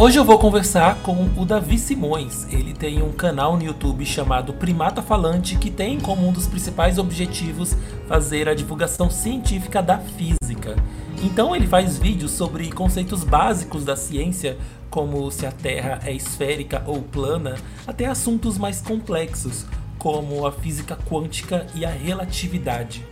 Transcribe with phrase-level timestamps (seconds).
[0.00, 2.46] Hoje eu vou conversar com o Davi Simões.
[2.52, 6.98] Ele tem um canal no YouTube chamado Primata Falante que tem como um dos principais
[6.98, 10.76] objetivos fazer a divulgação científica da física.
[11.20, 14.56] Então ele faz vídeos sobre conceitos básicos da ciência,
[14.88, 19.66] como se a Terra é esférica ou plana, até assuntos mais complexos,
[19.98, 23.04] como a física quântica e a relatividade.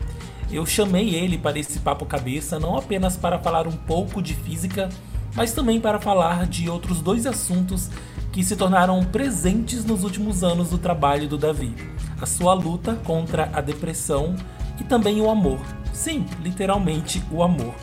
[0.53, 4.89] Eu chamei ele para esse papo cabeça não apenas para falar um pouco de física,
[5.36, 7.90] mas também para falar de outros dois assuntos
[8.32, 11.75] que se tornaram presentes nos últimos anos do trabalho do Davi:
[12.21, 14.35] a sua luta contra a depressão
[14.80, 15.61] e também o amor.
[15.93, 17.75] Sim, literalmente o amor.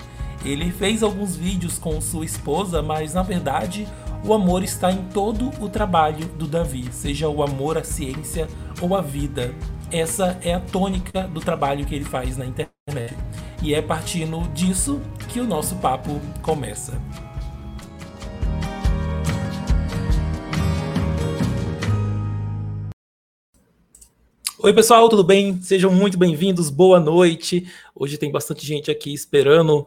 [0.44, 3.88] Ele fez alguns vídeos com sua esposa, mas na verdade
[4.26, 8.48] o amor está em todo o trabalho do Davi, seja o amor à ciência
[8.82, 9.54] ou à vida.
[9.92, 13.16] Essa é a tônica do trabalho que ele faz na internet.
[13.62, 15.00] E é partindo disso
[15.30, 16.94] que o nosso papo começa.
[24.66, 25.62] Oi, pessoal, tudo bem?
[25.62, 27.70] Sejam muito bem-vindos, boa noite.
[27.94, 29.86] Hoje tem bastante gente aqui esperando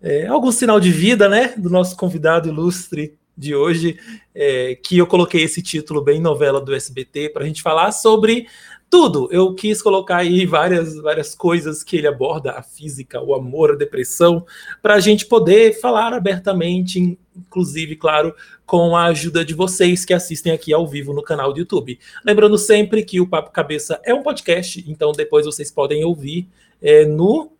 [0.00, 3.98] é, algum sinal de vida, né, do nosso convidado ilustre de hoje,
[4.32, 8.46] é, que eu coloquei esse título bem novela do SBT para a gente falar sobre
[8.90, 9.28] tudo.
[9.30, 13.76] Eu quis colocar aí várias, várias coisas que ele aborda, a física, o amor, a
[13.76, 14.44] depressão,
[14.82, 20.52] para a gente poder falar abertamente, inclusive, claro, com a ajuda de vocês que assistem
[20.52, 21.98] aqui ao vivo no canal do YouTube.
[22.24, 26.48] Lembrando sempre que o Papo Cabeça é um podcast, então depois vocês podem ouvir
[26.80, 27.52] é, no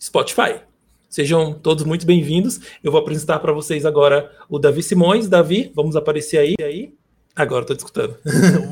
[0.00, 0.60] Spotify.
[1.08, 2.60] Sejam todos muito bem-vindos.
[2.82, 5.28] Eu vou apresentar para vocês agora o Davi Simões.
[5.28, 6.54] Davi, vamos aparecer aí.
[6.60, 6.92] aí.
[7.34, 8.16] Agora estou discutando.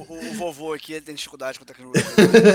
[0.00, 2.04] O, o, vovô aqui tem dificuldade com tecnologia.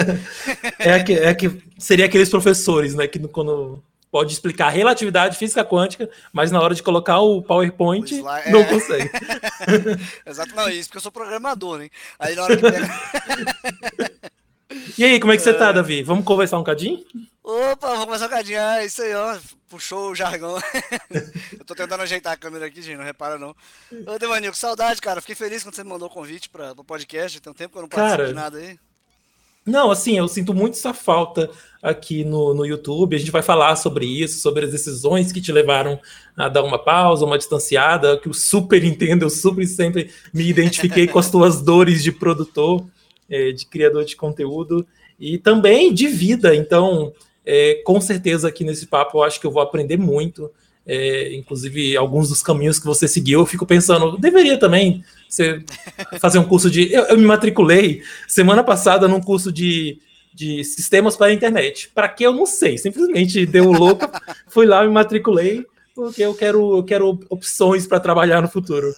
[0.80, 6.10] é, que, é que seria aqueles professores, né, que quando pode explicar relatividade física quântica,
[6.34, 8.66] mas na hora de colocar o PowerPoint o slide, não é.
[8.66, 9.12] consegue.
[10.26, 11.90] Exato, não, isso porque eu sou programador, né?
[12.18, 12.90] Aí na hora que pega...
[14.98, 15.74] E aí, como é que você tá, é.
[15.74, 16.04] Davi?
[16.04, 17.04] Vamos conversar um cadinho?
[17.44, 18.60] Opa, vamos conversar um cadinho.
[18.60, 19.38] É isso aí, ó.
[19.68, 20.58] Puxou o jargão.
[21.58, 23.56] eu tô tentando ajeitar a câmera aqui, gente, não repara não.
[24.08, 25.22] Ô, Devanil, saudade, cara.
[25.22, 27.40] Fiquei feliz quando você me mandou o convite para o podcast.
[27.40, 28.80] Tem um tempo que eu não participo cara, de nada aí.
[29.66, 31.50] Não, assim, eu sinto muito essa falta
[31.82, 33.16] aqui no, no YouTube.
[33.16, 36.00] A gente vai falar sobre isso, sobre as decisões que te levaram
[36.36, 41.08] a dar uma pausa, uma distanciada, que eu super entendo, eu super sempre me identifiquei
[41.08, 42.86] com as tuas dores de produtor
[43.30, 44.86] de criador de conteúdo
[45.20, 46.56] e também de vida.
[46.56, 47.14] Então,
[47.46, 50.52] é, com certeza aqui nesse papo eu acho que eu vou aprender muito.
[50.86, 55.04] É, inclusive, alguns dos caminhos que você seguiu, eu fico pensando, deveria também
[56.20, 56.92] fazer um curso de.
[56.92, 60.00] Eu, eu me matriculei semana passada num curso de,
[60.34, 61.92] de sistemas para a internet.
[61.94, 64.10] Para que eu não sei, simplesmente deu louco,
[64.50, 65.64] fui lá, me matriculei,
[65.94, 68.92] porque eu quero, eu quero opções para trabalhar no futuro.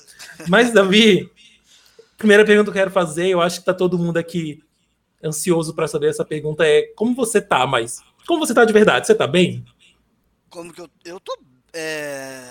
[0.48, 1.30] Mas, Davi,
[2.21, 4.63] Primeira pergunta que eu quero fazer, eu acho que tá todo mundo aqui
[5.23, 9.07] ansioso para saber essa pergunta é como você tá, mas como você tá de verdade?
[9.07, 9.65] Você tá bem?
[10.47, 11.35] Como que eu, eu tô
[11.73, 12.47] é...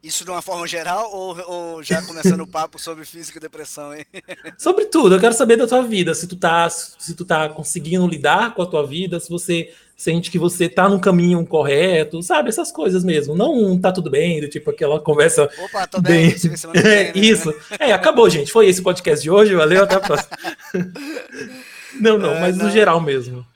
[0.00, 3.92] Isso de uma forma geral ou, ou já começando o papo sobre física e depressão,
[3.92, 4.06] hein?
[4.56, 8.06] Sobre tudo, eu quero saber da tua vida, se tu tá, se tu tá conseguindo
[8.06, 12.48] lidar com a tua vida, se você sente que você tá no caminho correto, sabe?
[12.48, 13.34] Essas coisas mesmo.
[13.34, 15.48] Não tá tudo bem, do tipo aquela conversa.
[15.58, 16.30] Opa, tô bem.
[16.30, 16.82] bem.
[16.84, 17.12] É?
[17.18, 17.54] Isso.
[17.78, 18.52] É, acabou, gente.
[18.52, 19.54] Foi esse podcast de hoje.
[19.54, 20.36] Valeu, até a próxima.
[22.00, 23.46] não, não, é, mas no geral mesmo.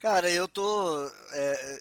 [0.00, 1.10] Cara, eu tô.
[1.32, 1.80] É,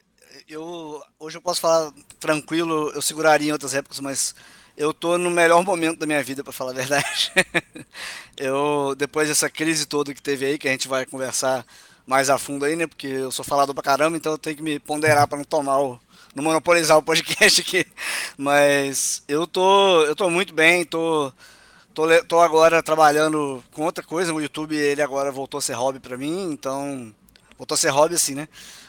[0.50, 4.36] eu hoje eu posso falar tranquilo, eu seguraria em outras épocas, mas
[4.76, 7.32] eu tô no melhor momento da minha vida, para falar a verdade.
[8.38, 11.66] eu depois dessa crise toda que teve aí, que a gente vai conversar
[12.10, 12.88] mais a fundo aí, né?
[12.88, 15.80] Porque eu sou falador pra caramba, então eu tenho que me ponderar para não tomar
[15.80, 16.00] o
[16.34, 17.86] não monopolizar o podcast aqui.
[18.36, 21.32] Mas eu tô eu tô muito bem, tô
[21.94, 26.00] tô, tô agora trabalhando com outra coisa, o YouTube ele agora voltou a ser hobby
[26.00, 27.14] para mim, então
[27.58, 28.48] voltou a ser hobby assim, né?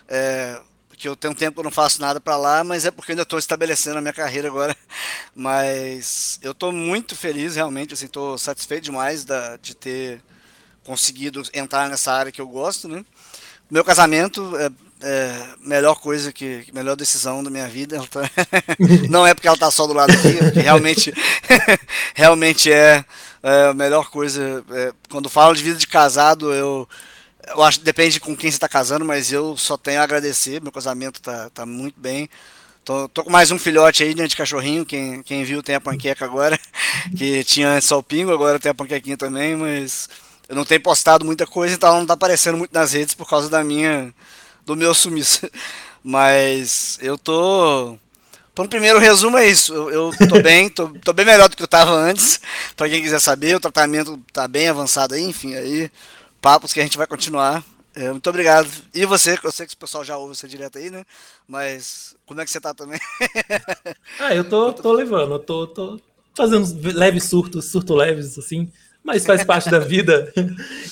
[0.08, 0.58] É,
[0.96, 3.12] que eu tenho um tempo que eu não faço nada para lá, mas é porque
[3.12, 4.76] eu ainda estou estabelecendo a minha carreira agora.
[5.34, 10.22] Mas eu estou muito feliz, realmente, assim, estou satisfeito demais da, de ter
[10.84, 13.04] conseguido entrar nessa área que eu gosto, né?
[13.70, 14.70] Meu casamento é,
[15.02, 18.02] é melhor coisa que melhor decisão da minha vida.
[18.10, 18.22] Tá...
[19.08, 21.14] não é porque ela está só do lado aqui, é porque realmente
[22.14, 23.04] realmente é,
[23.42, 24.64] é, a melhor coisa.
[24.70, 26.88] É, quando falo de vida de casado, eu
[27.46, 30.60] eu acho depende com quem você está casando, mas eu só tenho a agradecer.
[30.60, 32.28] Meu casamento tá, tá muito bem.
[32.84, 34.86] Tô, tô com mais um filhote aí, né, de cachorrinho.
[34.86, 36.58] Quem, quem viu tem a panqueca agora,
[37.16, 40.08] que tinha antes só o pingo, agora tem a panquequinha também, mas
[40.50, 43.48] eu não tenho postado muita coisa, então não tá aparecendo muito nas redes por causa
[43.48, 44.12] da minha
[44.66, 45.48] do meu sumiço.
[46.02, 47.96] Mas eu tô
[48.52, 49.72] Para um primeiro resumo é isso.
[49.72, 52.40] Eu, eu tô bem, tô, tô, bem melhor do que eu estava antes.
[52.76, 55.88] Para quem quiser saber, o tratamento tá bem avançado aí, enfim, aí
[56.42, 57.62] papos que a gente vai continuar.
[57.94, 58.68] É, muito obrigado.
[58.92, 61.04] E você, eu sei que o pessoal já ouve você direto aí, né?
[61.46, 62.98] Mas como é que você tá também?
[64.18, 66.00] ah, eu tô, tô levando, eu tô, tô
[66.34, 68.68] fazendo leves surtos, surto leves, assim,
[69.10, 70.32] mas faz parte da vida.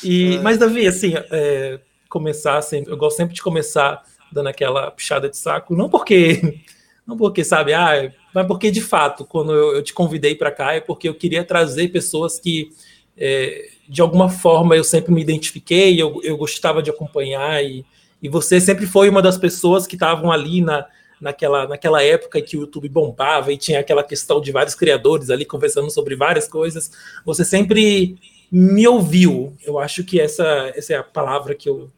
[0.02, 0.40] E, é.
[0.40, 1.78] Mas, Davi, assim, é,
[2.08, 6.60] começar sempre, eu gosto sempre de começar dando aquela puxada de saco, não porque,
[7.06, 10.74] não porque, sabe, ah, mas porque de fato, quando eu, eu te convidei para cá,
[10.74, 12.70] é porque eu queria trazer pessoas que
[13.16, 17.84] é, de alguma forma eu sempre me identifiquei, eu, eu gostava de acompanhar, e,
[18.22, 20.86] e você sempre foi uma das pessoas que estavam ali na,
[21.20, 25.44] naquela, naquela época que o YouTube bombava e tinha aquela questão de vários criadores ali
[25.44, 26.90] conversando sobre várias coisas.
[27.24, 28.16] Você sempre
[28.50, 29.52] me ouviu.
[29.64, 31.90] Eu acho que essa, essa é a palavra que eu,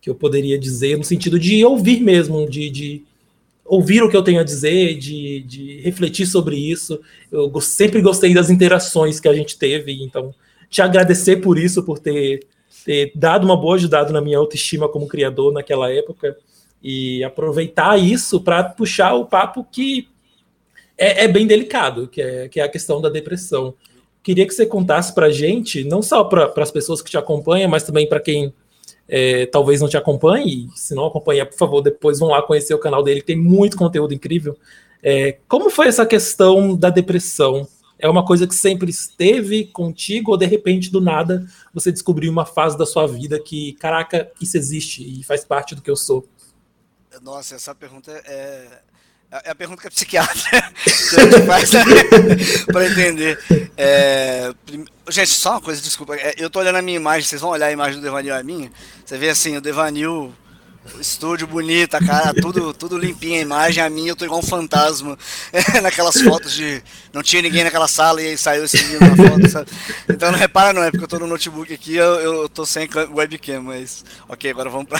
[0.00, 3.04] que eu poderia dizer, no sentido de ouvir mesmo, de, de
[3.64, 7.00] ouvir o que eu tenho a dizer, de, de refletir sobre isso.
[7.30, 10.34] Eu sempre gostei das interações que a gente teve, então
[10.68, 12.46] te agradecer por isso, por ter,
[12.84, 16.36] ter dado uma boa ajudada na minha autoestima como criador naquela época
[16.82, 20.08] e aproveitar isso para puxar o papo que
[20.98, 23.74] é, é, bem delicado, que é, que é a questão da depressão.
[24.22, 27.68] Queria que você contasse para a gente, não só para as pessoas que te acompanham,
[27.68, 28.52] mas também para quem
[29.08, 32.78] é, talvez não te acompanhe, se não acompanha, por favor, depois vão lá conhecer o
[32.78, 34.56] canal dele, tem muito conteúdo incrível.
[35.02, 37.66] É, como foi essa questão da depressão?
[37.98, 42.44] É uma coisa que sempre esteve contigo ou de repente do nada você descobriu uma
[42.44, 46.26] fase da sua vida que, caraca, isso existe e faz parte do que eu sou?
[47.22, 48.82] Nossa, essa pergunta é
[49.44, 50.34] é a pergunta que a psiquiatra
[51.46, 51.70] faz
[52.66, 53.38] para entender.
[53.78, 54.52] É,
[55.08, 56.14] gente, só uma coisa, desculpa.
[56.16, 58.42] É, eu tô olhando a minha imagem, vocês vão olhar a imagem do Devanil a
[58.42, 58.70] minha.
[59.02, 60.34] Você vê assim, o Devanil
[60.98, 63.82] Estúdio bonito, a cara, tudo, tudo limpinho a imagem.
[63.82, 65.16] A minha eu tô igual um fantasma
[65.80, 66.82] naquelas fotos de.
[67.12, 69.70] Não tinha ninguém naquela sala e saiu esse menino na foto, sabe?
[70.08, 72.88] Então não repara, não, é porque eu tô no notebook aqui, eu, eu tô sem
[73.14, 74.04] webcam, mas.
[74.28, 74.98] Ok, agora vamos pra.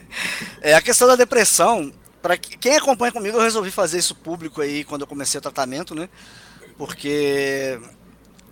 [0.62, 4.84] é, a questão da depressão, para quem acompanha comigo, eu resolvi fazer isso público aí
[4.84, 6.08] quando eu comecei o tratamento, né?
[6.78, 7.78] Porque.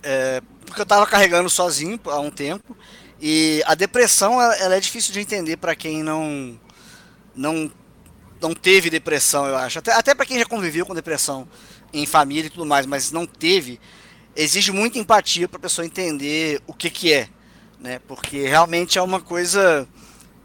[0.03, 2.77] É, porque eu tava carregando sozinho há um tempo.
[3.21, 6.59] E a depressão ela é difícil de entender para quem não
[7.35, 7.71] não
[8.41, 9.79] não teve depressão, eu acho.
[9.79, 11.47] Até, até para quem já conviveu com depressão
[11.91, 13.79] em família e tudo mais, mas não teve,
[14.35, 17.27] exige muita empatia para a pessoa entender o que que é,
[17.79, 17.99] né?
[18.07, 19.87] Porque realmente é uma coisa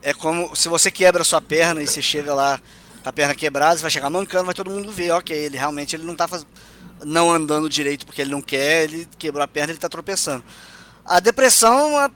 [0.02, 2.60] é como se você quebra a sua perna e você chega lá
[3.02, 5.96] com a perna quebrada, você vai chegar mancando, vai todo mundo ver, OK, ele realmente
[5.96, 6.46] ele não tá faz...
[7.04, 10.44] não andando direito porque ele não quer, ele quebrou a perna, ele está tropeçando.
[11.06, 12.10] A depressão,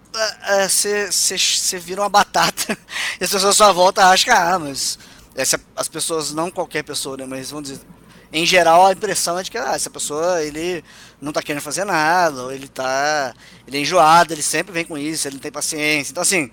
[1.11, 2.77] você vira uma batata
[3.21, 4.99] e as pessoas à sua volta acham que, ah, mas
[5.77, 7.83] as pessoas, não qualquer pessoa, né, mas vamos dizer,
[8.33, 10.83] em geral a impressão é de que ah, essa pessoa, ele
[11.21, 13.35] não tá querendo fazer nada, ou ele tá,
[13.67, 16.13] ele é enjoado, ele sempre vem com isso, ele não tem paciência.
[16.13, 16.51] Então, assim,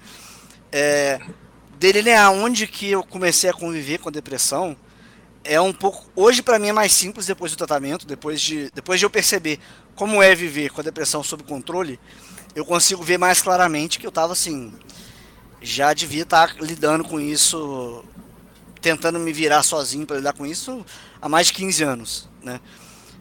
[0.74, 1.22] é,
[1.80, 4.76] delinear onde que eu comecei a conviver com a depressão
[5.46, 9.00] é um pouco, hoje para mim é mais simples depois do tratamento, depois de, depois
[9.00, 9.60] de eu perceber
[9.96, 12.00] como é viver com a depressão sob controle,
[12.56, 14.74] eu consigo ver mais claramente que eu tava assim,
[15.62, 18.04] já devia estar tá lidando com isso,
[18.82, 20.86] tentando me virar sozinho para lidar com isso
[21.22, 22.62] há mais de 15 anos, né?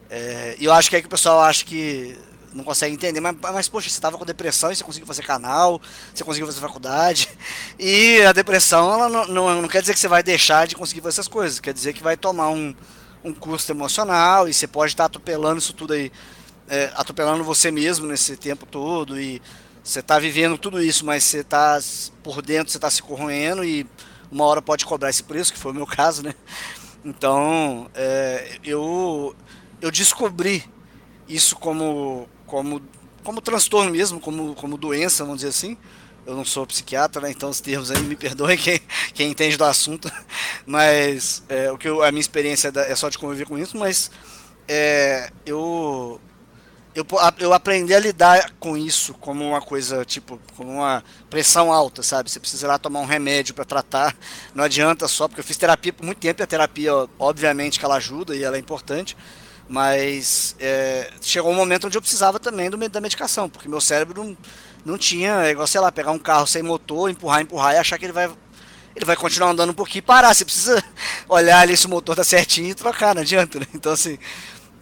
[0.09, 2.17] É, e eu acho que é que o pessoal acha que
[2.53, 5.83] não consegue entender, mas, mas poxa, você estava com depressão e você conseguiu fazer canal,
[6.15, 7.29] você conseguiu fazer faculdade.
[7.77, 11.01] E a depressão, ela não, não, não quer dizer que você vai deixar de conseguir
[11.01, 12.73] fazer essas coisas, quer dizer que vai tomar um,
[13.25, 16.13] um custo emocional e você pode estar atropelando isso tudo aí
[16.69, 19.41] é, atropelando você mesmo nesse tempo todo e
[19.83, 21.79] você está vivendo tudo isso, mas você está
[22.23, 23.87] por dentro, você está se corroendo e
[24.31, 26.35] uma hora pode cobrar esse preço, que foi o meu caso, né?
[27.05, 29.37] Então, é, eu,
[29.81, 30.65] eu descobri
[31.29, 32.81] isso como, como,
[33.23, 35.77] como transtorno mesmo, como, como doença, vamos dizer assim.
[36.27, 37.31] Eu não sou psiquiatra, né?
[37.31, 38.81] então os termos aí me perdoem quem,
[39.13, 40.11] quem entende do assunto,
[40.65, 44.11] mas é, o que eu, a minha experiência é só de conviver com isso, mas
[44.67, 46.19] é, eu
[46.95, 47.05] eu,
[47.39, 52.31] eu aprendi a lidar com isso como uma coisa, tipo, como uma pressão alta, sabe?
[52.31, 54.17] Você precisa ir lá tomar um remédio para tratar.
[54.55, 57.85] Não adianta só, porque eu fiz terapia por muito tempo e a terapia, obviamente, que
[57.85, 59.17] ela ajuda e ela é importante.
[59.69, 64.23] Mas é, chegou um momento onde eu precisava também do, da medicação, porque meu cérebro
[64.23, 64.37] não,
[64.85, 67.99] não tinha, é igual, sei lá, pegar um carro sem motor, empurrar, empurrar e achar
[67.99, 68.31] que ele vai
[68.97, 70.33] ele vai continuar andando um pouquinho e parar.
[70.33, 70.83] Você precisa
[71.29, 73.67] olhar ali se o motor tá certinho e trocar, não adianta, né?
[73.75, 74.19] Então, assim,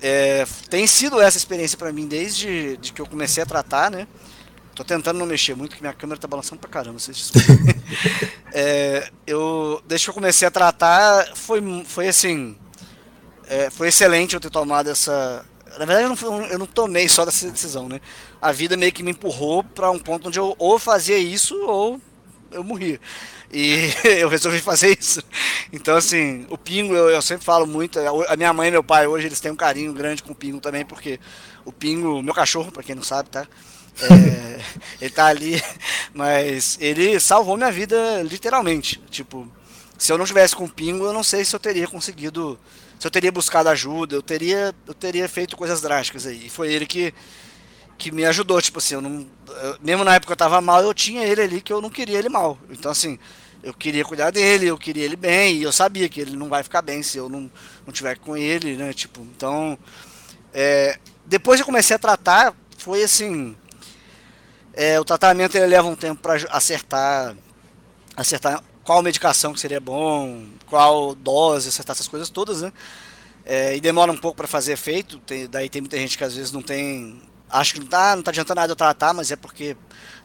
[0.03, 4.09] é, tem sido essa experiência para mim desde de que eu comecei a tratar, né?
[4.75, 7.31] Tô tentando não mexer muito, que minha câmera tá balançando pra caramba, vocês
[8.53, 12.57] é, eu, desde que eu comecei a tratar, foi, foi assim.
[13.47, 15.45] é, foi excelente eu ter tomado essa.
[15.79, 18.01] Na verdade, eu não, eu não tomei só dessa decisão, né?
[18.41, 22.01] A vida meio que me empurrou para um ponto onde eu ou fazia isso ou
[22.51, 23.01] eu morria.
[23.53, 25.23] E eu resolvi fazer isso.
[25.73, 27.99] Então, assim, o Pingo, eu, eu, sempre falo muito.
[28.29, 30.61] A minha mãe e meu pai hoje, eles têm um carinho grande com o Pingo
[30.61, 31.21] também, porque
[31.65, 33.47] o Pingo, meu cachorro, para quem não sabe, tá?
[34.01, 34.61] É,
[35.01, 35.63] ele tá ali,
[36.15, 38.99] mas ele salvou minha vida literalmente.
[39.11, 39.47] Tipo,
[39.99, 42.59] se eu não tivesse com o Pingo, eu não sei se eu teria conseguido,
[42.99, 46.47] se eu teria buscado ajuda, eu teria, eu teria feito coisas drásticas aí.
[46.47, 47.13] E foi ele que,
[47.99, 49.27] que me ajudou, tipo assim, eu não,
[49.63, 51.91] eu, mesmo na época que eu tava mal, eu tinha ele ali que eu não
[51.91, 52.59] queria ele mal.
[52.71, 53.19] Então assim,
[53.63, 56.63] eu queria cuidar dele, eu queria ele bem, e eu sabia que ele não vai
[56.63, 57.51] ficar bem se eu não,
[57.87, 58.93] não tiver com ele, né?
[58.93, 59.79] Tipo, então,
[60.53, 63.57] é, depois eu comecei a tratar, foi assim,
[64.75, 67.37] é, o tratamento ele leva um tempo para acertar,
[68.17, 72.73] acertar qual medicação que seria bom, qual dose, acertar essas coisas todas, né?
[73.45, 75.19] É, e demora um pouco para fazer efeito.
[75.21, 78.23] Tem, daí tem muita gente que às vezes não tem, acho que não tá, não
[78.23, 79.77] tá adiantando nada eu tratar, mas é porque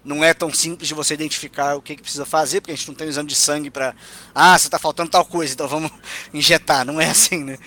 [0.07, 2.87] não é tão simples de você identificar o que, que precisa fazer, porque a gente
[2.87, 3.93] não tem um exame de sangue para,
[4.33, 5.91] ah, você está faltando tal coisa, então vamos
[6.33, 6.85] injetar.
[6.85, 7.57] Não é assim, né?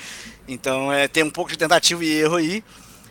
[0.49, 2.65] Então é, tem um pouco de tentativa e erro aí.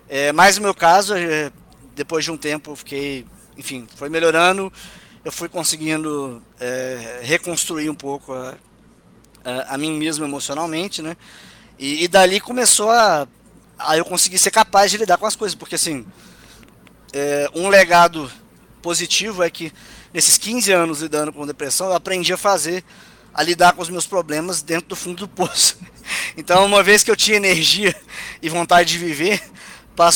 [0.10, 1.52] É, mas no meu caso, é,
[1.96, 3.26] depois de um tempo, eu fiquei
[3.60, 4.72] enfim, foi melhorando.
[5.24, 8.56] Eu fui conseguindo é, reconstruir um pouco a,
[9.44, 11.18] a, a, mim mesmo emocionalmente, né?
[11.78, 13.28] E, e dali começou a,
[13.78, 16.06] a eu conseguir ser capaz de lidar com as coisas, porque assim,
[17.12, 18.32] é, um legado
[18.80, 19.72] positivo é que
[20.14, 22.84] nesses 15 anos lidando com depressão, eu aprendi a fazer,
[23.34, 25.78] a lidar com os meus problemas dentro do fundo do poço.
[26.36, 27.96] Então, uma vez que eu tinha energia
[28.42, 29.44] e vontade de viver,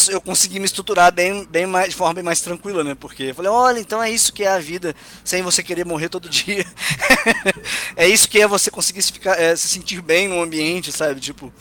[0.10, 2.96] eu consegui me estruturar bem, bem mais, de forma bem mais tranquila, né?
[2.96, 6.08] Porque eu falei, olha, então é isso que é a vida, sem você querer morrer
[6.08, 6.66] todo dia.
[7.96, 11.20] é isso que é você conseguir se, ficar, é, se sentir bem no ambiente, sabe?
[11.20, 11.52] Tipo,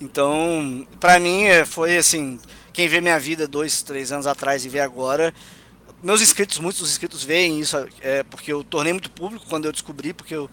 [0.00, 2.38] então, pra mim é, foi assim,
[2.72, 5.32] quem vê minha vida dois, três anos atrás e vê agora,
[6.02, 9.72] meus inscritos, muitos dos inscritos veem isso, é, porque eu tornei muito público quando eu
[9.72, 10.50] descobri, porque eu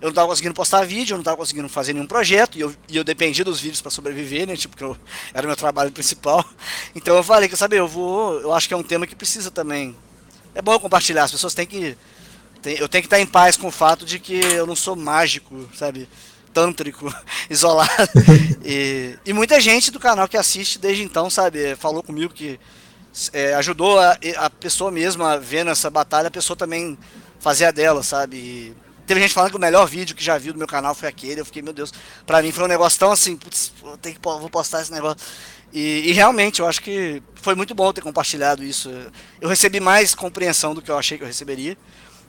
[0.00, 2.74] eu não estava conseguindo postar vídeo, eu não estava conseguindo fazer nenhum projeto, e eu,
[2.88, 4.54] e eu dependia dos vídeos para sobreviver, né?
[4.56, 4.96] Tipo, que eu,
[5.32, 6.44] era o meu trabalho principal.
[6.94, 8.40] Então eu falei, quer saber, eu vou.
[8.40, 9.94] Eu acho que é um tema que precisa também.
[10.54, 11.96] É bom compartilhar, as pessoas têm que.
[12.62, 14.96] Tem, eu tenho que estar em paz com o fato de que eu não sou
[14.96, 16.08] mágico, sabe?
[16.52, 17.12] Tântrico,
[17.50, 17.90] isolado.
[18.64, 22.58] e, e muita gente do canal que assiste desde então, sabe, falou comigo que
[23.32, 26.98] é, ajudou a, a pessoa mesma vendo essa batalha, a pessoa também
[27.38, 28.36] fazer a dela, sabe?
[28.36, 31.08] E, Teve gente falando que o melhor vídeo que já viu do meu canal foi
[31.08, 31.40] aquele.
[31.40, 31.92] Eu fiquei, meu Deus,
[32.26, 35.18] pra mim foi um negócio tão assim, putz, ter que, vou postar esse negócio.
[35.72, 38.90] E, e, realmente, eu acho que foi muito bom ter compartilhado isso.
[39.40, 41.78] Eu recebi mais compreensão do que eu achei que eu receberia.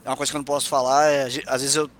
[0.04, 1.10] É uma coisa que eu não posso falar.
[1.10, 1.90] É, às vezes eu.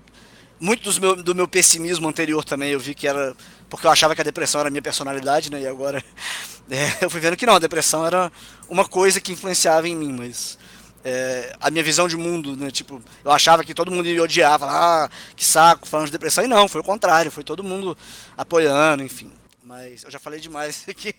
[0.59, 3.35] Muito do meu, do meu pessimismo anterior também eu vi que era.
[3.69, 5.61] Porque eu achava que a depressão era a minha personalidade, né?
[5.61, 6.03] E agora
[6.69, 8.31] é, eu fui vendo que não, a depressão era
[8.67, 10.57] uma coisa que influenciava em mim, mas
[11.03, 12.71] é, a minha visão de mundo, né?
[12.71, 16.47] Tipo, eu achava que todo mundo me odiava, ah, que saco, falando de depressão, e
[16.47, 17.97] não, foi o contrário, foi todo mundo
[18.37, 19.31] apoiando, enfim.
[19.63, 21.13] Mas eu já falei demais aqui.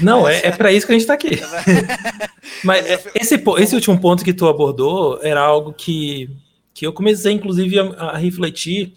[0.00, 1.40] Não, é, é para isso que a gente está aqui.
[2.64, 2.84] Mas
[3.14, 6.28] esse, esse último ponto que tu abordou era algo que,
[6.78, 8.92] que eu comecei, inclusive, a, a refletir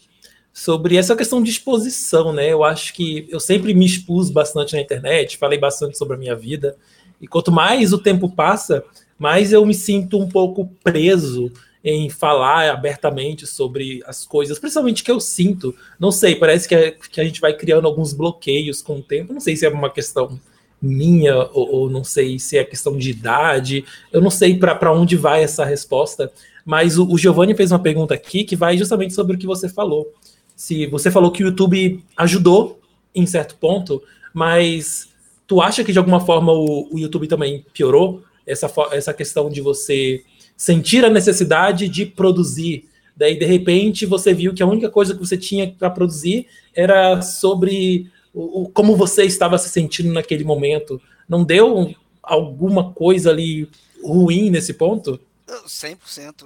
[0.53, 2.53] sobre essa questão de exposição, né?
[2.53, 6.35] Eu acho que eu sempre me expus bastante na internet, falei bastante sobre a minha
[6.35, 6.77] vida,
[7.19, 8.83] e quanto mais o tempo passa,
[9.17, 11.51] mas eu me sinto um pouco preso
[11.83, 15.73] em falar abertamente sobre as coisas, principalmente que eu sinto.
[15.99, 19.33] Não sei, parece que, é, que a gente vai criando alguns bloqueios com o tempo.
[19.33, 20.39] Não sei se é uma questão
[20.79, 23.85] minha ou, ou não sei se é questão de idade.
[24.11, 26.31] Eu não sei para onde vai essa resposta.
[26.65, 29.67] Mas o, o Giovanni fez uma pergunta aqui que vai justamente sobre o que você
[29.67, 30.13] falou.
[30.55, 32.79] Se você falou que o YouTube ajudou
[33.13, 34.01] em certo ponto,
[34.33, 35.09] mas
[35.47, 38.23] tu acha que de alguma forma o, o YouTube também piorou?
[38.45, 40.23] essa, essa questão de você
[40.55, 42.85] sentir a necessidade de produzir.
[43.15, 47.21] Daí, de repente, você viu que a única coisa que você tinha para produzir era
[47.21, 51.01] sobre o, o, como você estava se sentindo naquele momento.
[51.27, 53.67] Não deu alguma coisa ali
[54.03, 55.19] ruim nesse ponto?
[55.65, 56.45] 100%.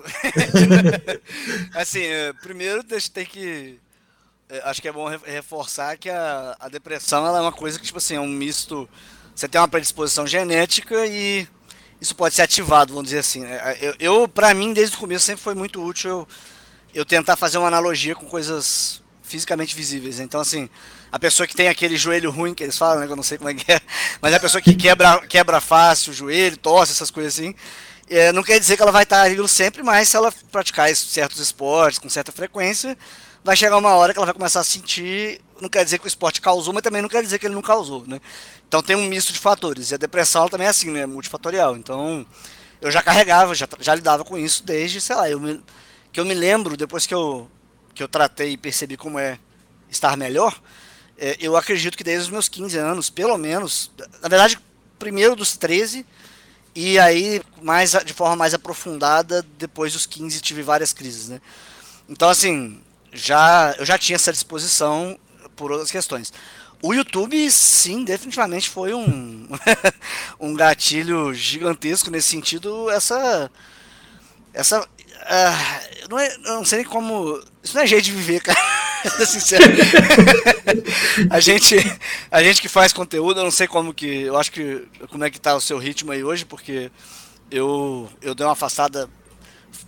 [1.74, 3.80] assim, é, primeiro tem que.
[4.50, 7.98] É, acho que é bom reforçar que a, a depressão é uma coisa que, tipo
[7.98, 8.90] assim, é um misto.
[9.36, 11.48] Você tem uma predisposição genética e
[12.00, 13.42] isso pode ser ativado, vamos dizer assim.
[13.42, 13.78] Né?
[13.82, 16.28] Eu, eu para mim, desde o começo, sempre foi muito útil eu,
[16.94, 20.20] eu tentar fazer uma analogia com coisas fisicamente visíveis.
[20.20, 20.70] Então, assim,
[21.12, 23.38] a pessoa que tem aquele joelho ruim que eles falam, né, que eu não sei
[23.38, 23.82] como é que é,
[24.22, 27.56] mas é a pessoa que quebra, quebra fácil o joelho, tosse, essas coisas assim,
[28.10, 31.40] é, não quer dizer que ela vai estar aquilo sempre, mas se ela praticar certos
[31.40, 32.98] esportes com certa frequência,
[33.44, 36.08] vai chegar uma hora que ela vai começar a sentir não quer dizer que o
[36.08, 38.20] esporte causou, mas também não quer dizer que ele não causou, né?
[38.68, 39.92] Então tem um misto de fatores.
[39.92, 41.06] E a depressão também é assim, né?
[41.06, 41.78] Multifatorial.
[41.78, 42.26] Então
[42.82, 45.64] eu já carregava, já, já lidava com isso desde, sei lá, eu me,
[46.12, 47.50] que eu me lembro, depois que eu,
[47.94, 49.40] que eu tratei e percebi como é
[49.90, 50.60] estar melhor,
[51.18, 54.60] é, eu acredito que desde os meus 15 anos, pelo menos, na verdade,
[55.00, 56.06] primeiro dos 13,
[56.76, 61.42] e aí mais de forma mais aprofundada, depois dos 15 tive várias crises, né?
[62.10, 62.82] Então assim,
[63.14, 65.18] já eu já tinha essa disposição
[65.56, 66.32] por outras questões.
[66.82, 69.48] O YouTube, sim, definitivamente foi um,
[70.40, 72.92] um gatilho gigantesco nesse sentido.
[72.92, 73.50] Essa.
[74.54, 74.82] Essa.
[74.82, 77.42] Uh, não, é, não sei como.
[77.64, 78.60] Isso não é jeito de viver, cara.
[79.26, 79.64] Sincero.
[81.30, 81.76] a gente
[82.32, 85.30] a gente que faz conteúdo, eu não sei como que, eu acho que como é
[85.30, 86.92] que tá o seu ritmo aí hoje, porque
[87.52, 89.10] eu eu dei uma afastada,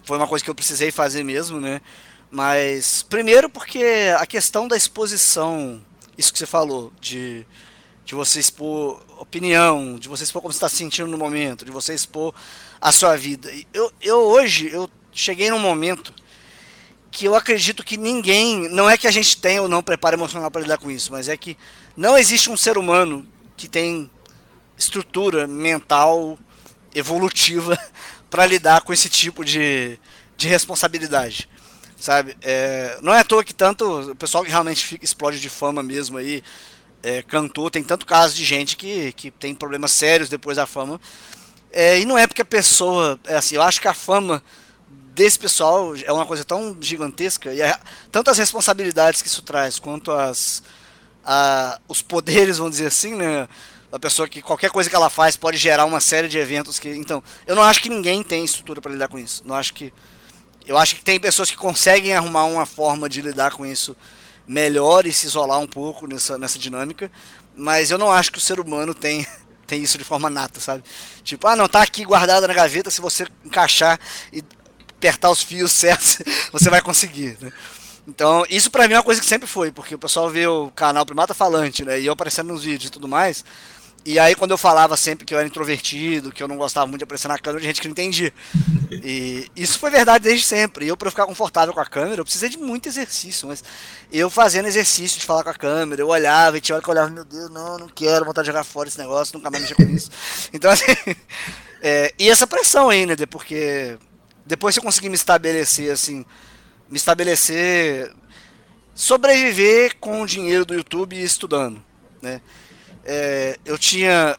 [0.03, 1.81] foi uma coisa que eu precisei fazer mesmo, né?
[2.29, 3.83] Mas primeiro porque
[4.17, 5.81] a questão da exposição
[6.17, 7.45] isso que você falou, de,
[8.03, 11.71] de você expor opinião, de você expor como você está se sentindo no momento, de
[11.71, 12.33] você expor
[12.81, 13.51] a sua vida.
[13.71, 16.11] Eu, eu hoje, eu cheguei num momento
[17.17, 20.51] que eu acredito que ninguém, não é que a gente tenha ou não preparo emocional
[20.51, 21.57] para lidar com isso, mas é que
[21.95, 24.07] não existe um ser humano que tem
[24.77, 26.37] estrutura mental
[26.93, 27.75] evolutiva
[28.29, 29.97] para lidar com esse tipo de,
[30.37, 31.49] de responsabilidade
[31.99, 32.37] sabe?
[32.43, 35.81] É, não é à toa que tanto o pessoal que realmente fica, explode de fama
[35.81, 36.43] mesmo aí,
[37.01, 41.01] é, cantor, tem tanto caso de gente que, que tem problemas sérios depois da fama.
[41.71, 44.43] É, e não é porque a pessoa, é assim, eu acho que a fama
[45.17, 47.75] desse pessoal é uma coisa tão gigantesca e é,
[48.11, 50.61] tanto as responsabilidades que isso traz quanto as
[51.25, 53.49] a, os poderes, vamos dizer assim, né?
[53.91, 56.89] A pessoa que qualquer coisa que ela faz pode gerar uma série de eventos que,
[56.89, 59.41] então, eu não acho que ninguém tem estrutura para lidar com isso.
[59.45, 59.91] Não acho que
[60.67, 63.95] eu acho que tem pessoas que conseguem arrumar uma forma de lidar com isso
[64.45, 67.11] melhor e se isolar um pouco nessa, nessa dinâmica,
[67.55, 69.25] mas eu não acho que o ser humano tem,
[69.65, 70.83] tem isso de forma nata, sabe?
[71.23, 73.99] Tipo, ah, não, tá aqui guardada na gaveta, se você encaixar
[74.31, 74.43] e
[74.97, 76.19] apertar os fios certos,
[76.51, 77.51] você vai conseguir, né?
[78.07, 80.71] Então, isso pra mim é uma coisa que sempre foi, porque o pessoal vê o
[80.71, 81.99] canal Primata Falante, né?
[81.99, 83.43] E eu aparecendo nos vídeos e tudo mais.
[84.05, 86.99] E aí, quando eu falava sempre que eu era introvertido, que eu não gostava muito
[86.99, 88.33] de aparecer na câmera, tinha gente que não entendia.
[88.89, 90.85] E isso foi verdade desde sempre.
[90.85, 93.49] E eu, para ficar confortável com a câmera, eu precisei de muito exercício.
[93.49, 93.61] Mas
[94.09, 96.93] eu fazendo exercício de falar com a câmera, eu olhava e tinha hora que eu
[96.93, 99.75] olhava, meu Deus, não, não quero vontade de jogar fora esse negócio, nunca mais mexer
[99.75, 100.09] com isso.
[100.53, 100.85] Então, assim.
[101.81, 103.97] É, e essa pressão ainda, né, porque
[104.47, 106.25] depois que eu consegui me estabelecer, assim,
[106.89, 108.11] me estabelecer,
[108.95, 111.83] sobreviver com o dinheiro do YouTube e estudando,
[112.21, 112.41] né?
[113.07, 114.37] é, eu tinha.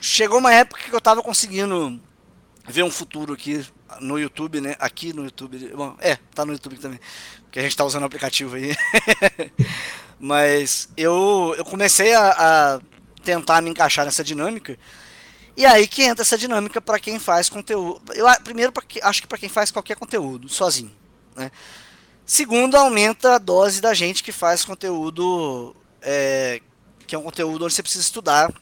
[0.00, 2.00] Chegou uma época que eu estava conseguindo
[2.66, 3.64] ver um futuro aqui
[4.00, 4.74] no YouTube, né?
[4.78, 5.58] Aqui no YouTube.
[5.74, 6.98] Bom, é, tá no YouTube também.
[7.42, 8.74] Porque a gente está usando o aplicativo aí.
[10.18, 12.80] Mas eu, eu comecei a, a
[13.22, 14.78] tentar me encaixar nessa dinâmica.
[15.56, 18.02] E aí que entra essa dinâmica para quem faz conteúdo.
[18.12, 20.92] Eu, primeiro, acho que para quem faz qualquer conteúdo, sozinho.
[21.34, 21.50] Né?
[22.26, 26.60] Segundo, aumenta a dose da gente que faz conteúdo é,
[27.06, 28.52] que é um conteúdo onde você precisa estudar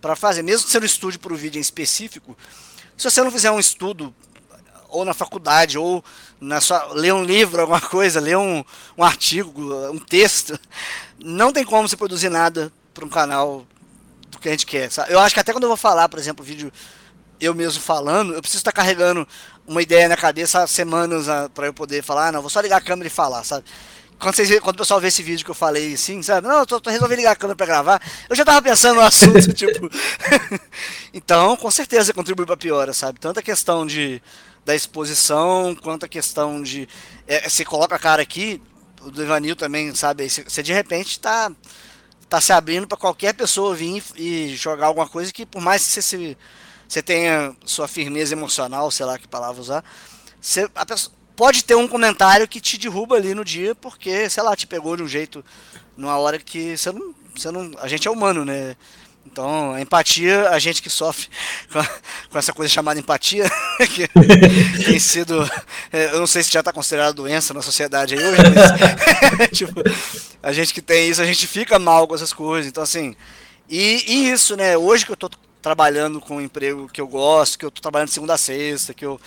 [0.00, 0.42] para fazer.
[0.42, 2.36] Mesmo que você não estude para o vídeo em específico,
[2.96, 4.14] se você não fizer um estudo
[4.88, 6.04] ou na faculdade, ou
[6.38, 8.62] na sua, ler um livro, alguma coisa, ler um,
[8.96, 10.58] um artigo, um texto,
[11.18, 13.66] não tem como você produzir nada para um canal
[14.42, 14.90] que a gente quer.
[14.90, 15.12] Sabe?
[15.12, 16.72] Eu acho que até quando eu vou falar, por exemplo, vídeo
[17.40, 19.26] eu mesmo falando, eu preciso estar carregando
[19.66, 22.60] uma ideia na cabeça há semanas ah, para eu poder falar, ah, não, vou só
[22.60, 23.64] ligar a câmera e falar, sabe?
[24.22, 26.46] quando, vocês, quando o pessoal vê esse vídeo que eu falei assim, sabe?
[26.46, 28.00] Não, eu tô, tô resolvi ligar a câmera pra gravar.
[28.30, 29.90] Eu já tava pensando no assunto, tipo.
[31.12, 33.18] então, com certeza contribui pra piora, sabe?
[33.18, 34.22] Tanto a questão de,
[34.64, 36.88] da exposição, quanto a questão de.
[37.26, 38.62] É, você coloca a cara aqui,
[39.00, 40.28] o Devanil também, sabe?
[40.28, 41.50] Você de repente tá,
[42.32, 45.90] tá se abrindo para qualquer pessoa vir e jogar alguma coisa que, por mais que
[45.90, 46.38] você, se,
[46.88, 49.84] você tenha sua firmeza emocional, sei lá que palavra usar,
[50.40, 54.42] você, a pessoa pode ter um comentário que te derruba ali no dia, porque, sei
[54.42, 55.44] lá, te pegou de um jeito
[55.94, 57.14] numa hora que você não.
[57.34, 58.76] Você não a gente é humano, né?
[59.32, 61.26] Então, a empatia, a gente que sofre
[61.72, 61.82] com,
[62.28, 63.50] com essa coisa chamada empatia,
[63.94, 64.06] que
[64.84, 65.50] tem sido.
[65.90, 69.48] É, eu não sei se já está considerado doença na sociedade aí hoje, mas.
[69.56, 69.82] tipo,
[70.42, 72.68] a gente que tem isso, a gente fica mal com essas coisas.
[72.68, 73.16] Então, assim.
[73.70, 74.76] E, e isso, né?
[74.76, 75.30] Hoje que eu estou
[75.62, 78.92] trabalhando com um emprego que eu gosto, que eu estou trabalhando de segunda a sexta,
[78.92, 79.18] que eu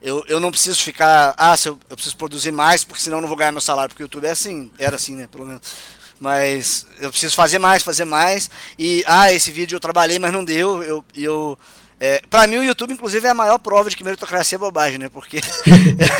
[0.00, 3.22] eu, eu não preciso ficar, ah, se eu, eu preciso produzir mais, porque senão eu
[3.22, 5.60] não vou ganhar meu salário, porque o YouTube é assim, era assim, né, pelo menos.
[6.20, 8.50] Mas eu preciso fazer mais, fazer mais.
[8.78, 10.82] E, ah, esse vídeo eu trabalhei, mas não deu.
[10.82, 11.58] Eu, eu,
[12.00, 14.98] É, para mim, o YouTube, inclusive, é a maior prova de que meritocracia é bobagem,
[14.98, 15.08] né?
[15.08, 15.40] Porque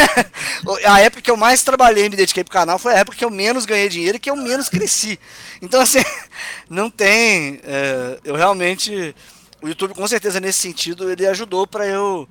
[0.84, 3.24] a época que eu mais trabalhei e me dediquei pro canal foi a época que
[3.24, 5.18] eu menos ganhei dinheiro e que eu menos cresci.
[5.62, 6.02] Então, assim,
[6.68, 7.60] não tem.
[7.64, 9.14] É, eu realmente.
[9.60, 12.28] O YouTube, com certeza, nesse sentido, ele ajudou para eu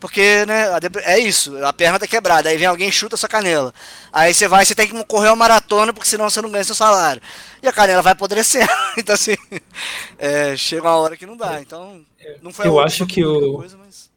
[0.00, 0.66] porque, né,
[1.04, 3.74] é isso, a perna tá quebrada, aí vem alguém e chuta sua canela.
[4.12, 6.74] Aí você vai, você tem que correr uma maratona, porque senão você não ganha seu
[6.74, 7.20] salário.
[7.60, 8.68] E a canela vai apodrecendo.
[8.96, 9.36] Então, assim,
[10.18, 11.60] é, chega uma hora que não dá.
[11.60, 12.00] Então,
[12.42, 14.10] não foi Eu acho que o, coisa, mas...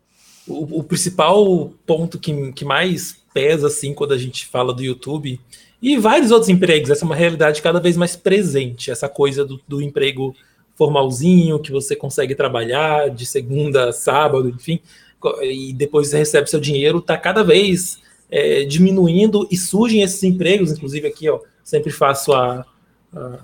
[0.47, 5.39] o, o, principal ponto que, que mais pesa, assim, quando a gente fala do YouTube,
[5.81, 9.59] e vários outros empregos, essa é uma realidade cada vez mais presente, essa coisa do,
[9.67, 10.35] do emprego
[10.75, 14.79] formalzinho, que você consegue trabalhar de segunda a sábado, enfim
[15.41, 21.07] e depois recebe seu dinheiro, está cada vez é, diminuindo e surgem esses empregos, inclusive
[21.07, 22.65] aqui, ó, sempre faço a,
[23.13, 23.39] a,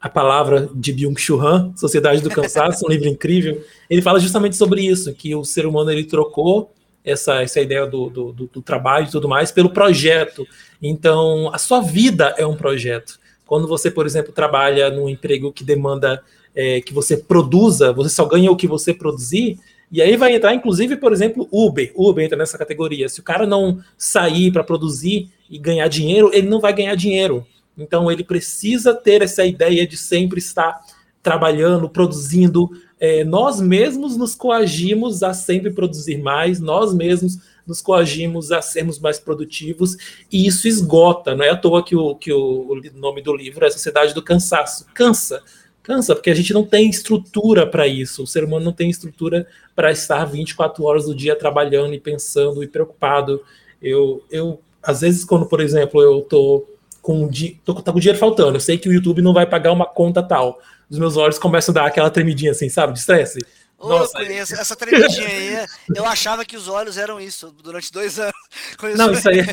[0.00, 4.82] a palavra de Byung-Chul Han, Sociedade do Cansaço, um livro incrível, ele fala justamente sobre
[4.82, 6.70] isso, que o ser humano ele trocou
[7.04, 10.46] essa, essa ideia do, do, do, trabalho e tudo mais pelo projeto.
[10.82, 13.18] Então, a sua vida é um projeto.
[13.46, 16.22] Quando você, por exemplo, trabalha num emprego que demanda
[16.54, 19.58] é, que você produza, você só ganha o que você produzir,
[19.94, 21.92] e aí vai entrar, inclusive, por exemplo, Uber.
[21.94, 23.08] Uber entra nessa categoria.
[23.08, 27.46] Se o cara não sair para produzir e ganhar dinheiro, ele não vai ganhar dinheiro.
[27.78, 30.80] Então ele precisa ter essa ideia de sempre estar
[31.22, 32.70] trabalhando, produzindo.
[32.98, 38.98] É, nós mesmos nos coagimos a sempre produzir mais, nós mesmos nos coagimos a sermos
[38.98, 39.96] mais produtivos,
[40.30, 41.36] e isso esgota.
[41.36, 44.22] Não é à toa que o, que o, o nome do livro é Sociedade do
[44.24, 44.86] Cansaço.
[44.92, 45.40] Cansa
[45.84, 48.22] Cansa, porque a gente não tem estrutura para isso.
[48.22, 52.64] O ser humano não tem estrutura para estar 24 horas do dia trabalhando e pensando
[52.64, 53.44] e preocupado.
[53.82, 56.66] Eu, eu às vezes, quando, por exemplo, eu tô
[57.02, 57.28] com,
[57.62, 60.22] tô, tô com dinheiro faltando, eu sei que o YouTube não vai pagar uma conta
[60.22, 60.58] tal.
[60.88, 63.44] Os meus olhos começam a dar aquela tremidinha assim, sabe, de estresse.
[63.88, 64.54] Nossa, eu conheço.
[64.54, 68.34] Essa tremidinha aí, eu achava que os olhos eram isso durante dois anos.
[68.78, 69.46] Conheço não, isso aí, é,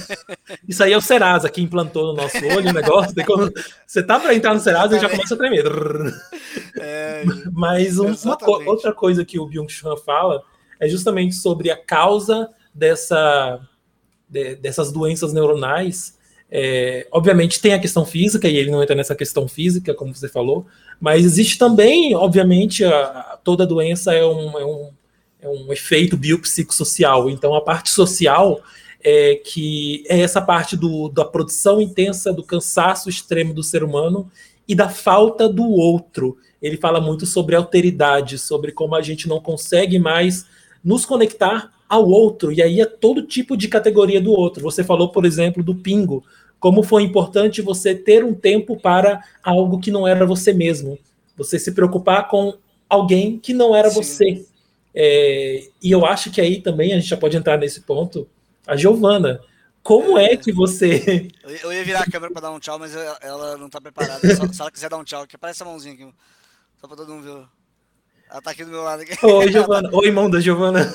[0.67, 3.13] isso aí é o Serasa que implantou no nosso olho o negócio.
[3.25, 3.53] Quando
[3.85, 5.65] você tá para entrar no Serasa e já começa a tremer.
[6.79, 10.43] É, Mas um, uma, outra coisa que o Byung-Chul fala
[10.79, 13.59] é justamente sobre a causa dessa,
[14.27, 16.19] de, dessas doenças neuronais
[16.51, 20.27] é, obviamente tem a questão física, e ele não entra nessa questão física, como você
[20.27, 20.67] falou,
[21.01, 24.89] mas existe também, obviamente, a, toda doença é um, é, um,
[25.41, 27.27] é um efeito biopsicossocial.
[27.27, 28.61] Então, a parte social
[29.03, 34.31] é que é essa parte do, da produção intensa, do cansaço extremo do ser humano
[34.67, 36.37] e da falta do outro.
[36.61, 40.45] Ele fala muito sobre alteridade, sobre como a gente não consegue mais
[40.83, 44.63] nos conectar ao outro, e aí é todo tipo de categoria do outro.
[44.63, 46.23] Você falou, por exemplo, do pingo
[46.61, 50.97] como foi importante você ter um tempo para algo que não era você mesmo.
[51.35, 52.55] Você se preocupar com
[52.87, 53.95] alguém que não era Sim.
[53.95, 54.45] você.
[54.93, 58.29] É, e eu acho que aí também a gente já pode entrar nesse ponto.
[58.67, 59.41] A Giovana,
[59.81, 61.29] como é que você.
[61.63, 64.19] Eu ia virar a câmera para dar um tchau, mas ela não está preparada.
[64.35, 66.07] Só, se ela quiser dar um tchau, que aparece a mãozinha aqui.
[66.79, 67.47] Só para todo mundo ver.
[68.29, 69.01] Ela tá aqui do meu lado.
[69.01, 69.17] Aqui.
[69.25, 69.89] Oi, Giovana.
[69.91, 70.81] Oi, irmão da Giovana.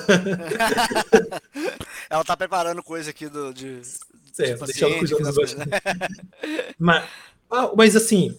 [2.09, 3.81] ela tá preparando coisa aqui do, de,
[4.45, 5.79] certo, deixa ela cuidando dos bastidores.
[6.77, 7.05] mas,
[7.49, 8.35] ah, mas assim,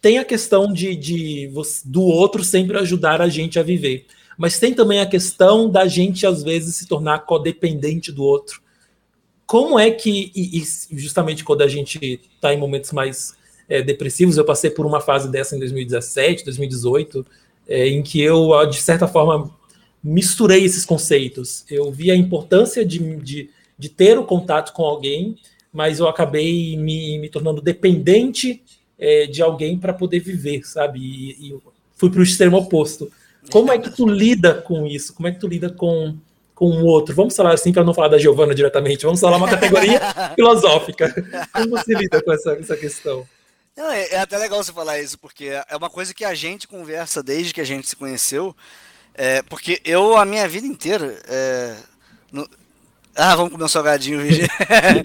[0.00, 1.50] tem a questão de, de
[1.84, 4.06] do outro sempre ajudar a gente a viver.
[4.36, 8.60] Mas tem também a questão da gente, às vezes, se tornar codependente do outro.
[9.46, 13.34] Como é que, e, e justamente quando a gente está em momentos mais
[13.68, 17.24] é, depressivos, eu passei por uma fase dessa em 2017, 2018,
[17.68, 19.50] é, em que eu, de certa forma,
[20.02, 21.64] misturei esses conceitos.
[21.70, 25.36] Eu vi a importância de, de de ter o contato com alguém,
[25.72, 28.62] mas eu acabei me, me tornando dependente
[28.98, 31.00] é, de alguém para poder viver, sabe?
[31.00, 31.58] E, e
[31.96, 33.10] fui para o extremo oposto.
[33.50, 35.12] Como é que tu lida com isso?
[35.14, 36.16] Como é que tu lida com,
[36.54, 37.14] com o outro?
[37.14, 40.00] Vamos falar assim, para não falar da Giovana diretamente, vamos falar uma categoria
[40.34, 41.12] filosófica.
[41.52, 43.26] Como você lida com essa, essa questão?
[43.76, 46.68] Não, é, é, até legal você falar isso, porque é uma coisa que a gente
[46.68, 48.54] conversa desde que a gente se conheceu.
[49.14, 51.76] É, porque eu, a minha vida inteira, é,
[52.32, 52.48] no,
[53.16, 54.48] ah, vamos comer um salgadinho, Virgínia.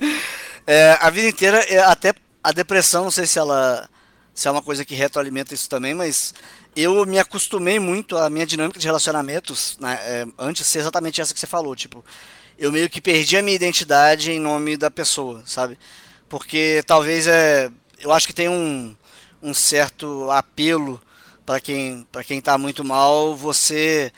[0.65, 3.89] é, a vida inteira, é, até a depressão, não sei se ela
[4.39, 6.33] se é uma coisa que retroalimenta isso também, mas
[6.73, 11.33] eu me acostumei muito à minha dinâmica de relacionamentos, né, é, antes ser exatamente essa
[11.33, 12.05] que você falou, tipo,
[12.57, 15.77] eu meio que perdi a minha identidade em nome da pessoa, sabe?
[16.29, 17.69] Porque talvez é,
[17.99, 18.95] eu acho que tem um,
[19.41, 21.01] um certo apelo
[21.45, 24.11] para quem para quem tá muito mal, você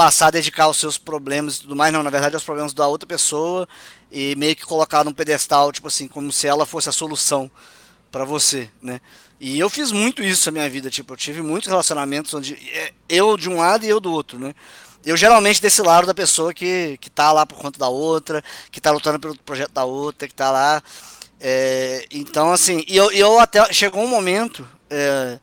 [0.00, 2.88] passar a dedicar os seus problemas e tudo mais, não, na verdade, aos problemas da
[2.88, 3.68] outra pessoa
[4.10, 7.50] e meio que colocar num pedestal, tipo assim, como se ela fosse a solução
[8.10, 8.98] para você, né?
[9.38, 12.94] E eu fiz muito isso na minha vida, tipo, eu tive muitos relacionamentos onde é,
[13.10, 14.54] eu de um lado e eu do outro, né?
[15.04, 18.80] Eu geralmente desse lado da pessoa que, que tá lá por conta da outra, que
[18.80, 20.82] tá lutando pelo projeto da outra, que tá lá.
[21.38, 23.70] É, então, assim, e eu, eu até.
[23.70, 25.38] Chegou um momento, é,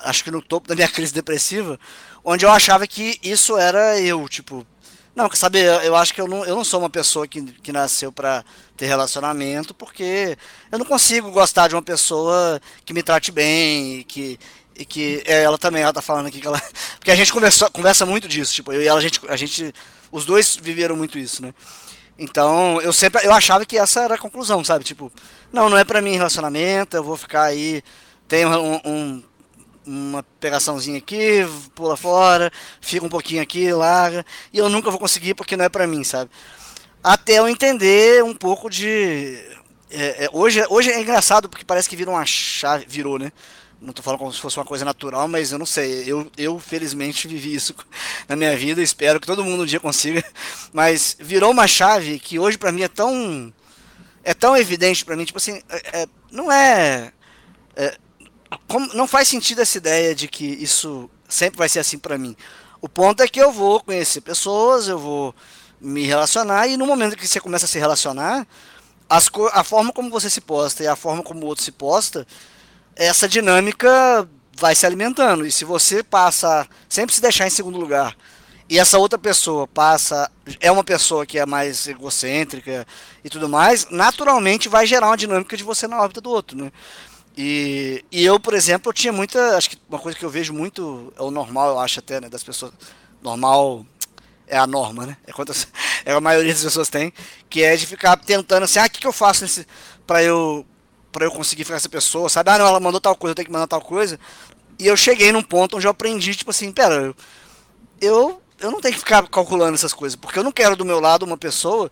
[0.00, 1.80] acho que no topo da minha crise depressiva,
[2.26, 4.66] onde eu achava que isso era eu, tipo.
[5.14, 7.72] Não, quer saber, eu, acho que eu não, eu não sou uma pessoa que, que
[7.72, 8.44] nasceu para
[8.76, 10.36] ter relacionamento, porque
[10.70, 14.38] eu não consigo gostar de uma pessoa que me trate bem, que,
[14.76, 16.60] e que é, ela também, ela tá falando aqui que ela.
[16.98, 19.72] Porque a gente conversa, conversa muito disso, tipo, eu e ela, a gente, a gente.
[20.12, 21.54] Os dois viveram muito isso, né?
[22.18, 23.24] Então, eu sempre.
[23.24, 24.84] Eu achava que essa era a conclusão, sabe?
[24.84, 25.10] Tipo,
[25.50, 27.82] não, não é pra mim relacionamento, eu vou ficar aí.
[28.28, 29.22] Tem um, um
[29.86, 35.34] uma pegaçãozinha aqui, pula fora, fica um pouquinho aqui, larga, e eu nunca vou conseguir
[35.34, 36.30] porque não é pra mim, sabe?
[37.02, 39.38] Até eu entender um pouco de.
[39.88, 43.30] É, é, hoje, hoje é engraçado porque parece que virou uma chave, virou, né?
[43.80, 46.02] Não estou falando como se fosse uma coisa natural, mas eu não sei.
[46.04, 47.74] Eu, eu felizmente vivi isso
[48.28, 48.82] na minha vida.
[48.82, 50.24] Espero que todo mundo um dia consiga.
[50.72, 53.52] Mas virou uma chave que hoje para mim é tão
[54.24, 55.24] é tão evidente para mim.
[55.24, 57.12] Tipo assim, é, é, não é,
[57.76, 57.96] é
[58.68, 62.36] como, não faz sentido essa ideia de que isso sempre vai ser assim para mim.
[62.80, 65.34] O ponto é que eu vou conhecer pessoas, eu vou
[65.80, 68.46] me relacionar e no momento que você começa a se relacionar,
[69.08, 72.26] as, a forma como você se posta e a forma como o outro se posta
[72.96, 75.46] essa dinâmica vai se alimentando.
[75.46, 78.16] E se você passa sempre se deixar em segundo lugar
[78.68, 80.30] e essa outra pessoa passa
[80.60, 82.86] é uma pessoa que é mais egocêntrica
[83.22, 86.72] e tudo mais, naturalmente vai gerar uma dinâmica de você na órbita do outro, né?
[87.36, 90.54] E, e eu, por exemplo, eu tinha muita, acho que uma coisa que eu vejo
[90.54, 92.72] muito é o normal, eu acho até, né, das pessoas
[93.22, 93.84] normal
[94.46, 95.16] é a norma, né?
[95.26, 95.68] É quantas
[96.04, 97.12] é a maioria das pessoas tem,
[97.50, 99.44] que é de ficar tentando assim, ah, o que, que eu faço
[100.06, 100.64] para eu
[101.12, 102.50] para eu conseguir ficar com essa pessoa, sabe?
[102.50, 104.20] Ah, não, ela mandou tal coisa, eu tenho que mandar tal coisa.
[104.78, 107.16] E eu cheguei num ponto onde eu aprendi, tipo assim, pera, eu,
[107.98, 111.00] eu, eu não tenho que ficar calculando essas coisas, porque eu não quero do meu
[111.00, 111.90] lado uma pessoa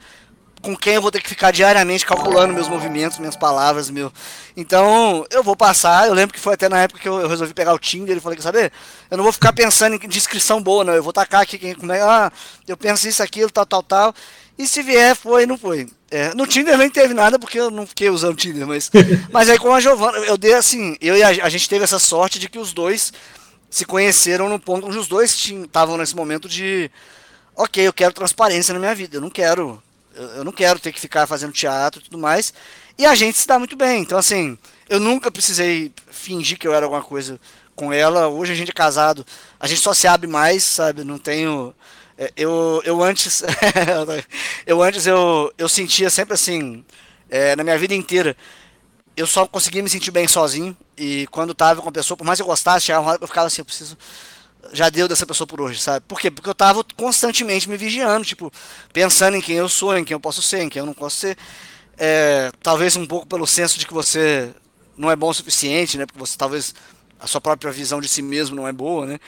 [0.64, 4.12] com quem eu vou ter que ficar diariamente calculando meus movimentos, minhas palavras, meu.
[4.56, 6.08] Então, eu vou passar.
[6.08, 8.20] Eu lembro que foi até na época que eu, eu resolvi pegar o Tinder e
[8.20, 8.72] falei, saber?
[9.10, 10.94] Eu não vou ficar pensando em descrição boa, não.
[10.94, 12.32] Eu vou tacar aqui como é, ah,
[12.66, 14.14] eu penso isso, aquilo, tal, tal, tal.
[14.58, 15.88] E se vier, foi, não foi.
[16.10, 18.90] É, no Tinder nem teve nada, porque eu não fiquei usando Tinder, mas,
[19.30, 21.98] mas aí com a Giovana, eu dei assim, eu e a, a gente teve essa
[21.98, 23.12] sorte de que os dois
[23.68, 26.88] se conheceram no ponto onde os dois estavam nesse momento de
[27.56, 29.82] ok, eu quero transparência na minha vida, eu não quero,
[30.14, 32.52] eu, não quero ter que ficar fazendo teatro e tudo mais.
[32.96, 34.02] E a gente se dá muito bem.
[34.02, 34.56] Então, assim,
[34.88, 37.40] eu nunca precisei fingir que eu era alguma coisa
[37.74, 38.28] com ela.
[38.28, 39.26] Hoje a gente é casado,
[39.58, 41.04] a gente só se abre mais, sabe?
[41.04, 41.74] Não tenho
[42.16, 43.42] é, eu, eu antes,
[44.66, 46.84] eu antes eu, eu sentia sempre assim,
[47.28, 48.36] é, na minha vida inteira,
[49.16, 50.76] eu só conseguia me sentir bem sozinho.
[50.96, 53.24] E quando tava com a pessoa, por mais que eu gostasse, chegava uma hora que
[53.24, 53.96] eu ficava assim, eu preciso.
[54.72, 56.04] Já deu dessa pessoa por hoje, sabe?
[56.06, 56.30] Por quê?
[56.30, 58.52] Porque eu tava constantemente me vigiando, tipo,
[58.92, 61.16] pensando em quem eu sou, em quem eu posso ser, em quem eu não posso
[61.16, 61.36] ser.
[61.96, 64.52] É, talvez um pouco pelo senso de que você
[64.96, 66.06] não é bom o suficiente, né?
[66.06, 66.74] Porque você talvez
[67.18, 69.18] a sua própria visão de si mesmo não é boa, né?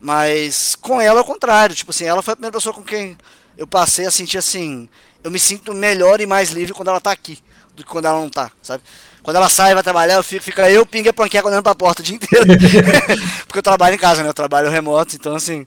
[0.00, 1.74] Mas com ela é o contrário.
[1.74, 3.16] Tipo assim, ela foi a primeira pessoa com quem
[3.56, 4.88] eu passei a sentir assim.
[5.22, 7.38] Eu me sinto melhor e mais livre quando ela tá aqui
[7.74, 8.82] do que quando ela não tá, sabe?
[9.24, 12.04] Quando ela sai vai trabalhar, eu fico, fica eu, pinga panqueca olhando pra porta o
[12.04, 12.44] dia inteiro.
[13.48, 14.28] Porque eu trabalho em casa, né?
[14.28, 15.66] Eu trabalho remoto, então assim.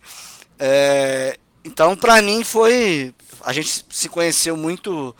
[0.59, 1.39] É...
[1.65, 3.15] Então, pra mim foi.
[3.43, 5.13] A gente se conheceu muito.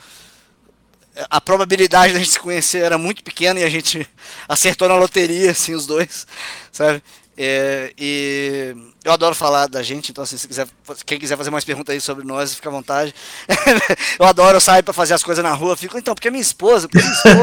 [1.32, 4.08] A probabilidade da gente se conhecer era muito pequena e a gente
[4.48, 6.28] acertou na loteria, assim, os dois,
[6.72, 7.02] sabe?
[7.40, 10.68] É, e eu adoro falar da gente, então assim, se quiser,
[11.06, 13.14] quem quiser fazer mais perguntas aí sobre nós, fica à vontade.
[14.20, 16.42] eu adoro, eu saio para fazer as coisas na rua, fico, então, porque é minha
[16.42, 17.38] esposa, porque é minha esposa.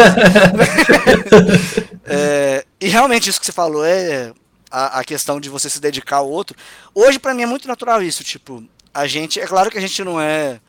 [2.07, 4.33] é, e realmente isso que você falou é
[4.69, 6.57] a, a questão de você se dedicar ao outro.
[6.93, 10.03] Hoje para mim é muito natural isso, tipo, a gente, é claro que a gente
[10.03, 10.61] não é,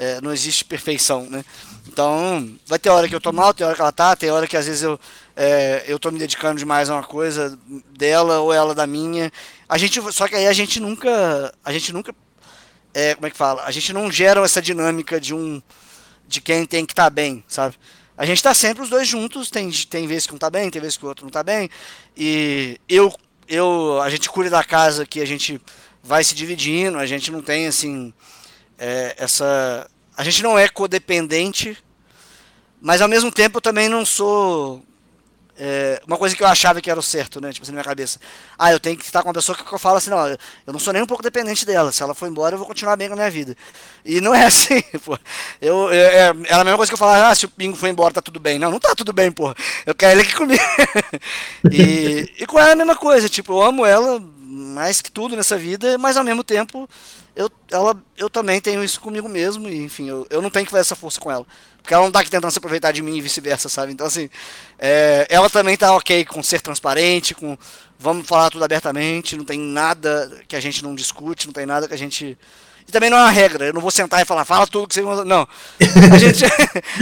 [0.00, 1.44] é não existe perfeição, né?
[1.86, 4.46] Então, vai ter hora que eu tô mal, tem hora que ela tá, tem hora
[4.46, 4.98] que às vezes eu
[5.36, 7.58] é, eu tô me dedicando demais a uma coisa
[7.96, 9.30] dela ou ela da minha.
[9.68, 12.14] A gente, só que aí a gente nunca, a gente nunca,
[12.94, 13.64] é, como é que fala?
[13.64, 15.60] A gente não gera essa dinâmica de um,
[16.26, 17.76] de quem tem que estar tá bem, sabe?
[18.16, 20.80] A gente tá sempre os dois juntos, tem, tem vezes que um tá bem, tem
[20.80, 21.68] vezes que o outro não tá bem.
[22.16, 23.14] E eu,
[23.48, 25.60] eu, a gente cuida da casa que a gente
[26.02, 28.12] vai se dividindo, a gente não tem assim,
[28.80, 31.76] é, essa, a gente não é codependente,
[32.80, 34.82] mas ao mesmo tempo eu também não sou
[35.62, 37.52] é, uma coisa que eu achava que era o certo, né?
[37.52, 38.18] Tipo assim, na minha cabeça.
[38.58, 40.78] Ah, eu tenho que estar com uma pessoa que eu falo assim, não, eu não
[40.78, 41.92] sou nem um pouco dependente dela.
[41.92, 43.54] Se ela for embora, eu vou continuar bem com a minha vida.
[44.02, 45.18] E não é assim, pô.
[45.60, 48.14] Eu, é, era a mesma coisa que eu falava, ah, se o Pingo for embora,
[48.14, 48.58] tá tudo bem.
[48.58, 49.54] Não, não tá tudo bem, pô.
[49.84, 50.62] Eu quero ele aqui comigo.
[51.70, 54.18] e, e com ela é a mesma coisa, tipo, eu amo ela
[54.50, 56.88] mais que tudo nessa vida, mas ao mesmo tempo
[57.34, 60.70] eu, ela, eu também tenho isso comigo mesmo, e enfim, eu, eu não tenho que
[60.70, 61.46] fazer essa força com ela.
[61.80, 63.92] Porque ela não tá aqui tentando se aproveitar de mim e vice-versa, sabe?
[63.92, 64.28] Então, assim,
[64.78, 67.56] é, ela também tá ok com ser transparente, com
[67.98, 71.86] vamos falar tudo abertamente, não tem nada que a gente não discute, não tem nada
[71.86, 72.36] que a gente.
[72.88, 75.00] E também não é uma regra, eu não vou sentar e falar, fala tudo que
[75.00, 75.24] você.
[75.24, 75.46] Não.
[76.12, 76.44] A gente,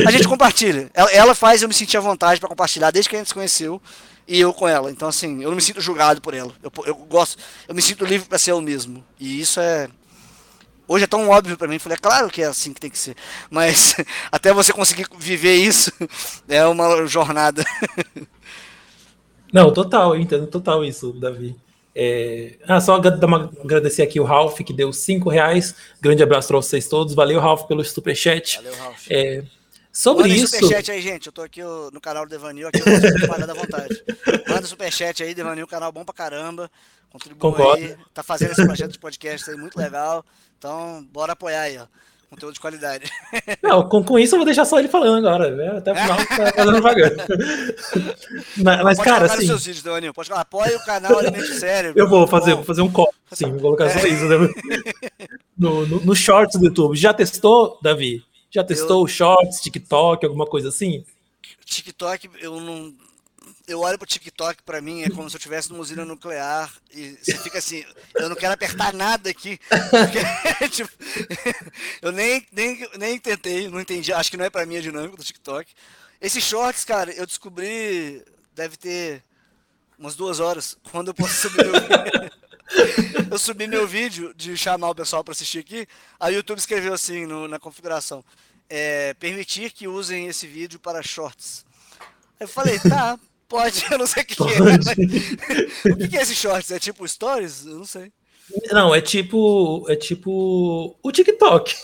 [0.06, 0.90] a gente compartilha.
[0.92, 3.34] Ela, ela faz eu me sentir à vontade para compartilhar desde que a gente se
[3.34, 3.80] conheceu
[4.26, 4.90] e eu com ela.
[4.90, 6.52] Então, assim, eu não me sinto julgado por ela.
[6.62, 9.04] Eu, eu gosto, eu me sinto livre para ser eu mesmo.
[9.18, 9.88] E isso é,
[10.88, 12.98] Hoje é tão óbvio para mim, falei, é claro que é assim que tem que
[12.98, 13.14] ser.
[13.50, 13.94] Mas
[14.32, 15.92] até você conseguir viver isso
[16.48, 17.62] é uma jornada.
[19.52, 21.54] Não, total, eu entendo total isso, Davi.
[21.94, 22.54] É...
[22.66, 25.74] Ah, só agradecer aqui o Ralph, que deu cinco reais.
[26.00, 27.14] Grande abraço para vocês todos.
[27.14, 28.56] Valeu, Ralph, pelo superchat.
[28.56, 29.06] Valeu, Ralph.
[29.10, 29.42] É...
[29.90, 30.54] Sobre Manda isso.
[30.54, 31.26] superchat aí, gente.
[31.26, 34.04] Eu tô aqui no canal do Devanil, aqui eu posso da vontade.
[34.48, 36.70] Manda superchat aí, Devanil, canal bom pra caramba.
[37.10, 37.84] Contribua Concordo.
[37.84, 37.96] aí.
[38.12, 40.24] Tá fazendo esse projeto de podcast aí muito legal.
[40.58, 41.86] Então, bora apoiar aí, ó.
[42.28, 43.10] Conteúdo de qualidade.
[43.62, 45.50] Não, com, com isso eu vou deixar só ele falando agora.
[45.50, 45.78] Né?
[45.78, 47.26] Até o final tá fazendo propaganda.
[48.58, 49.46] mas, mas cara, assim.
[49.46, 50.12] Seus vídeos, Daniel.
[50.12, 51.94] Pode falar, apoia o canal Alimento Sério.
[51.96, 53.14] Eu vou fazer, vou fazer um copo.
[53.32, 54.08] Sim, vou colocar só é.
[54.08, 54.24] isso.
[54.26, 54.48] Né?
[55.58, 56.96] No, no, no shorts do YouTube.
[56.96, 58.22] Já testou, Davi?
[58.48, 59.08] Já testou eu...
[59.08, 61.04] shorts, TikTok, alguma coisa assim?
[61.64, 62.94] TikTok, eu não
[63.68, 67.18] eu olho pro TikTok, para mim, é como se eu estivesse numa usina nuclear e
[67.20, 69.60] você fica assim, eu não quero apertar nada aqui.
[69.68, 70.90] Porque, tipo,
[72.00, 75.16] eu nem, nem, nem tentei, não entendi, acho que não é para mim a dinâmica
[75.16, 75.70] do TikTok.
[76.18, 79.22] Esses shorts, cara, eu descobri, deve ter
[79.98, 82.30] umas duas horas, quando eu posso subir meu vídeo.
[83.30, 85.86] eu subi meu vídeo de chamar o pessoal para assistir aqui,
[86.18, 88.24] a YouTube escreveu assim no, na configuração,
[88.68, 91.66] é, permitir que usem esse vídeo para shorts.
[92.40, 95.92] Eu falei, tá, Pode, eu não sei o que, é.
[95.92, 96.70] o que, que é esse shorts?
[96.70, 97.64] É tipo stories?
[97.64, 98.12] Eu não sei.
[98.70, 99.86] Não, é tipo.
[99.88, 101.74] É tipo o TikTok.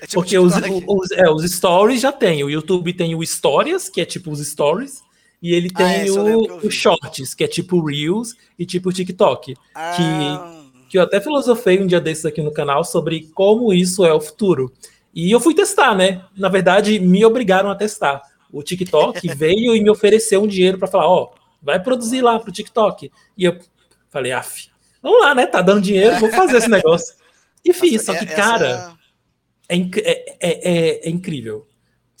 [0.00, 0.84] É tipo Porque TikTok.
[0.86, 2.42] Os, os, é, os stories já tem.
[2.44, 5.02] O YouTube tem o Stories, que é tipo os stories.
[5.40, 9.54] E ele tem ah, é, o, o Shorts, que é tipo Reels e tipo TikTok.
[9.72, 9.94] Ah.
[9.96, 14.12] Que, que eu até filosofei um dia desses aqui no canal sobre como isso é
[14.12, 14.72] o futuro.
[15.14, 16.24] E eu fui testar, né?
[16.36, 18.20] Na verdade, me obrigaram a testar
[18.52, 22.38] o TikTok veio e me ofereceu um dinheiro para falar, ó, oh, vai produzir lá
[22.38, 23.10] pro TikTok.
[23.36, 23.58] E eu
[24.08, 24.68] falei, af,
[25.02, 25.46] vamos lá, né?
[25.46, 27.14] Tá dando dinheiro, vou fazer esse negócio.
[27.64, 28.94] E fiz, Nossa, só que, cara,
[29.68, 31.66] é, é, é, é, incrível.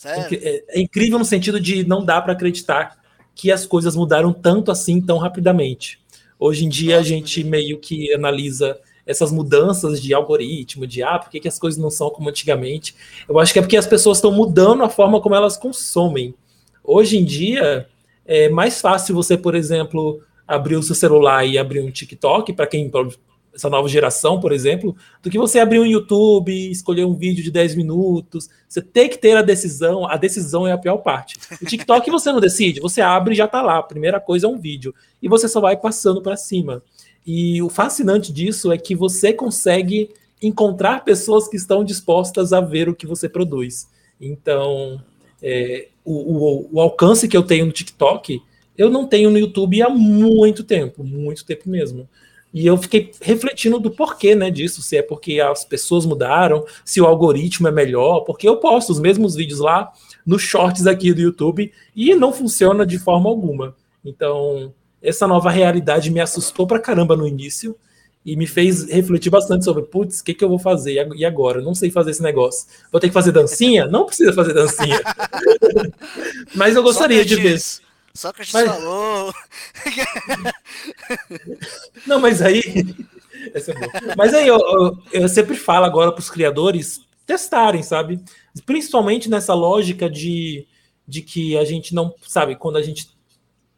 [0.04, 2.98] É, incrível no sentido de não dá para acreditar
[3.34, 6.00] que as coisas mudaram tanto assim tão rapidamente.
[6.38, 11.18] Hoje em dia Nossa, a gente meio que analisa essas mudanças de algoritmo, de ah,
[11.18, 12.94] por que, que as coisas não são como antigamente?
[13.26, 16.34] Eu acho que é porque as pessoas estão mudando a forma como elas consomem.
[16.84, 17.88] Hoje em dia,
[18.26, 22.66] é mais fácil você, por exemplo, abrir o seu celular e abrir um TikTok, para
[22.66, 22.90] quem
[23.54, 27.50] essa nova geração, por exemplo, do que você abrir um YouTube, escolher um vídeo de
[27.50, 28.48] 10 minutos.
[28.68, 31.36] Você tem que ter a decisão, a decisão é a pior parte.
[31.60, 33.78] O TikTok você não decide, você abre e já está lá.
[33.78, 34.94] A primeira coisa é um vídeo.
[35.20, 36.82] E você só vai passando para cima.
[37.30, 40.08] E o fascinante disso é que você consegue
[40.40, 43.86] encontrar pessoas que estão dispostas a ver o que você produz.
[44.18, 44.98] Então,
[45.42, 48.40] é, o, o, o, alcance que eu tenho no TikTok,
[48.78, 52.08] eu não tenho no YouTube há muito tempo, muito tempo mesmo.
[52.54, 56.98] E eu fiquei refletindo do porquê né, disso, se é porque as pessoas mudaram, se
[56.98, 59.92] o algoritmo é melhor, porque eu posto os mesmos vídeos lá
[60.24, 63.76] nos shorts aqui do YouTube e não funciona de forma alguma.
[64.02, 67.76] Então, essa nova realidade me assustou pra caramba no início
[68.24, 71.06] e me fez refletir bastante sobre, putz, o que, que eu vou fazer?
[71.16, 71.62] E agora?
[71.62, 72.66] não sei fazer esse negócio.
[72.90, 73.86] Vou ter que fazer dancinha?
[73.86, 75.00] Não precisa fazer dancinha.
[76.54, 77.58] Mas eu gostaria de ver.
[78.12, 78.66] Só que a gente mas...
[78.66, 79.32] falou.
[82.06, 82.62] não, mas aí.
[83.54, 83.60] É
[84.16, 88.20] mas aí eu, eu, eu sempre falo agora para os criadores testarem, sabe?
[88.66, 90.66] Principalmente nessa lógica de,
[91.06, 93.08] de que a gente não, sabe, quando a gente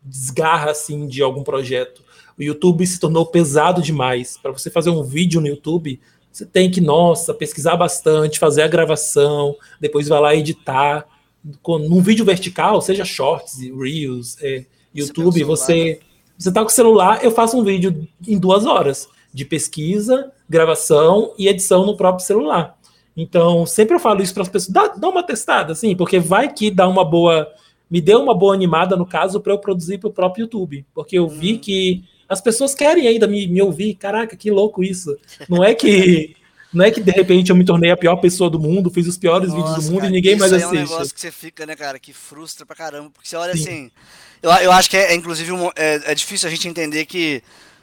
[0.03, 2.03] desgarra assim de algum projeto.
[2.39, 4.39] O YouTube se tornou pesado demais.
[4.41, 6.01] Para você fazer um vídeo no YouTube,
[6.33, 11.07] você tem que, nossa, pesquisar bastante, fazer a gravação, depois vai lá editar.
[11.67, 16.01] Num vídeo vertical, seja shorts, reels, é, YouTube, você
[16.41, 21.35] você tá com o celular, eu faço um vídeo em duas horas de pesquisa, gravação
[21.37, 22.79] e edição no próprio celular.
[23.15, 26.51] Então, sempre eu falo isso para as pessoas, dá, dá, uma testada, assim, porque vai
[26.51, 27.47] que dá uma boa
[27.91, 30.87] me deu uma boa animada, no caso, para eu produzir para o próprio YouTube.
[30.95, 31.59] Porque eu vi uhum.
[31.59, 33.95] que as pessoas querem ainda me, me ouvir.
[33.95, 35.17] Caraca, que louco isso.
[35.49, 36.37] Não é que.
[36.73, 39.19] Não é que de repente eu me tornei a pior pessoa do mundo, fiz os
[39.19, 40.67] piores Nossa, vídeos do mundo cara, e ninguém mais assiste.
[40.67, 43.11] Isso é um negócio que você fica, né, cara, que frustra pra caramba.
[43.11, 43.61] Porque você olha Sim.
[43.61, 43.91] assim.
[44.41, 47.43] Eu, eu acho que é, é inclusive, um, é, é difícil a gente entender que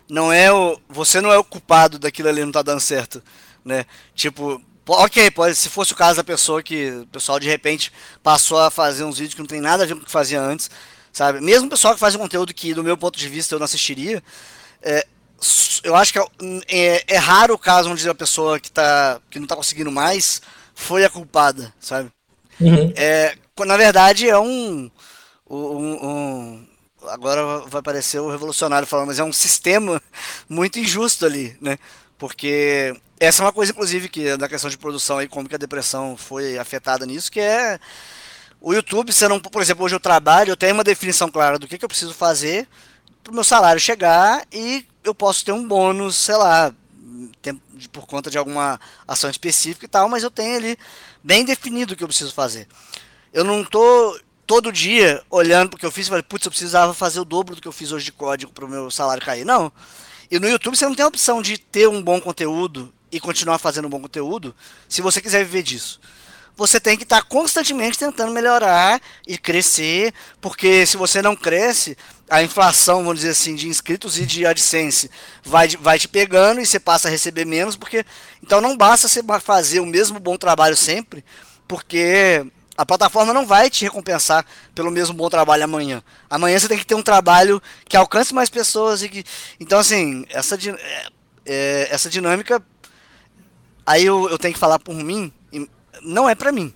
[0.09, 0.79] não é o.
[0.87, 3.21] Você não é o culpado daquilo ali não tá dando certo.
[3.65, 3.85] Né?
[4.15, 7.91] Tipo, Ok, pode, se fosse o caso da pessoa que o pessoal de repente
[8.23, 10.41] passou a fazer uns vídeos que não tem nada a ver com o que fazia
[10.41, 10.69] antes,
[11.11, 11.41] sabe?
[11.41, 13.65] Mesmo o pessoal que faz um conteúdo que, do meu ponto de vista, eu não
[13.65, 14.23] assistiria,
[14.81, 15.05] é,
[15.83, 16.25] eu acho que é,
[16.67, 20.41] é, é, raro o caso onde a pessoa que, tá, que não está conseguindo mais
[20.73, 22.09] foi a culpada, sabe?
[22.59, 22.93] Uhum.
[22.95, 23.35] É,
[23.65, 24.89] na verdade, é um,
[25.49, 26.67] um, um,
[27.09, 30.01] Agora vai parecer o revolucionário falando, mas é um sistema
[30.49, 31.77] muito injusto ali, né?
[32.17, 35.59] Porque essa é uma coisa, inclusive, que na questão de produção aí, como que a
[35.59, 37.79] depressão foi afetada nisso, que é
[38.59, 41.77] o YouTube, não, por exemplo, hoje eu trabalho, eu tenho uma definição clara do que,
[41.77, 42.67] que eu preciso fazer
[43.23, 46.73] para o meu salário chegar e eu posso ter um bônus, sei lá,
[47.91, 50.77] por conta de alguma ação específica e tal, mas eu tenho ali
[51.23, 52.67] bem definido o que eu preciso fazer.
[53.33, 57.19] Eu não tô todo dia olhando porque eu fiz e falei, putz, eu precisava fazer
[57.19, 59.45] o dobro do que eu fiz hoje de código para o meu salário cair.
[59.45, 59.71] Não.
[60.29, 63.57] E no YouTube você não tem a opção de ter um bom conteúdo e continuar
[63.57, 64.55] fazendo um bom conteúdo
[64.87, 65.99] se você quiser viver disso.
[66.55, 70.11] Você tem que estar constantemente tentando melhorar e crescer,
[70.41, 71.95] porque se você não cresce,
[72.29, 75.09] a inflação, vamos dizer assim, de inscritos e de AdSense
[75.43, 78.05] vai, vai te pegando e você passa a receber menos, porque
[78.43, 81.23] então não basta você fazer o mesmo bom trabalho sempre,
[81.67, 82.45] porque
[82.77, 86.03] a plataforma não vai te recompensar pelo mesmo bom trabalho amanhã.
[86.29, 89.23] Amanhã você tem que ter um trabalho que alcance mais pessoas e que.
[89.59, 91.07] Então, assim, essa, é,
[91.45, 92.63] é, essa dinâmica.
[93.85, 95.31] Aí eu, eu tenho que falar por mim,
[96.03, 96.73] não é pra mim.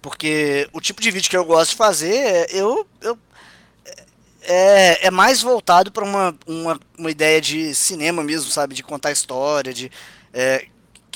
[0.00, 3.18] Porque o tipo de vídeo que eu gosto de fazer, eu, eu
[4.42, 8.74] é, é mais voltado para uma, uma, uma ideia de cinema mesmo, sabe?
[8.74, 9.90] De contar história, de.
[10.32, 10.66] É,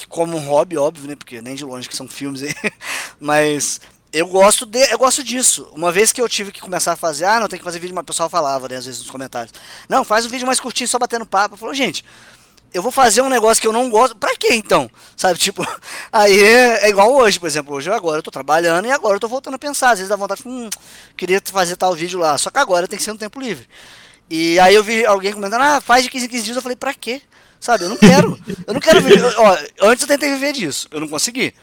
[0.08, 1.16] como um hobby, óbvio, né?
[1.16, 2.54] Porque nem de longe que são filmes aí.
[3.20, 3.80] Mas
[4.16, 5.68] eu gosto de, eu gosto disso.
[5.72, 7.94] Uma vez que eu tive que começar a fazer, ah, não tem que fazer vídeo,
[7.94, 9.52] mas o pessoal falava, né, às vezes nos comentários.
[9.90, 11.54] Não, faz um vídeo mais curtinho, só batendo papo.
[11.54, 12.02] Falou, gente,
[12.72, 14.90] eu vou fazer um negócio que eu não gosto, pra quê então?
[15.14, 15.66] Sabe, tipo,
[16.10, 19.20] aí é, é, igual hoje, por exemplo, hoje agora eu tô trabalhando e agora eu
[19.20, 20.70] tô voltando a pensar, às vezes dá vontade, hum,
[21.14, 23.68] queria fazer tal vídeo lá, só que agora tem que ser um tempo livre.
[24.30, 26.76] E aí eu vi alguém comentando, ah, faz de 15 em 15 dias, eu falei,
[26.76, 27.20] pra quê?
[27.60, 31.00] Sabe, eu não quero, eu não quero viver, ó, antes eu tentei viver disso, eu
[31.00, 31.54] não consegui.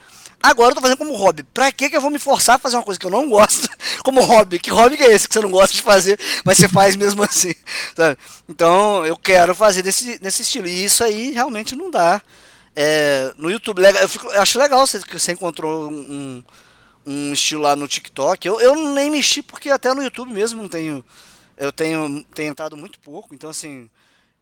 [0.43, 1.43] Agora eu tô fazendo como hobby.
[1.43, 3.69] Pra que que eu vou me forçar a fazer uma coisa que eu não gosto
[4.03, 4.59] como hobby?
[4.59, 7.23] Que hobby que é esse que você não gosta de fazer, mas você faz mesmo
[7.23, 7.55] assim?
[7.95, 8.17] Sabe?
[8.49, 10.67] Então eu quero fazer desse, nesse estilo.
[10.67, 12.21] E isso aí realmente não dá.
[12.75, 16.43] É, no YouTube, eu, fico, eu, acho legal você, que você encontrou um,
[17.05, 18.45] um estilo lá no TikTok.
[18.45, 21.05] Eu, eu nem mexi porque até no YouTube mesmo não tenho.
[21.55, 23.33] Eu tenho, tenho entrado muito pouco.
[23.33, 23.89] Então, assim.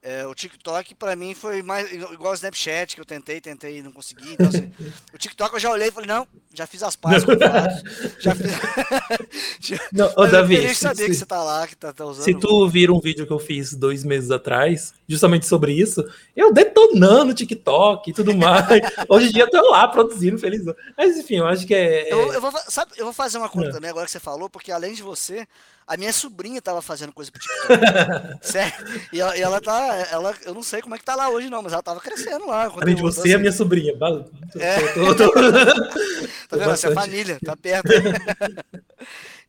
[0.04, 3.84] É, o TikTok para mim foi mais igual o Snapchat, que eu tentei, tentei e
[3.84, 4.34] não consegui.
[4.34, 4.72] Então, assim,
[5.14, 7.34] o TikTok eu já olhei e falei, não, já fiz as pazes com
[8.20, 9.80] Já fiz.
[9.94, 12.24] não, ô, Davi, eu saber se, que você tá lá, que tá, tá usando.
[12.24, 16.04] Se tu vira um vídeo que eu fiz dois meses atrás, justamente sobre isso,
[16.36, 16.52] eu
[16.92, 18.66] detonando o TikTok e tudo mais.
[19.08, 20.64] Hoje em dia eu tô lá produzindo, feliz.
[20.98, 22.10] Mas enfim, eu acho que é.
[22.10, 23.72] é eu, eu, vou, sabe, eu vou fazer uma conta é.
[23.72, 25.48] também agora que você falou, porque além de você,
[25.88, 28.40] a minha sobrinha tava fazendo coisa pro TikTok.
[28.42, 28.74] Sério.
[29.12, 30.08] E ela, e ela, tá.
[30.12, 32.48] Ela, eu não sei como é que tá lá hoje, não, mas ela tava crescendo
[32.48, 32.72] lá.
[32.80, 33.34] Além de você, assim.
[33.34, 33.94] a minha sobrinha.
[34.58, 34.94] É.
[34.94, 35.40] Tô, tô, tô,
[36.52, 36.72] tá vendo?
[36.72, 37.90] Essa é família, tá perto.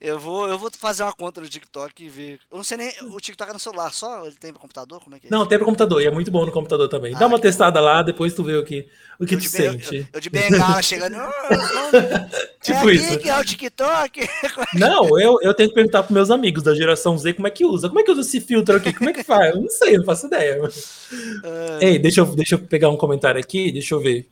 [0.05, 2.41] Eu vou, eu vou fazer uma conta no TikTok e ver.
[2.51, 2.93] Eu não sei nem.
[3.03, 5.01] O TikTok é no celular, só ele tem para computador?
[5.01, 5.31] Como é que é?
[5.31, 7.15] Não, tem para computador, e é muito bom no computador também.
[7.15, 7.87] Ah, Dá uma testada bom.
[7.87, 8.85] lá, depois tu vê o que,
[9.21, 9.99] o que tu sente.
[9.99, 11.15] Eu, eu, de bengala chegando.
[12.61, 13.17] tipo é isso.
[13.21, 14.29] que é o TikTok.
[14.75, 17.65] não, eu, eu tenho que perguntar para meus amigos da geração Z como é que
[17.65, 17.87] usa.
[17.87, 18.93] Como é que usa esse filtro aqui?
[18.93, 19.55] Como é que faz?
[19.55, 20.61] Eu não sei, não faço ideia.
[20.65, 21.81] Uh...
[21.81, 24.27] Ei, deixa eu, deixa eu pegar um comentário aqui, deixa eu ver.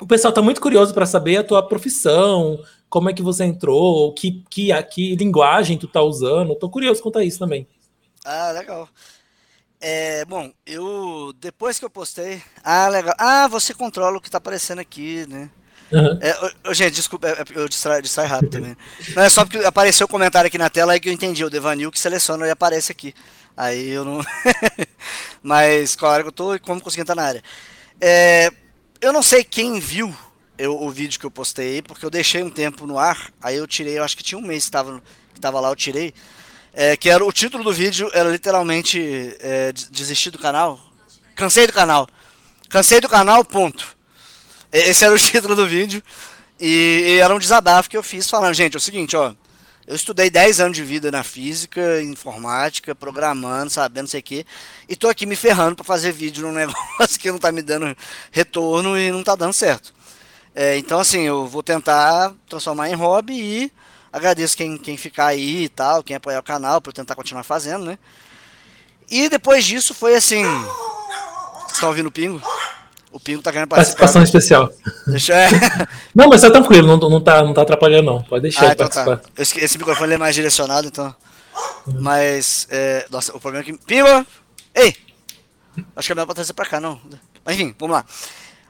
[0.00, 4.12] O pessoal tá muito curioso para saber a tua profissão, como é que você entrou,
[4.14, 6.54] que, que, que linguagem tu tá usando.
[6.54, 7.66] Tô curioso quanto a isso também.
[8.24, 8.88] Ah, legal.
[9.80, 13.14] É, bom, eu depois que eu postei, ah, legal.
[13.18, 15.50] Ah, você controla o que tá aparecendo aqui, né?
[15.92, 16.18] Uhum.
[16.20, 18.76] É, gente, desculpa, é, é eu distrai, distrai rápido também.
[19.14, 21.44] Não é só porque apareceu o um comentário aqui na tela aí que eu entendi.
[21.44, 23.14] O Devanil que seleciona e aparece aqui.
[23.56, 24.20] Aí eu não.
[25.42, 27.42] Mas qual hora que eu tô e como conseguir entrar na área.
[28.00, 28.50] É,
[29.00, 30.14] eu não sei quem viu
[30.58, 33.66] eu, o vídeo que eu postei, porque eu deixei um tempo no ar, aí eu
[33.66, 36.12] tirei, eu acho que tinha um mês que tava, que tava lá, eu tirei.
[36.72, 40.78] É, que era o título do vídeo era literalmente é, desistir do canal.
[41.34, 42.06] Cansei do canal.
[42.68, 43.96] Cansei do canal, ponto.
[44.70, 46.02] Esse era o título do vídeo.
[46.60, 49.34] E, e, era um desabafo que eu fiz falando, gente, é o seguinte, ó.
[49.90, 54.46] Eu estudei 10 anos de vida na física, informática, programando, sabendo, sei o quê.
[54.88, 57.96] E tô aqui me ferrando para fazer vídeo num negócio que não tá me dando
[58.30, 59.92] retorno e não tá dando certo.
[60.54, 63.72] É, então, assim, eu vou tentar transformar em hobby e
[64.12, 67.42] agradeço quem, quem ficar aí e tal, quem apoiar o canal para eu tentar continuar
[67.42, 67.98] fazendo, né?
[69.10, 70.44] E depois disso foi assim.
[70.44, 72.40] Vocês estão ouvindo o Pingo?
[73.12, 73.98] O Pingo tá querendo participar.
[73.98, 74.72] Participação especial.
[75.06, 75.48] Deixa é.
[76.14, 78.22] Não, mas tá tranquilo, não, não, tá, não tá atrapalhando, não.
[78.22, 79.04] Pode deixar ah, então tá.
[79.04, 79.16] participar.
[79.16, 79.42] Tá.
[79.42, 81.14] Esse, esse microfone é mais direcionado, então.
[81.86, 82.68] Mas.
[82.70, 83.78] É, nossa, o problema é que.
[83.84, 84.26] Pingo!
[84.74, 84.96] Ei!
[85.96, 87.00] Acho que é melhor pra trazer pra cá, não.
[87.44, 88.04] Mas enfim, vamos lá.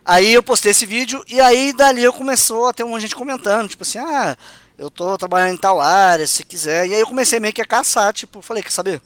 [0.05, 3.07] Aí eu postei esse vídeo e aí dali eu começou a ter um monte de
[3.07, 4.37] gente comentando, tipo assim, ah,
[4.79, 6.87] eu tô trabalhando em tal área, se quiser.
[6.87, 9.01] E aí eu comecei meio que a caçar, tipo, falei, quer saber?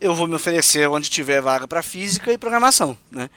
[0.00, 3.30] Eu vou me oferecer onde tiver vaga para física e programação, né?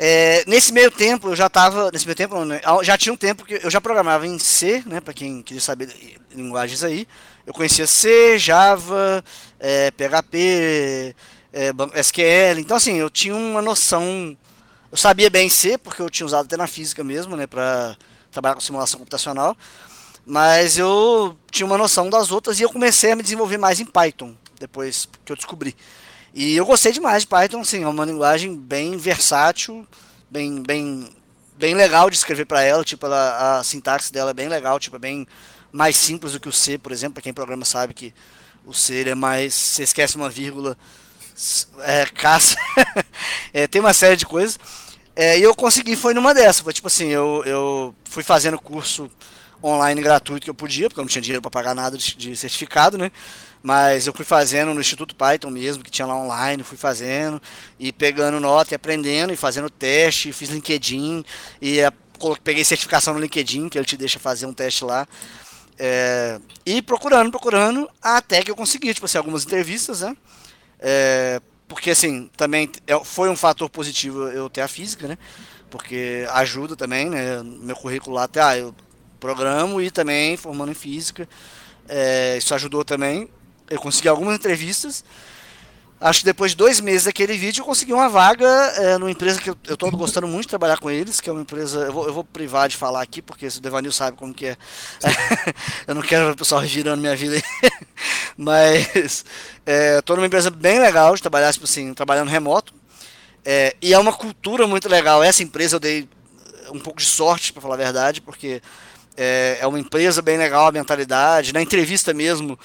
[0.00, 3.44] É, nesse meio tempo eu já estava, nesse meio tempo né, já tinha um tempo
[3.44, 5.88] que eu já programava em C, né, para quem queria saber
[6.32, 7.08] linguagens aí.
[7.44, 9.24] Eu conhecia C, Java,
[9.58, 11.16] é, PHP,
[11.52, 12.60] é, SQL.
[12.60, 14.36] Então assim, eu tinha uma noção,
[14.92, 17.96] eu sabia bem C porque eu tinha usado até na física mesmo, né, para
[18.30, 19.56] trabalhar com simulação computacional.
[20.24, 23.84] Mas eu tinha uma noção das outras e eu comecei a me desenvolver mais em
[23.84, 25.74] Python depois que eu descobri.
[26.38, 29.84] E eu gostei demais de Python, sim, é uma linguagem bem versátil,
[30.30, 31.10] bem, bem,
[31.56, 34.94] bem legal de escrever para ela, tipo, ela, a sintaxe dela é bem legal, tipo,
[34.94, 35.26] é bem
[35.72, 38.14] mais simples do que o C, por exemplo, para quem programa sabe que
[38.64, 40.78] o C é mais, você esquece uma vírgula,
[41.80, 42.54] é, caça,
[43.52, 44.60] é, tem uma série de coisas.
[45.16, 49.10] É, e eu consegui, foi numa dessas, foi tipo assim, eu, eu fui fazendo curso
[49.62, 52.96] online gratuito que eu podia, porque eu não tinha dinheiro para pagar nada de, certificado,
[52.96, 53.10] né?
[53.62, 57.42] Mas eu fui fazendo no Instituto Python mesmo, que tinha lá online, fui fazendo
[57.78, 61.24] e pegando nota e aprendendo e fazendo teste, fiz LinkedIn
[61.60, 61.92] e a,
[62.42, 65.06] peguei certificação no LinkedIn, que ele te deixa fazer um teste lá.
[65.76, 70.16] É, e procurando, procurando, até que eu consegui, tipo assim, algumas entrevistas, né?
[70.80, 75.18] É, porque assim, também é, foi um fator positivo eu ter a física, né?
[75.70, 77.42] Porque ajuda também, né?
[77.42, 78.74] Meu currículo lá até, ah, eu
[79.18, 81.28] programo e também formando em física.
[81.88, 83.28] É, isso ajudou também
[83.70, 85.04] eu consegui algumas entrevistas.
[86.00, 89.40] Acho que depois de dois meses daquele vídeo eu consegui uma vaga é, numa empresa
[89.40, 91.80] que eu, estou gostando muito de trabalhar com eles, que é uma empresa.
[91.80, 94.56] Eu vou, eu vou privar de falar aqui, porque o Devanil sabe como que é.
[95.88, 97.70] eu não quero o pessoal girando minha vida aí.
[98.36, 99.24] Mas
[99.66, 102.72] é, numa empresa bem legal de trabalhar, tipo assim, trabalhando remoto.
[103.44, 105.20] É, e é uma cultura muito legal.
[105.20, 106.08] Essa empresa eu dei
[106.70, 108.62] um pouco de sorte, para falar a verdade, porque
[109.18, 111.52] é, é uma empresa bem legal, a mentalidade.
[111.52, 112.56] Na entrevista mesmo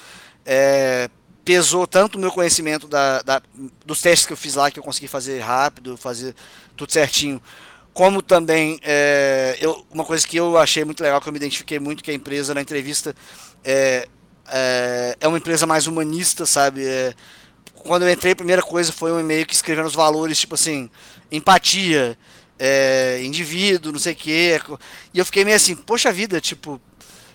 [0.46, 1.10] é,
[1.44, 3.42] pesou tanto o meu conhecimento da, da,
[3.84, 6.34] dos testes que eu fiz lá, que eu consegui fazer rápido, fazer
[6.76, 7.42] tudo certinho,
[7.92, 11.80] como também é, eu, uma coisa que eu achei muito legal, que eu me identifiquei
[11.80, 13.14] muito, que a empresa na entrevista
[13.64, 14.08] é,
[14.48, 16.86] é, é uma empresa mais humanista, sabe?
[16.86, 17.14] É,
[17.74, 20.88] quando eu entrei, a primeira coisa foi um e-mail que escrevendo os valores, tipo assim,
[21.30, 22.16] empatia,
[22.58, 24.60] é, indivíduo, não sei o quê.
[25.12, 26.80] E eu fiquei meio assim, poxa vida, tipo,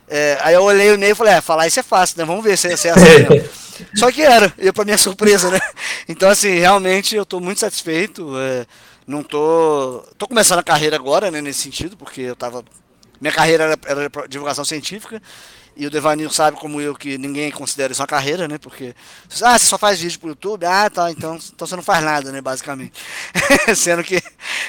[0.07, 2.25] é, aí eu olhei o Ney e falei, é, falar isso é fácil, né?
[2.25, 3.49] Vamos ver se, se é assim mesmo.
[3.95, 5.59] Só que era, e pra minha surpresa, né?
[6.07, 8.37] Então, assim, realmente eu tô muito satisfeito.
[8.37, 8.65] É,
[9.07, 10.03] não tô.
[10.17, 12.63] tô começando a carreira agora, né, nesse sentido, porque eu tava.
[13.21, 15.21] Minha carreira era, era divulgação científica.
[15.79, 18.57] E o Devanil sabe como eu que ninguém considera isso uma carreira, né?
[18.57, 18.93] Porque.
[19.41, 20.65] Ah, você só faz vídeo pro YouTube?
[20.65, 22.41] Ah, tá, então, então você não faz nada, né?
[22.41, 23.01] Basicamente.
[23.77, 24.21] Sendo que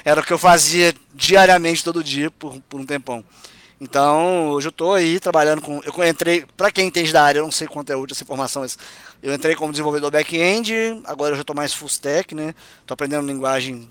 [0.04, 3.24] era o que eu fazia diariamente, todo dia, por, por um tempão.
[3.80, 5.80] Então, hoje eu estou aí trabalhando com.
[5.82, 8.62] Eu entrei, para quem entende da área, eu não sei quanto é útil essa informação,
[8.62, 8.78] mas
[9.20, 12.54] eu entrei como desenvolvedor back-end, agora eu já estou mais full stack, né?
[12.82, 13.90] Estou aprendendo linguagem,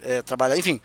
[0.00, 0.80] é, trabalhar, enfim.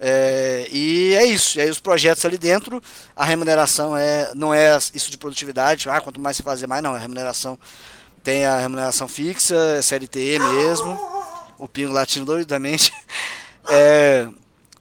[0.00, 1.58] É, e é isso.
[1.58, 2.82] E aí os projetos ali dentro,
[3.16, 6.94] a remuneração é, não é isso de produtividade, ah, quanto mais você fazer, mais não.
[6.94, 7.58] A remuneração
[8.22, 10.98] tem a remuneração fixa, é CLT mesmo.
[11.58, 12.92] O pingo latino doidamente.
[13.70, 14.26] É,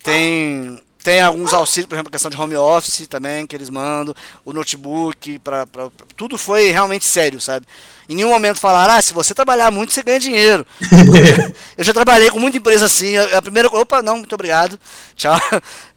[0.01, 4.14] tem tem alguns auxílios, por exemplo, a questão de home office também, que eles mandam,
[4.43, 7.66] o notebook, pra, pra, tudo foi realmente sério, sabe?
[8.10, 10.68] Em nenhum momento falaram, ah, se você trabalhar muito, você ganha dinheiro.
[11.78, 14.78] eu já trabalhei com muita empresa assim, a, a primeira opa, não, muito obrigado,
[15.16, 15.39] tchau.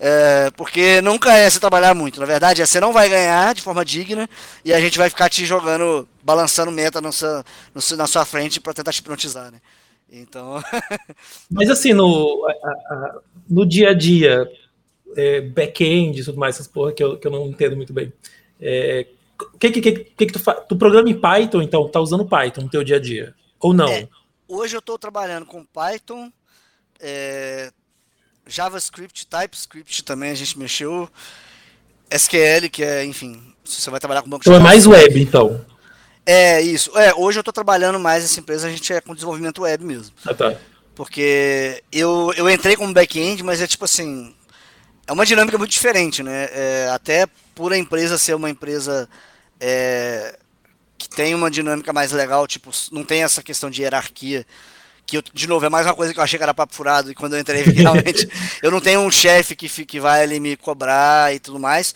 [0.02, 3.60] É, porque nunca é você trabalhar muito, na verdade é você não vai ganhar de
[3.60, 4.26] forma digna
[4.64, 7.44] e a gente vai ficar te jogando, balançando meta seu,
[7.74, 9.58] no, na sua frente para tentar te hipnotizar, né?
[10.10, 10.62] Então.
[11.50, 12.46] Mas assim, no,
[13.48, 14.48] no dia a dia,
[15.16, 18.12] é, back-end e tudo mais, essas porra que eu, que eu não entendo muito bem.
[18.60, 19.06] É,
[19.58, 20.60] que, que, que, que tu faz?
[20.68, 23.34] Tu programa em Python, então, tá usando Python no teu dia a dia?
[23.58, 23.88] Ou não?
[23.88, 24.08] É,
[24.48, 26.30] hoje eu estou trabalhando com Python,
[27.00, 27.70] é,
[28.46, 31.08] JavaScript, TypeScript também a gente mexeu,
[32.10, 35.64] SQL, que é, enfim, se você vai trabalhar com banco Então é mais web, então.
[36.26, 36.96] É, isso.
[36.98, 40.14] É, hoje eu estou trabalhando mais nessa empresa, a gente é com desenvolvimento web mesmo.
[40.24, 40.56] Ah, tá.
[40.94, 44.34] Porque eu, eu entrei como back-end, mas é tipo assim.
[45.10, 46.48] É uma dinâmica muito diferente, né?
[46.52, 49.10] É, até por a empresa ser uma empresa
[49.58, 50.38] é,
[50.96, 54.46] que tem uma dinâmica mais legal, tipo, não tem essa questão de hierarquia.
[55.04, 57.10] Que, eu, de novo, é mais uma coisa que eu achei que era papo furado,
[57.10, 58.30] e quando eu entrei, realmente,
[58.62, 61.92] eu não tenho um chefe que, que vai ali me cobrar e tudo mais.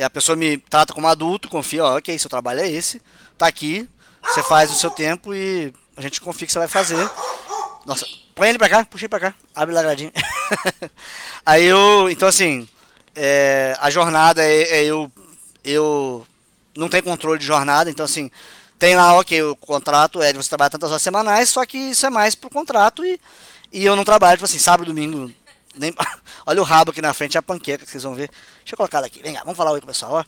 [0.00, 2.98] A pessoa me trata como adulto, confia, ó, ok, seu trabalho é esse,
[3.36, 3.86] tá aqui,
[4.22, 7.10] você faz o seu tempo e a gente confia que você vai fazer.
[7.84, 10.12] Nossa, põe ele pra cá, puxa ele pra cá, abre lagradinho.
[11.44, 12.68] Aí eu, então assim,
[13.14, 15.10] é, a jornada é, é, eu,
[15.64, 16.26] eu
[16.76, 18.30] não tenho controle de jornada, então assim,
[18.78, 22.04] tem lá, ok, o contrato é de você trabalhar tantas horas semanais, só que isso
[22.06, 23.20] é mais pro contrato e,
[23.72, 25.30] e eu não trabalho, tipo assim, sábado, domingo,
[25.76, 25.94] nem,
[26.46, 28.30] olha o rabo aqui na frente, é a panqueca que vocês vão ver.
[28.60, 30.24] Deixa eu colocar ela aqui, vem cá, vamos falar oi com o pessoal, ó.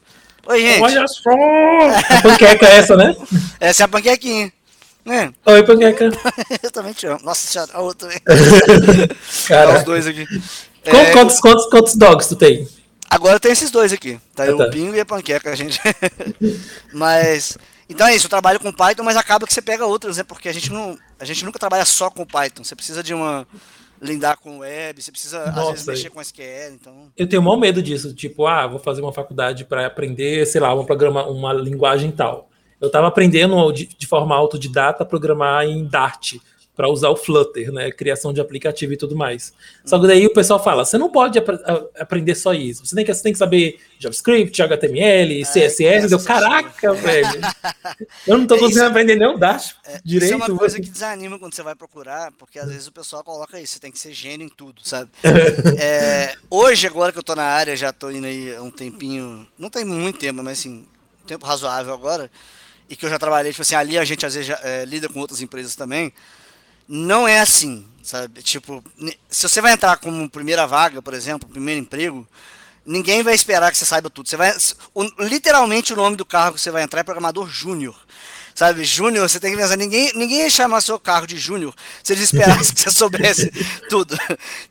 [0.49, 0.81] Oi, gente.
[0.81, 1.31] Olha só!
[1.31, 3.17] A panqueca é essa, né?
[3.59, 4.53] Essa é a panquequinha.
[5.07, 5.33] Né?
[5.47, 6.11] Oi, panqueca.
[6.61, 7.21] eu também te amo.
[7.23, 8.21] Nossa senhora, a outra também.
[9.47, 10.27] Cara, os dois aqui.
[10.83, 12.69] Quantos, é, quantos, quantos, quantos dogs tu tem?
[13.09, 14.19] Agora tem esses dois aqui.
[14.35, 14.65] Tá aí Ah, tá.
[14.67, 15.81] o Pingo e a panqueca, a gente.
[16.93, 17.57] mas.
[17.89, 20.25] Então é isso, eu trabalho com Python, mas acaba que você pega outros, né?
[20.25, 20.99] Porque a gente não.
[21.21, 22.65] A gente nunca trabalha só com Python.
[22.65, 23.47] Você precisa de uma.
[24.03, 27.11] Lindar com web, você precisa às Nossa, vezes mexer com SQL, então.
[27.17, 30.61] Eu tenho o maior medo disso, tipo, ah, vou fazer uma faculdade para aprender, sei
[30.61, 32.51] lá, uma programa, uma linguagem tal.
[32.81, 36.35] Eu estava aprendendo de, de, forma autodidata a programar em Dart
[36.77, 39.55] para usar o Flutter, né, criação de aplicativo e tudo mais.
[39.83, 41.49] Só que daí o pessoal fala, você não pode ap
[41.99, 42.85] aprender só isso.
[42.85, 46.13] Você tem que, você tem que saber JavaScript, HTML, CSS.
[46.13, 47.41] eu, caraca, velho.
[48.27, 50.35] Eu não estou conseguindo isso, aprender nem o Dart é, direito.
[50.35, 53.25] Isso é uma coisa que desanima quando você vai procurar, porque às vezes o pessoal
[53.25, 55.11] coloca isso, você tem que ser gênio em tudo, sabe?
[55.81, 59.47] é, hoje, agora que eu estou na área, já estou indo aí há um tempinho,
[59.59, 60.85] não tem muito tempo, mas assim,
[61.25, 62.31] um tempo razoável agora,
[62.89, 65.09] e que eu já trabalhei, tipo assim, ali a gente às vezes já, é, lida
[65.09, 66.13] com outras empresas também,
[66.89, 68.43] não é assim, sabe?
[68.43, 68.83] Tipo,
[69.29, 72.27] se você vai entrar como primeira vaga, por exemplo, primeiro emprego,
[72.85, 74.29] ninguém vai esperar que você saiba tudo.
[74.29, 74.57] Você vai,
[74.95, 77.97] o, literalmente o nome do carro que você vai entrar é programador júnior.
[78.55, 82.15] Sabe, júnior, você tem que pensar, ninguém, ninguém ia chamar seu carro de júnior se
[82.15, 83.51] eles esperassem que você soubesse
[83.91, 84.17] tudo.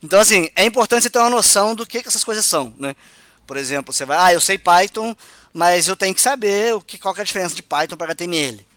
[0.01, 2.95] Então, assim, é importante você ter uma noção do que, que essas coisas são, né?
[3.45, 5.15] Por exemplo, você vai, ah, eu sei Python,
[5.55, 8.11] mas eu tenho que saber o que, qual que é a diferença de Python para
[8.11, 8.67] HTML.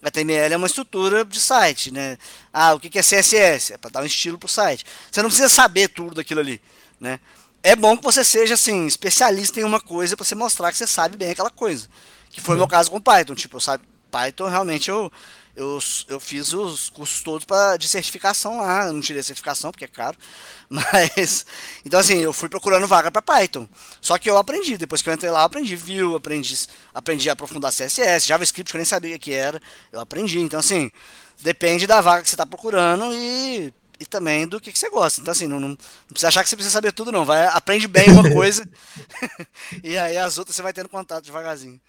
[0.00, 2.16] HTML é uma estrutura de site, né?
[2.52, 3.72] Ah, o que é CSS?
[3.72, 4.86] É para dar um estilo para o site.
[5.10, 6.62] Você não precisa saber tudo daquilo ali,
[7.00, 7.18] né?
[7.60, 10.86] É bom que você seja assim especialista em uma coisa para você mostrar que você
[10.86, 11.88] sabe bem aquela coisa.
[12.30, 13.34] Que foi o meu caso com Python.
[13.34, 15.10] Tipo, eu sabe, Python realmente eu
[15.58, 18.86] eu, eu fiz os cursos todos pra, de certificação lá.
[18.86, 20.16] Eu não tirei a certificação porque é caro.
[20.70, 21.44] Mas.
[21.84, 23.68] Então, assim, eu fui procurando vaga para Python.
[24.00, 24.78] Só que eu aprendi.
[24.78, 26.56] Depois que eu entrei lá, eu aprendi Vue, aprendi,
[26.94, 29.60] aprendi a aprofundar CSS, JavaScript, que eu nem sabia o que era.
[29.90, 30.38] Eu aprendi.
[30.38, 30.92] Então, assim,
[31.40, 35.20] depende da vaga que você está procurando e, e também do que, que você gosta.
[35.20, 35.78] Então, assim, não, não, não,
[36.08, 37.24] precisa achar que você precisa saber tudo, não.
[37.24, 38.68] Vai, aprende bem uma coisa
[39.82, 41.80] e aí as outras você vai tendo contato devagarzinho.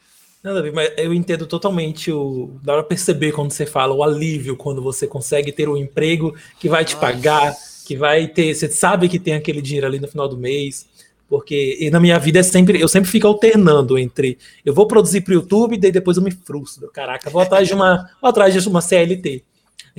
[0.41, 2.51] Nada a ver, mas eu entendo totalmente o.
[2.63, 6.69] Dá pra perceber quando você fala o alívio, quando você consegue ter um emprego que
[6.69, 7.05] vai te Nossa.
[7.05, 8.53] pagar, que vai ter.
[8.53, 10.87] Você sabe que tem aquele dinheiro ali no final do mês.
[11.27, 12.81] Porque na minha vida é sempre.
[12.81, 14.37] Eu sempre fico alternando entre.
[14.65, 16.89] Eu vou produzir pro YouTube, daí depois eu me frustro.
[16.91, 18.09] Caraca, vou atrás de uma.
[18.19, 19.43] Vou atrás de uma CLT.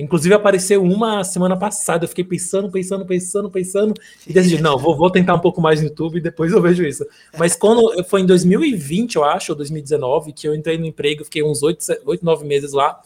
[0.01, 3.93] Inclusive apareceu uma semana passada, eu fiquei pensando, pensando, pensando, pensando,
[4.27, 6.83] e decidi, não, vou, vou tentar um pouco mais no YouTube e depois eu vejo
[6.83, 7.05] isso.
[7.37, 11.43] Mas quando foi em 2020, eu acho, ou 2019, que eu entrei no emprego, fiquei
[11.43, 12.99] uns 8, 8 9 meses lá,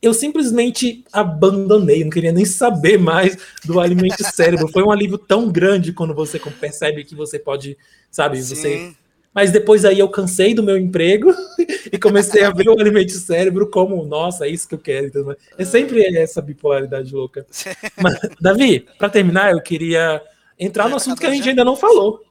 [0.00, 4.68] eu simplesmente abandonei, não queria nem saber mais do alimento cérebro.
[4.68, 7.76] Foi um alívio tão grande quando você percebe que você pode,
[8.10, 8.54] sabe, Sim.
[8.54, 8.96] você
[9.36, 11.30] mas depois aí eu cansei do meu emprego
[11.92, 15.08] e comecei a ver o alimento cérebro como, nossa, é isso que eu quero.
[15.08, 17.46] Então, é sempre essa bipolaridade louca.
[18.00, 20.22] Mas, Davi, para terminar, eu queria
[20.58, 22.24] entrar no assunto que a gente ainda não falou.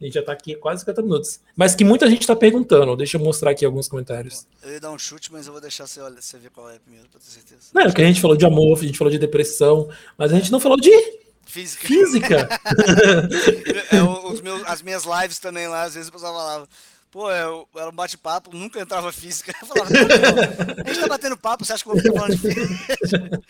[0.00, 1.40] A gente já está aqui quase 50 minutos.
[1.54, 2.96] Mas que muita gente está perguntando.
[2.96, 4.44] Deixa eu mostrar aqui alguns comentários.
[4.60, 6.80] Eu ia dar um chute, mas eu vou deixar você, olha, você ver qual é
[6.80, 7.70] primeiro, para ter certeza.
[7.72, 10.50] Não, porque a gente falou de amor, a gente falou de depressão, mas a gente
[10.50, 10.90] não falou de
[11.48, 11.88] Física.
[11.88, 12.48] Física?
[13.90, 16.68] é, os meus, as minhas lives também lá, às vezes o pessoal falava,
[17.10, 19.54] pô, eu, era um bate-papo, nunca entrava física.
[19.60, 22.14] Eu falava, não, não, a gente tá batendo papo, você acha que eu vou ficar
[22.14, 22.54] falando de
[22.94, 23.42] física?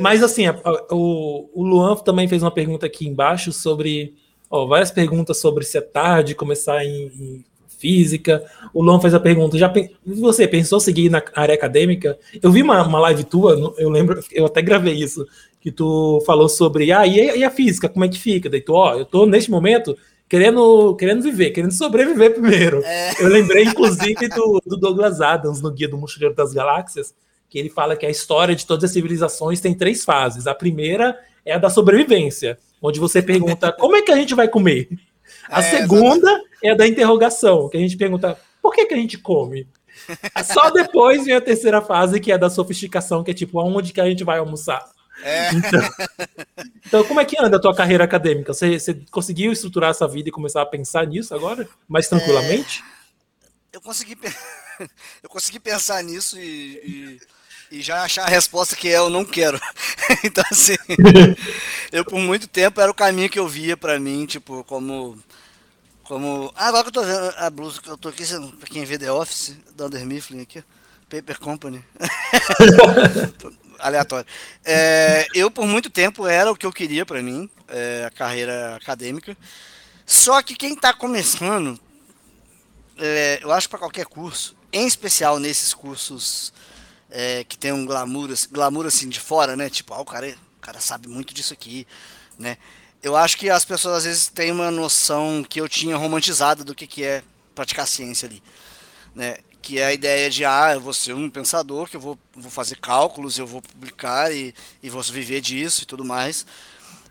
[0.00, 0.60] Mas assim, a,
[0.90, 4.14] o, o Luan também fez uma pergunta aqui embaixo sobre.
[4.50, 7.44] Ó, várias perguntas sobre se é tarde começar em, em
[7.78, 8.44] física.
[8.72, 9.72] O Luan fez a pergunta: já
[10.04, 12.18] você pensou seguir na área acadêmica?
[12.40, 15.26] Eu vi uma, uma live tua, eu lembro, eu até gravei isso,
[15.62, 18.50] que tu falou sobre, ah, e a, e a física, como é que fica?
[18.50, 19.96] Daí tu, ó, eu tô neste momento
[20.28, 22.82] querendo, querendo viver, querendo sobreviver primeiro.
[22.84, 23.22] É.
[23.22, 27.14] Eu lembrei, inclusive, do, do, Douglas Adams no Guia do Mochileiro das Galáxias,
[27.48, 30.48] que ele fala que a história de todas as civilizações tem três fases.
[30.48, 34.48] A primeira é a da sobrevivência, onde você pergunta como é que a gente vai
[34.48, 34.88] comer.
[35.48, 36.48] A é, segunda exatamente.
[36.64, 39.68] é a da interrogação, que a gente pergunta por que, que a gente come?
[40.44, 44.00] Só depois vem a terceira fase, que é da sofisticação, que é tipo, aonde que
[44.00, 44.82] a gente vai almoçar?
[45.22, 45.50] É.
[45.54, 45.80] Então,
[46.86, 48.52] então, como é que anda a tua carreira acadêmica?
[48.52, 51.68] Você, você, conseguiu estruturar essa vida e começar a pensar nisso agora?
[51.88, 52.82] Mais tranquilamente?
[53.72, 54.18] É, eu, consegui,
[55.22, 57.20] eu consegui pensar nisso e,
[57.70, 59.60] e, e, já achar a resposta que é eu não quero.
[60.24, 60.76] então, assim,
[61.92, 65.18] eu por muito tempo era o caminho que eu via para mim, tipo, como
[66.04, 66.52] como.
[66.56, 68.24] Ah, agora que eu tô vendo a blusa que eu tô aqui,
[68.58, 70.62] pra quem vê The Office, da Under Mifflin aqui,
[71.08, 71.82] Paper Company.
[73.86, 74.26] Aleatório.
[74.64, 78.76] É, eu, por muito tempo, era o que eu queria para mim, é, a carreira
[78.76, 79.36] acadêmica.
[80.06, 81.78] Só que quem tá começando,
[82.98, 86.52] é, eu acho para qualquer curso, em especial nesses cursos
[87.10, 89.68] é, que tem um glamour, glamour assim de fora, né?
[89.68, 91.86] Tipo, ah, o cara, o cara sabe muito disso aqui,
[92.38, 92.56] né?
[93.02, 96.74] eu acho que as pessoas às vezes têm uma noção que eu tinha romantizada do
[96.74, 97.22] que, que é
[97.54, 98.42] praticar ciência ali.
[99.14, 99.38] Né?
[99.62, 102.50] Que é a ideia de, ah, eu vou ser um pensador, que eu vou, vou
[102.50, 104.52] fazer cálculos, eu vou publicar e,
[104.82, 106.44] e vou viver disso e tudo mais.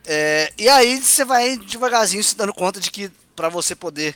[0.06, 4.16] É, e aí você vai devagarzinho se dando conta de que para você poder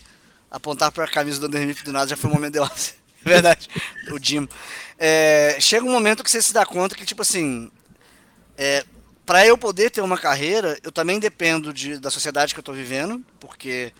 [0.52, 2.60] apontar para a camisa do Underneath do nada já foi um momento de.
[3.26, 3.68] É verdade,
[4.12, 4.48] o Jim.
[5.00, 7.72] É, chega um momento que você se dá conta que, tipo assim,
[8.56, 8.86] é,
[9.26, 12.76] para eu poder ter uma carreira, eu também dependo de, da sociedade que eu estou
[12.76, 13.92] vivendo, porque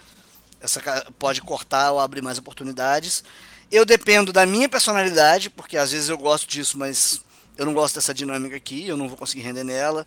[0.62, 0.80] essa
[1.18, 3.24] pode cortar ou abrir mais oportunidades.
[3.72, 7.22] Eu dependo da minha personalidade, porque às vezes eu gosto disso, mas
[7.58, 10.06] eu não gosto dessa dinâmica aqui, eu não vou conseguir render nela.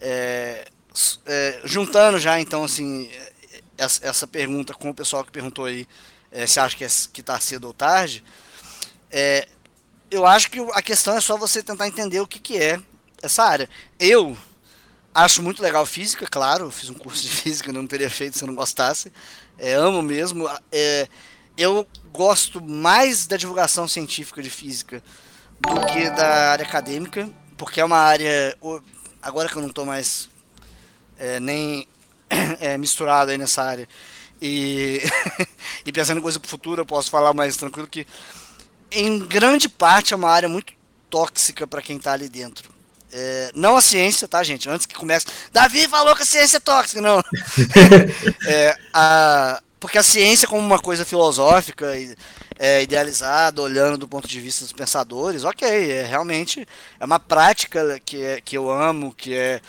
[0.00, 0.68] É,
[1.26, 3.10] é, juntando já, então, assim,
[3.76, 5.86] essa, essa, pergunta com o pessoal que perguntou aí,
[6.30, 8.22] é, se acha que é, está cedo ou tarde,
[9.10, 9.48] é,
[10.10, 12.80] eu acho que a questão é só você tentar entender o que, que é
[13.22, 13.68] essa área.
[13.98, 14.36] Eu
[15.14, 18.48] acho muito legal física, claro, fiz um curso de física, não teria feito se eu
[18.48, 19.12] não gostasse.
[19.58, 20.48] É, amo mesmo.
[21.56, 25.02] Eu gosto mais da divulgação científica de física
[25.60, 28.56] do que da área acadêmica, porque é uma área.
[29.22, 30.28] Agora que eu não estou mais
[31.18, 31.86] é, nem
[32.60, 33.88] é, misturado aí nessa área
[34.40, 35.00] e,
[35.86, 38.06] e pensando em coisa para o futuro, eu posso falar mais tranquilo que,
[38.90, 40.74] em grande parte, é uma área muito
[41.08, 42.68] tóxica para quem está ali dentro.
[43.10, 44.68] É, não a ciência, tá, gente?
[44.68, 45.26] Antes que comece.
[45.50, 47.22] Davi falou que a ciência é tóxica, não.
[48.46, 51.92] é, a, porque a ciência, como uma coisa filosófica,
[52.58, 56.66] é, idealizada, olhando do ponto de vista dos pensadores, ok, é realmente
[56.98, 59.60] é uma prática que, é, que eu amo, que é,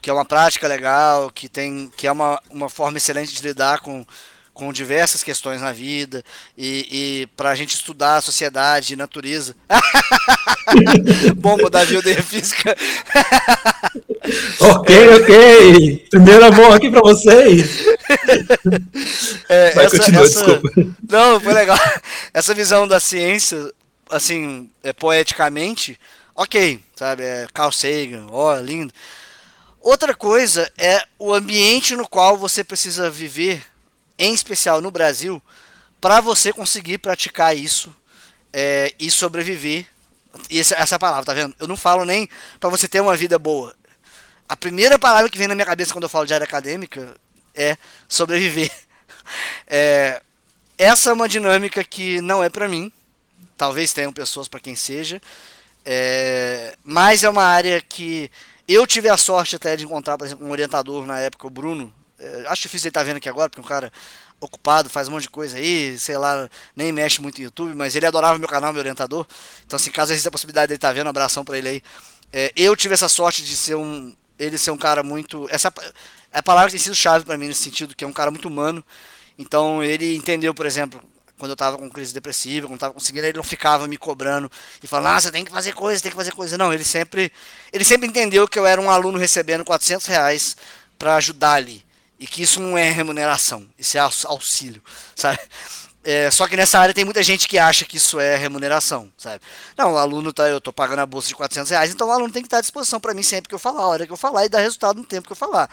[0.00, 3.80] que é uma prática legal, que, tem, que é uma, uma forma excelente de lidar
[3.80, 4.06] com,
[4.54, 6.22] com diversas questões na vida
[6.56, 6.86] e,
[7.22, 9.56] e para a gente estudar a sociedade e natureza.
[11.38, 11.84] Bomba da
[12.22, 12.76] Física.
[14.60, 16.06] ok, ok.
[16.08, 17.84] Primeiro amor aqui para vocês.
[19.48, 20.44] É, Vai, essa, continua, essa...
[20.44, 20.96] desculpa.
[21.08, 21.78] Não, foi legal.
[22.32, 23.72] Essa visão da ciência,
[24.08, 25.98] assim, é, poeticamente,
[26.34, 27.24] ok, sabe?
[27.24, 28.92] É Carl Sagan, ó, oh, lindo.
[29.80, 33.64] Outra coisa é o ambiente no qual você precisa viver
[34.20, 35.42] em especial no Brasil,
[35.98, 37.94] para você conseguir praticar isso
[38.52, 39.86] é, e sobreviver.
[40.50, 41.56] Essa, essa é a palavra, tá vendo?
[41.58, 42.28] Eu não falo nem
[42.60, 43.74] para você ter uma vida boa.
[44.46, 47.16] A primeira palavra que vem na minha cabeça quando eu falo de área acadêmica
[47.60, 47.76] é
[48.08, 48.70] sobreviver.
[49.72, 50.20] É,
[50.76, 52.90] essa é uma dinâmica que não é para mim.
[53.56, 55.22] Talvez tenham pessoas para quem seja.
[55.84, 58.28] É, mas é uma área que
[58.66, 61.94] eu tive a sorte até de encontrar, por exemplo, um orientador na época, o Bruno,
[62.18, 63.92] é, acho difícil ele estar tá vendo aqui agora, porque é um cara
[64.40, 67.94] ocupado, faz um monte de coisa aí, sei lá, nem mexe muito no YouTube, mas
[67.94, 69.26] ele adorava meu canal, meu orientador.
[69.66, 71.82] Então, assim, caso exista a possibilidade dele estar tá vendo, abração para ele aí.
[72.32, 74.14] É, eu tive essa sorte de ser um.
[74.38, 75.46] Ele ser um cara muito.
[75.50, 75.72] Essa
[76.32, 78.30] é a palavra que tem sido chave para mim nesse sentido, que é um cara
[78.30, 78.84] muito humano.
[79.38, 81.02] Então, ele entendeu, por exemplo,
[81.38, 84.50] quando eu tava com crise depressiva, quando eu tava conseguindo, ele não ficava me cobrando
[84.82, 86.58] e falando, ah, você tem que fazer coisa, tem que fazer coisa.
[86.58, 87.32] Não, ele sempre,
[87.72, 90.56] ele sempre entendeu que eu era um aluno recebendo 400 reais
[90.98, 91.84] para ajudar ali
[92.18, 94.82] e que isso não é remuneração, isso é auxílio,
[95.16, 95.40] sabe?
[96.02, 99.42] É, só que nessa área tem muita gente que acha que isso é remuneração, sabe?
[99.76, 102.32] Não, o aluno tá, eu tô pagando a bolsa de 400 reais, então o aluno
[102.32, 104.16] tem que estar à disposição para mim sempre que eu falar, a hora que eu
[104.16, 105.68] falar e dar resultado no tempo que eu falar.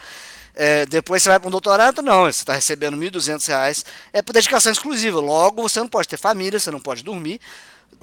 [0.54, 4.32] É, depois você vai para um doutorado, não, você está recebendo 1.200 reais, é por
[4.32, 5.20] dedicação exclusiva.
[5.20, 7.40] Logo, você não pode ter família, você não pode dormir,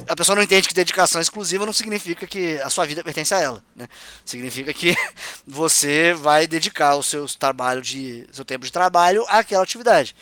[0.07, 3.39] a pessoa não entende que dedicação exclusiva não significa que a sua vida pertence a
[3.39, 3.87] ela, né?
[4.25, 4.95] Significa que
[5.47, 10.15] você vai dedicar o seu trabalho de seu tempo de trabalho àquela atividade.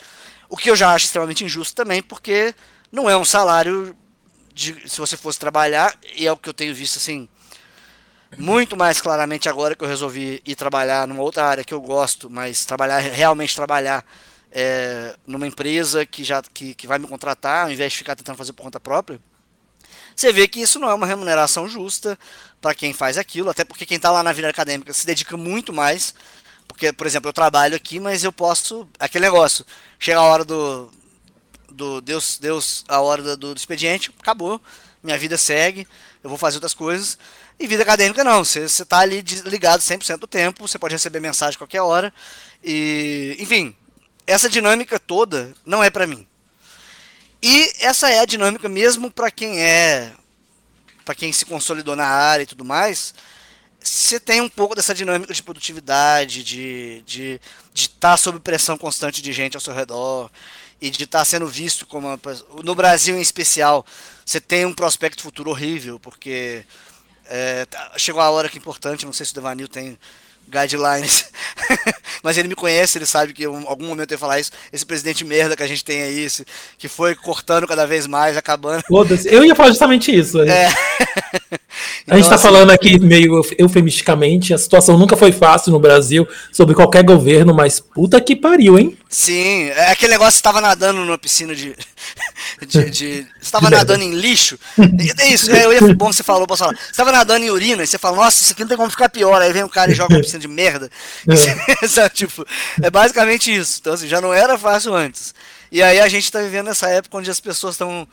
[0.48, 2.54] O que eu já acho extremamente injusto também, porque
[2.90, 3.96] não é um salário
[4.52, 7.28] de, se você fosse trabalhar, e é o que eu tenho visto assim,
[8.38, 12.28] muito mais claramente agora que eu resolvi ir trabalhar numa outra área que eu gosto,
[12.30, 14.04] mas trabalhar realmente trabalhar
[14.50, 18.36] é, numa empresa que já que, que vai me contratar, ao invés de ficar tentando
[18.36, 19.20] fazer por conta própria
[20.14, 22.18] você vê que isso não é uma remuneração justa
[22.60, 25.72] para quem faz aquilo, até porque quem está lá na vida acadêmica se dedica muito
[25.72, 26.14] mais.
[26.68, 28.88] Porque, por exemplo, eu trabalho aqui, mas eu posso.
[28.98, 29.66] Aquele negócio.
[29.98, 30.90] Chega a hora do.
[31.70, 34.60] do Deus, Deus, a hora do, do expediente, acabou.
[35.02, 35.86] Minha vida segue,
[36.24, 37.18] eu vou fazer outras coisas.
[37.60, 41.58] E vida acadêmica não, você está ali ligado 100% do tempo, você pode receber mensagem
[41.58, 42.12] qualquer hora.
[42.64, 43.76] E, enfim,
[44.26, 46.26] essa dinâmica toda não é para mim.
[47.42, 50.12] E essa é a dinâmica mesmo para quem é
[51.04, 53.14] para quem se consolidou na área e tudo mais,
[53.78, 57.40] você tem um pouco dessa dinâmica de produtividade, de estar de,
[57.74, 60.30] de tá sob pressão constante de gente ao seu redor
[60.80, 62.18] e de estar tá sendo visto como uma,
[62.62, 63.84] no Brasil em especial,
[64.24, 66.64] você tem um prospecto futuro horrível, porque
[67.26, 69.98] é, tá, chegou a hora que é importante, não sei se o Devanil tem
[70.48, 71.30] guidelines.
[72.22, 74.50] Mas ele me conhece, ele sabe que em algum momento eu ia falar isso.
[74.72, 76.44] Esse presidente merda que a gente tem aí, esse,
[76.78, 78.82] que foi cortando cada vez mais, acabando.
[79.26, 80.40] Eu ia falar justamente isso.
[80.42, 80.68] É.
[82.04, 85.80] Então, a gente está assim, falando aqui meio eufemisticamente, a situação nunca foi fácil no
[85.80, 88.96] Brasil, sobre qualquer governo, mas puta que pariu, hein?
[89.08, 91.74] Sim, é aquele negócio que estava nadando numa piscina de.
[92.66, 94.58] de, de você estava nadando em lixo.
[95.18, 96.76] É isso, é, eu ia, bom você falou, posso falar.
[96.76, 99.08] Você estava nadando em urina e você fala, nossa, isso aqui não tem como ficar
[99.08, 99.40] pior.
[99.40, 100.90] Aí vem um cara e joga uma piscina de merda.
[101.26, 102.08] É.
[102.12, 102.46] tipo,
[102.82, 103.78] é basicamente isso.
[103.80, 105.34] Então, assim, já não era fácil antes.
[105.72, 108.06] E aí a gente está vivendo essa época onde as pessoas estão.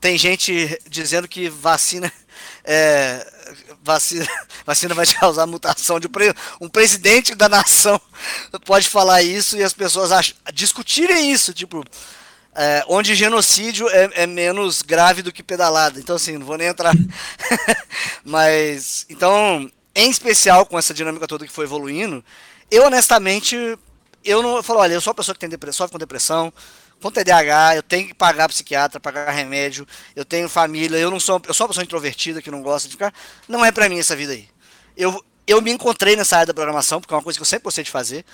[0.00, 2.10] Tem gente dizendo que vacina
[2.64, 3.26] é,
[3.82, 4.26] vacina,
[4.64, 8.00] vacina vai causar mutação de pre, um presidente da nação
[8.64, 11.84] pode falar isso e as pessoas acham, discutirem isso, tipo,
[12.54, 15.98] é, onde genocídio é, é, menos grave do que pedalada.
[15.98, 16.94] Então, assim, não vou nem entrar.
[18.24, 22.24] Mas, então, em especial com essa dinâmica toda que foi evoluindo,
[22.70, 23.56] eu honestamente,
[24.24, 26.52] eu não eu falo, olha, eu sou uma pessoa que tem depressão, sofre com depressão,
[27.00, 31.40] com TDAH, eu tenho que pagar psiquiatra, pagar remédio, eu tenho família, eu não sou,
[31.46, 33.12] eu sou uma pessoa introvertida que não gosta de ficar.
[33.48, 34.48] Não é para mim essa vida aí.
[34.96, 37.64] Eu, eu me encontrei nessa área da programação, porque é uma coisa que eu sempre
[37.64, 38.24] gostei de fazer.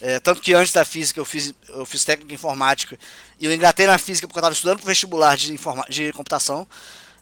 [0.00, 2.98] É, tanto que antes da física eu fiz, eu fiz técnica em informática
[3.40, 6.66] e eu engatei na física porque eu estava estudando para vestibular de, informa, de computação.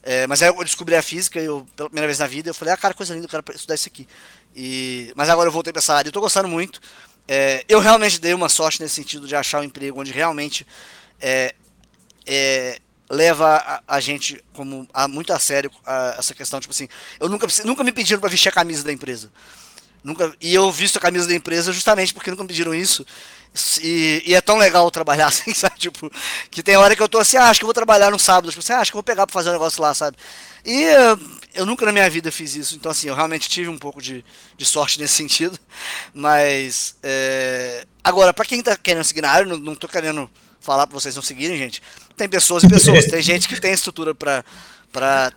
[0.02, 2.74] É, mas aí eu descobri a física, eu, pela primeira vez na vida, eu falei,
[2.74, 4.06] ah, cara, coisa linda, eu quero estudar isso aqui.
[4.54, 6.80] E, mas agora eu voltei para essa área, eu estou gostando muito.
[7.26, 10.66] É, eu realmente dei uma sorte nesse sentido de achar um emprego onde realmente
[11.20, 11.54] é,
[12.26, 16.88] é, leva a, a, gente como a, muito a sério a, essa questão, tipo assim,
[17.18, 19.30] eu nunca, nunca me pediram para vestir a camisa da empresa.
[20.02, 23.06] Nunca, e eu visto a camisa da empresa justamente porque nunca me pediram isso.
[23.80, 25.78] E, e, é tão legal trabalhar assim, sabe?
[25.78, 26.10] Tipo,
[26.50, 28.50] que tem hora que eu tô assim, ah, acho que eu vou trabalhar no sábado,
[28.50, 30.16] tipo assim, ah, acho que eu vou pegar pra fazer um negócio lá, sabe?
[30.64, 30.84] E
[31.54, 34.24] eu nunca na minha vida fiz isso, então assim, eu realmente tive um pouco de,
[34.56, 35.58] de sorte nesse sentido.
[36.12, 37.86] Mas, é...
[38.02, 40.28] agora, para quem tá querendo seguir na área, não, não tô querendo
[40.60, 41.82] falar para vocês não seguirem, gente.
[42.16, 43.04] Tem pessoas e pessoas.
[43.10, 44.44] tem gente que tem estrutura para
[44.90, 45.32] para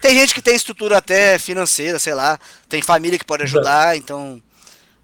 [0.00, 2.38] tem gente que tem estrutura até financeira, sei lá.
[2.68, 4.42] Tem família que pode ajudar, então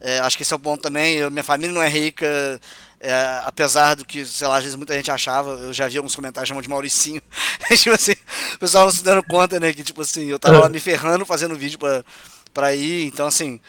[0.01, 1.17] é, acho que esse é o ponto também.
[1.17, 2.61] Eu, minha família não é rica,
[3.01, 5.51] é, apesar do que, sei lá, às vezes muita gente achava.
[5.51, 7.23] Eu já vi alguns comentários chamando de Mauricinho.
[7.77, 8.15] tipo assim,
[8.55, 9.73] o pessoal não se dando conta, né?
[9.73, 12.05] Que tipo assim, eu tava lá me ferrando fazendo vídeo para
[12.53, 13.07] para ir.
[13.07, 13.61] Então, assim,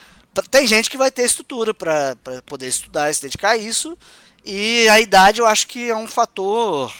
[0.49, 2.15] tem gente que vai ter estrutura para
[2.45, 3.97] poder estudar se dedicar a isso.
[4.43, 6.91] E a idade eu acho que é um fator.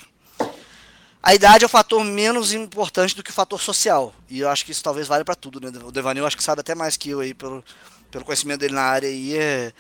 [1.22, 4.14] A idade é o fator menos importante do que o fator social.
[4.30, 5.72] E eu acho que isso talvez valha para tudo, né?
[5.84, 7.64] O Devanil acho que sabe até mais que eu aí pelo,
[8.12, 9.10] pelo conhecimento dele na área.
[9.10, 9.74] E é...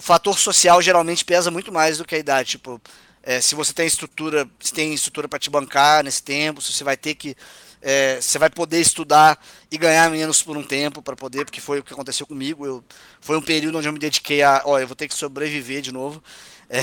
[0.00, 2.52] o fator social geralmente pesa muito mais do que a idade.
[2.52, 2.80] Tipo,
[3.22, 6.82] é, se você tem estrutura, se tem estrutura para te bancar nesse tempo, se você
[6.82, 7.36] vai ter que
[7.82, 9.38] é, você vai poder estudar
[9.70, 12.64] e ganhar menos por um tempo para poder, porque foi o que aconteceu comigo.
[12.64, 12.82] Eu,
[13.20, 15.92] foi um período onde eu me dediquei a, ó, eu vou ter que sobreviver de
[15.92, 16.22] novo
[16.70, 16.80] é,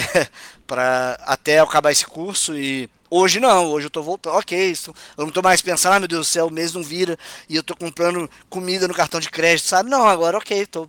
[0.67, 5.25] para até acabar esse curso e hoje não, hoje eu tô voltando, ok, isso, eu
[5.25, 7.17] não tô mais pensando, ah, meu Deus do céu, o mês não vira
[7.49, 9.89] e eu tô comprando comida no cartão de crédito, sabe?
[9.89, 10.87] Não, agora ok, tô,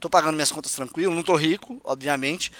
[0.00, 2.52] tô pagando minhas contas tranquilo, não tô rico, obviamente,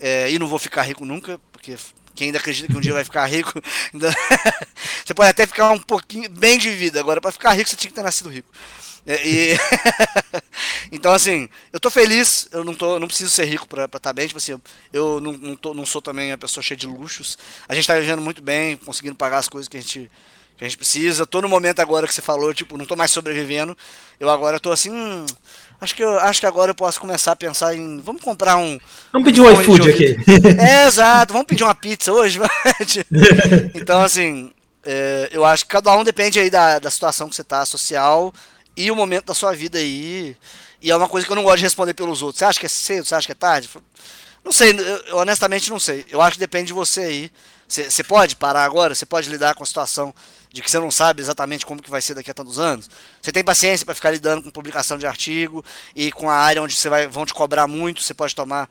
[0.00, 1.76] é, e não vou ficar rico nunca, porque
[2.14, 3.52] quem ainda acredita que um dia vai ficar rico,
[3.92, 4.14] ainda...
[5.04, 7.90] você pode até ficar um pouquinho bem de vida, agora para ficar rico você tinha
[7.90, 8.48] que ter nascido rico.
[9.04, 9.56] É, e...
[10.92, 14.12] então, assim, eu tô feliz, eu não, tô, não preciso ser rico pra estar tá
[14.12, 14.60] bem, tipo assim,
[14.92, 17.36] eu não, não, tô, não sou também uma pessoa cheia de luxos.
[17.68, 20.10] A gente tá vivendo muito bem, conseguindo pagar as coisas que a gente,
[20.62, 21.26] que a gente precisa.
[21.26, 23.76] Tô no momento agora que você falou, tipo, não tô mais sobrevivendo.
[24.20, 25.26] Eu agora tô assim, hum,
[25.80, 28.78] acho que eu acho que agora eu posso começar a pensar em, vamos comprar um
[29.12, 30.16] Vamos pedir um iFood aqui.
[30.60, 32.38] É, exato, vamos pedir uma pizza hoje.
[33.74, 34.52] então, assim,
[34.84, 38.32] é, eu acho que cada um depende aí da, da situação que você tá social
[38.76, 40.36] e o momento da sua vida aí.
[40.80, 42.38] E é uma coisa que eu não gosto de responder pelos outros.
[42.38, 43.04] Você acha que é cedo?
[43.04, 43.68] Você acha que é tarde?
[44.44, 44.76] Não sei,
[45.08, 46.04] eu, honestamente não sei.
[46.08, 47.32] Eu acho que depende de você aí.
[47.68, 48.94] Você pode parar agora?
[48.94, 50.14] Você pode lidar com a situação
[50.52, 52.90] de que você não sabe exatamente como que vai ser daqui a tantos anos?
[53.20, 55.64] Você tem paciência para ficar lidando com publicação de artigo
[55.96, 58.02] e com a área onde você vai, vão te cobrar muito?
[58.02, 58.68] Você pode tomar.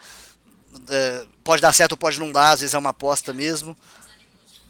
[0.88, 3.76] É, pode dar certo ou pode não dar, às vezes é uma aposta mesmo.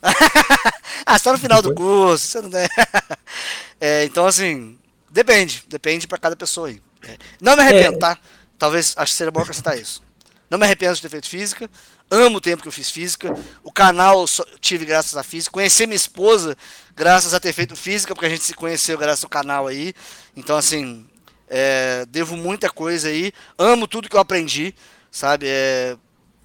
[1.05, 2.25] ah, está no final do curso.
[2.25, 2.49] Você não
[3.79, 5.65] é, então, assim, depende.
[5.67, 6.81] Depende para cada pessoa aí.
[7.03, 7.17] É.
[7.41, 7.99] Não me arrependo, é.
[7.99, 8.17] tá?
[8.57, 10.01] Talvez, acho que seria bom acrescentar isso.
[10.49, 11.69] Não me arrependo de ter feito física.
[12.13, 13.33] Amo o tempo que eu fiz física.
[13.63, 14.25] O canal
[14.59, 15.53] tive graças à física.
[15.53, 16.57] Conheci minha esposa
[16.93, 19.93] graças a ter feito física, porque a gente se conheceu graças ao canal aí.
[20.35, 21.07] Então, assim,
[21.47, 23.31] é, devo muita coisa aí.
[23.57, 24.75] Amo tudo que eu aprendi,
[25.09, 25.45] sabe?
[25.47, 25.95] É,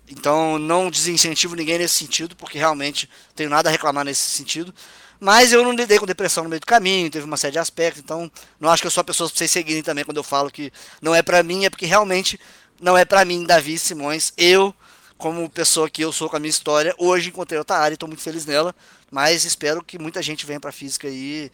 [0.08, 4.72] então, não desincentivo ninguém nesse sentido, porque realmente tenho nada a reclamar nesse sentido.
[5.18, 8.02] Mas eu não lidei com depressão no meio do caminho, teve uma série de aspectos,
[8.02, 10.50] então não acho que eu sou a pessoa para vocês seguirem também quando eu falo
[10.50, 12.38] que não é para mim, é porque realmente
[12.80, 14.32] não é para mim, Davi Simões.
[14.36, 14.74] Eu,
[15.18, 18.08] como pessoa que eu sou com a minha história, hoje encontrei outra área e estou
[18.08, 18.74] muito feliz nela,
[19.10, 21.50] mas espero que muita gente venha para física aí.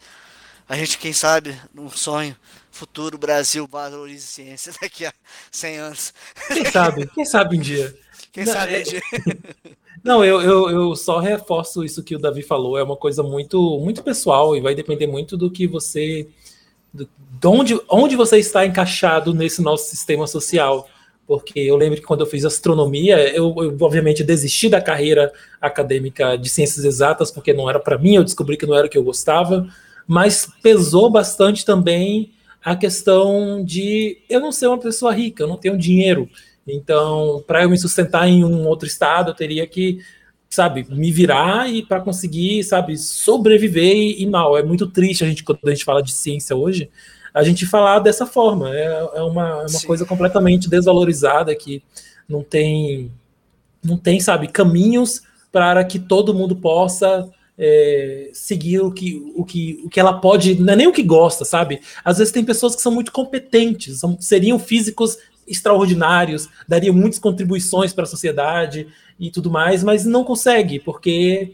[0.67, 2.35] A gente, quem sabe, num sonho,
[2.71, 5.13] futuro Brasil valorize ciência daqui a
[5.51, 6.13] 100 anos.
[6.47, 7.95] Quem sabe, quem sabe um dia.
[8.31, 9.01] Quem não, sabe um dia.
[10.03, 13.79] Não, eu, eu, eu só reforço isso que o Davi falou, é uma coisa muito,
[13.79, 16.27] muito pessoal e vai depender muito do que você.
[16.93, 17.07] Do,
[17.39, 20.89] de onde, onde você está encaixado nesse nosso sistema social
[21.33, 26.37] porque eu lembro que quando eu fiz astronomia, eu, eu, obviamente desisti da carreira acadêmica
[26.37, 28.99] de ciências exatas, porque não era para mim, eu descobri que não era o que
[28.99, 29.67] eu gostava,
[30.05, 35.57] mas pesou bastante também a questão de eu não ser uma pessoa rica, eu não
[35.57, 36.29] tenho dinheiro.
[36.67, 40.01] Então, para eu me sustentar em um outro estado, eu teria que,
[40.51, 44.55] sabe, me virar e para conseguir, sabe, sobreviver e, e mal.
[44.55, 46.91] É muito triste a gente quando a gente fala de ciência hoje,
[47.33, 48.75] a gente falar dessa forma.
[48.75, 51.81] É, é uma, é uma coisa completamente desvalorizada que
[52.27, 53.11] não tem,
[53.83, 55.21] não tem, sabe, caminhos
[55.51, 60.55] para que todo mundo possa é, seguir o que, o, que, o que ela pode,
[60.55, 61.81] não é nem o que gosta, sabe?
[62.03, 65.17] Às vezes tem pessoas que são muito competentes, são, seriam físicos
[65.47, 68.87] extraordinários, dariam muitas contribuições para a sociedade
[69.19, 71.53] e tudo mais, mas não consegue, porque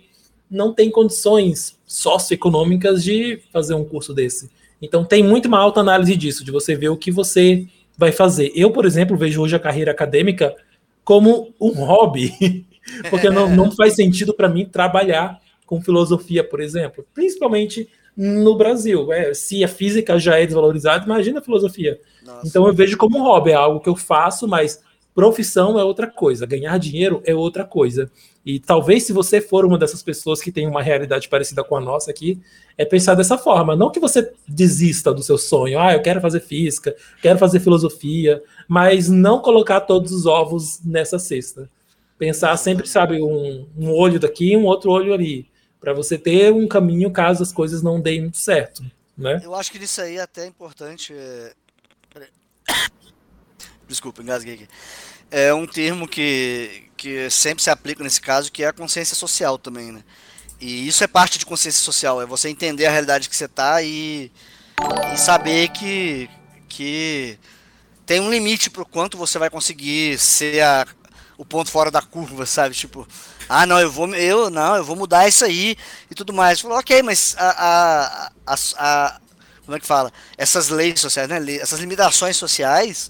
[0.49, 4.49] não tem condições socioeconômicas de fazer um curso desse.
[4.81, 7.67] Então tem muito uma alta análise disso, de você ver o que você
[7.97, 8.51] vai fazer.
[8.55, 10.55] Eu, por exemplo, vejo hoje a carreira acadêmica
[11.03, 12.65] como um hobby,
[13.09, 19.11] porque não, não faz sentido para mim trabalhar com filosofia, por exemplo, principalmente no Brasil.
[19.13, 21.99] É, se a física já é desvalorizada, imagina a filosofia.
[22.25, 22.47] Nossa.
[22.47, 24.81] Então eu vejo como um hobby, é algo que eu faço, mas
[25.13, 28.09] profissão é outra coisa, ganhar dinheiro é outra coisa.
[28.45, 31.81] E talvez se você for uma dessas pessoas que tem uma realidade parecida com a
[31.81, 32.41] nossa aqui,
[32.77, 33.75] é pensar dessa forma.
[33.75, 38.41] Não que você desista do seu sonho, ah, eu quero fazer física, quero fazer filosofia,
[38.67, 41.69] mas não colocar todos os ovos nessa cesta.
[42.17, 45.47] Pensar sempre, sabe, um, um olho daqui, um outro olho ali,
[45.79, 48.83] para você ter um caminho caso as coisas não deem muito certo,
[49.17, 49.41] né?
[49.43, 51.13] Eu acho que isso aí é até importante.
[53.89, 54.67] Desculpa, engasguei aqui
[55.31, 59.57] é um termo que, que sempre se aplica nesse caso, que é a consciência social
[59.57, 60.03] também, né?
[60.59, 63.81] E isso é parte de consciência social, é você entender a realidade que você está
[63.81, 64.31] e,
[65.13, 66.29] e saber que,
[66.67, 67.37] que
[68.05, 70.85] tem um limite para o quanto você vai conseguir ser a,
[71.37, 72.75] o ponto fora da curva, sabe?
[72.75, 73.07] Tipo,
[73.47, 75.77] ah, não, eu vou, eu não, eu vou mudar isso aí
[76.11, 76.59] e tudo mais.
[76.59, 79.21] Falou, ok, mas a, a, a, a,
[79.63, 80.11] como é que fala?
[80.37, 81.39] Essas leis sociais, né?
[81.55, 83.09] Essas limitações sociais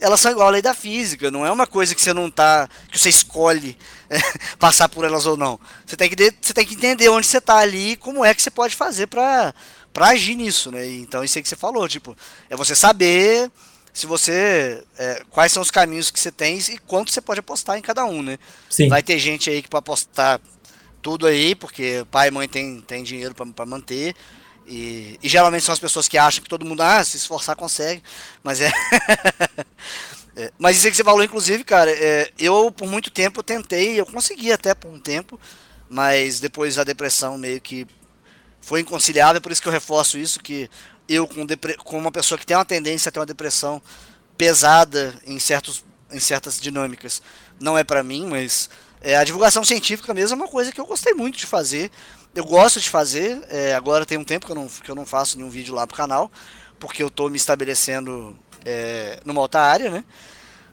[0.00, 2.68] elas são igual à lei da física, não é uma coisa que você não tá,
[2.90, 3.76] que você escolhe
[4.08, 4.18] é,
[4.58, 5.58] passar por elas ou não.
[5.84, 8.42] Você tem que você tem que entender onde você está ali, e como é que
[8.42, 9.54] você pode fazer para
[9.92, 10.86] para agir nisso, né?
[10.86, 12.16] Então isso aí que você falou, tipo,
[12.48, 13.50] é você saber
[13.92, 17.76] se você é, quais são os caminhos que você tem e quanto você pode apostar
[17.76, 18.38] em cada um, né?
[18.70, 18.88] Sim.
[18.88, 20.40] Vai ter gente aí que pode apostar
[21.02, 24.14] tudo aí, porque pai e mãe tem, tem dinheiro para manter.
[24.68, 28.02] E, e, geralmente são as pessoas que acham que todo mundo, ah, se esforçar consegue.
[28.42, 28.70] Mas é.
[30.36, 34.04] é mas isso que você falou, inclusive, cara, é, eu por muito tempo tentei, eu
[34.04, 35.40] consegui até por um tempo,
[35.88, 37.86] mas depois a depressão meio que
[38.60, 40.68] foi inconciliável, por isso que eu reforço isso, que
[41.08, 41.46] eu com,
[41.82, 43.80] com uma pessoa que tem uma tendência a ter uma depressão
[44.36, 47.22] pesada em, certos, em certas dinâmicas,
[47.58, 48.68] não é para mim, mas
[49.00, 51.90] é, a divulgação científica mesmo é uma coisa que eu gostei muito de fazer
[52.38, 55.04] Eu gosto de fazer, é, agora tem um tempo que eu, não, que eu não
[55.04, 56.30] faço nenhum vídeo lá pro canal,
[56.78, 60.04] porque eu tô me estabelecendo é, numa outra área, né?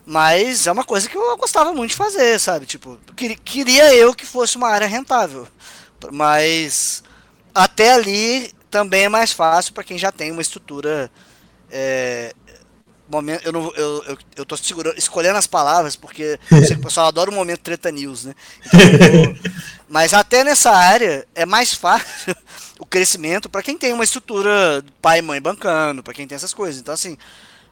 [0.05, 2.67] Mas é uma coisa que eu gostava muito de fazer, sabe?
[2.67, 2.99] Tipo,
[3.43, 5.47] queria, eu que fosse uma área rentável.
[6.11, 7.03] Mas
[7.51, 11.09] até ali também é mais fácil para quem já tem uma estrutura.
[11.71, 12.31] É,
[13.09, 17.07] momento, eu, não, eu, eu, eu tô segurando, escolhendo as palavras, porque eu o pessoal
[17.07, 18.35] adora o momento treta news, né?
[18.67, 19.35] Então,
[19.87, 22.35] mas até nessa área é mais fácil
[22.79, 26.53] o crescimento para quem tem uma estrutura pai e mãe bancando, para quem tem essas
[26.53, 26.81] coisas.
[26.81, 27.17] Então, assim,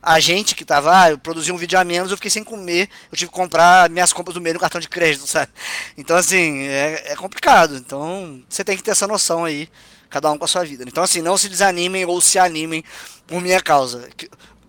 [0.02, 2.90] a gente que tava, ah, eu produzi um vídeo a menos, eu fiquei sem comer,
[3.10, 5.52] eu tive que comprar minhas compras do meio no cartão de crédito, sabe?
[5.98, 7.78] Então, assim, é, é complicado.
[7.78, 9.70] Então, você tem que ter essa noção aí,
[10.10, 10.84] cada um com a sua vida.
[10.86, 12.84] Então, assim, não se desanimem ou se animem
[13.26, 14.10] por minha causa.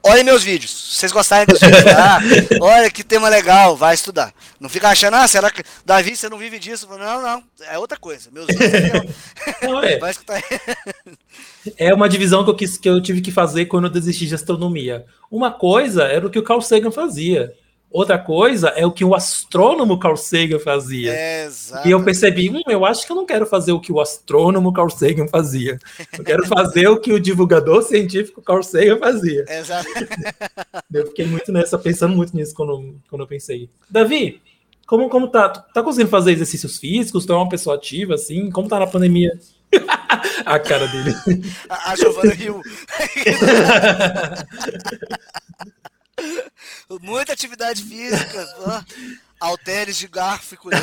[0.07, 0.71] Olhem meus vídeos.
[0.71, 1.63] Se vocês gostarem vídeos,
[1.97, 2.21] ah,
[2.61, 4.35] olha que tema legal, vai estudar.
[4.61, 5.63] Não fica achando, ah, será que.
[5.85, 6.87] Davi, você não vive disso?
[6.91, 8.29] Não, não, é outra coisa.
[8.31, 8.71] Meus vídeos.
[9.63, 9.99] Não, é.
[9.99, 10.43] Vai escutar.
[11.79, 14.35] É uma divisão que eu, quis, que eu tive que fazer quando eu desisti de
[14.35, 15.07] astronomia.
[15.31, 17.55] Uma coisa era o que o Carl Sagan fazia.
[17.95, 21.13] Outra coisa é o que o astrônomo Carl Sagan fazia.
[21.13, 21.49] É,
[21.85, 24.73] e eu percebi, hum, eu acho que eu não quero fazer o que o astrônomo
[24.73, 25.79] Carl Sagan fazia.
[26.19, 29.45] Eu quero fazer o que o divulgador científico Carl Sagan fazia.
[29.49, 29.89] Exato.
[30.93, 33.71] Eu fiquei muito nessa, pensando muito nisso quando, quando eu pensei.
[33.89, 34.43] Davi,
[34.87, 35.49] como, como tá?
[35.49, 37.25] Tá conseguindo fazer exercícios físicos?
[37.25, 38.51] Tu é uma pessoa ativa, assim?
[38.51, 39.39] Como tá na pandemia?
[40.45, 41.15] a cara dele.
[41.69, 42.61] A, a Giovana riu.
[47.03, 48.85] Muita atividade física,
[49.41, 50.81] halteres de garfo e colher.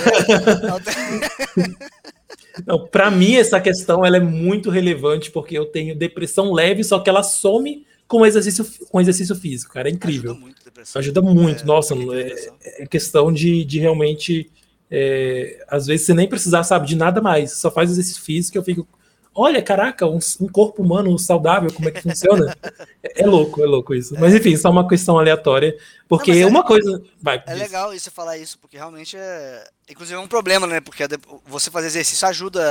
[2.65, 6.99] Não, para mim essa questão ela é muito relevante porque eu tenho depressão leve, só
[6.99, 10.31] que ela some com exercício com exercício físico, cara, é incrível.
[10.31, 10.99] Ajuda muito, depressão.
[10.99, 11.63] Ajuda muito.
[11.63, 14.51] É, Nossa, é, é, questão de, de realmente
[14.89, 18.63] é, às vezes você nem precisar, sabe, de nada mais, só faz exercício físico, eu
[18.63, 18.85] fico
[19.33, 22.55] olha, caraca, um, um, corpo humano saudável, como é que funciona?
[23.03, 24.15] é, é, louco, é louco isso.
[24.19, 25.75] Mas enfim, só uma questão aleatória,
[26.07, 27.01] porque Não, é, uma coisa.
[27.21, 27.61] Vai, é diz.
[27.61, 29.63] legal isso falar isso, porque realmente é.
[29.89, 30.79] Inclusive é um problema, né?
[30.79, 31.03] Porque
[31.45, 32.61] você fazer exercício ajuda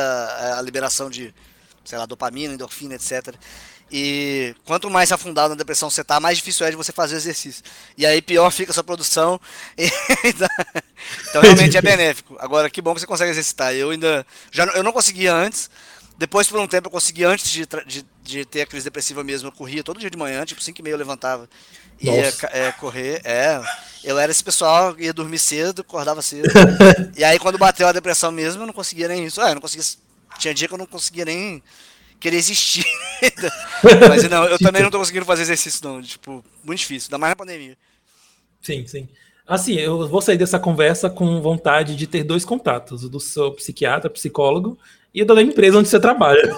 [0.59, 1.35] a liberação de,
[1.85, 3.35] sei lá, dopamina, endorfina, etc.
[3.93, 7.65] E quanto mais afundado na depressão você tá, mais difícil é de você fazer exercício.
[7.99, 9.41] E aí pior fica a sua produção.
[11.29, 12.37] então realmente é benéfico.
[12.39, 13.75] Agora, que bom que você consegue exercitar.
[13.75, 14.25] Eu ainda.
[14.53, 15.69] Já, eu não conseguia antes.
[16.21, 19.49] Depois, por um tempo, eu consegui, antes de, de, de, ter a crise depressiva mesmo,
[19.49, 21.49] eu corria todo dia de manhã, tipo 5 e meia eu levantava.
[21.99, 22.13] Ia
[22.53, 23.59] é, correr, é.
[24.05, 26.47] Eu era esse pessoal, ia dormir cedo, acordava cedo.
[27.17, 29.41] e aí, quando bateu a depressão mesmo, eu não conseguia nem isso.
[29.41, 29.87] Ah, eu não conseguia.
[30.39, 31.63] Tinha dia que eu não conseguia nem
[32.21, 32.85] querer existir.
[34.07, 36.03] Mas não, eu também não tô conseguindo fazer exercício, não.
[36.03, 37.79] Tipo, muito difícil, ainda mais na pandemia.
[38.61, 39.09] Sim, sim.
[39.49, 43.53] Assim, eu vou sair dessa conversa com vontade de ter dois contatos: o do seu
[43.53, 44.79] psiquiatra, psicólogo,
[45.15, 46.57] e da empresa onde você trabalha.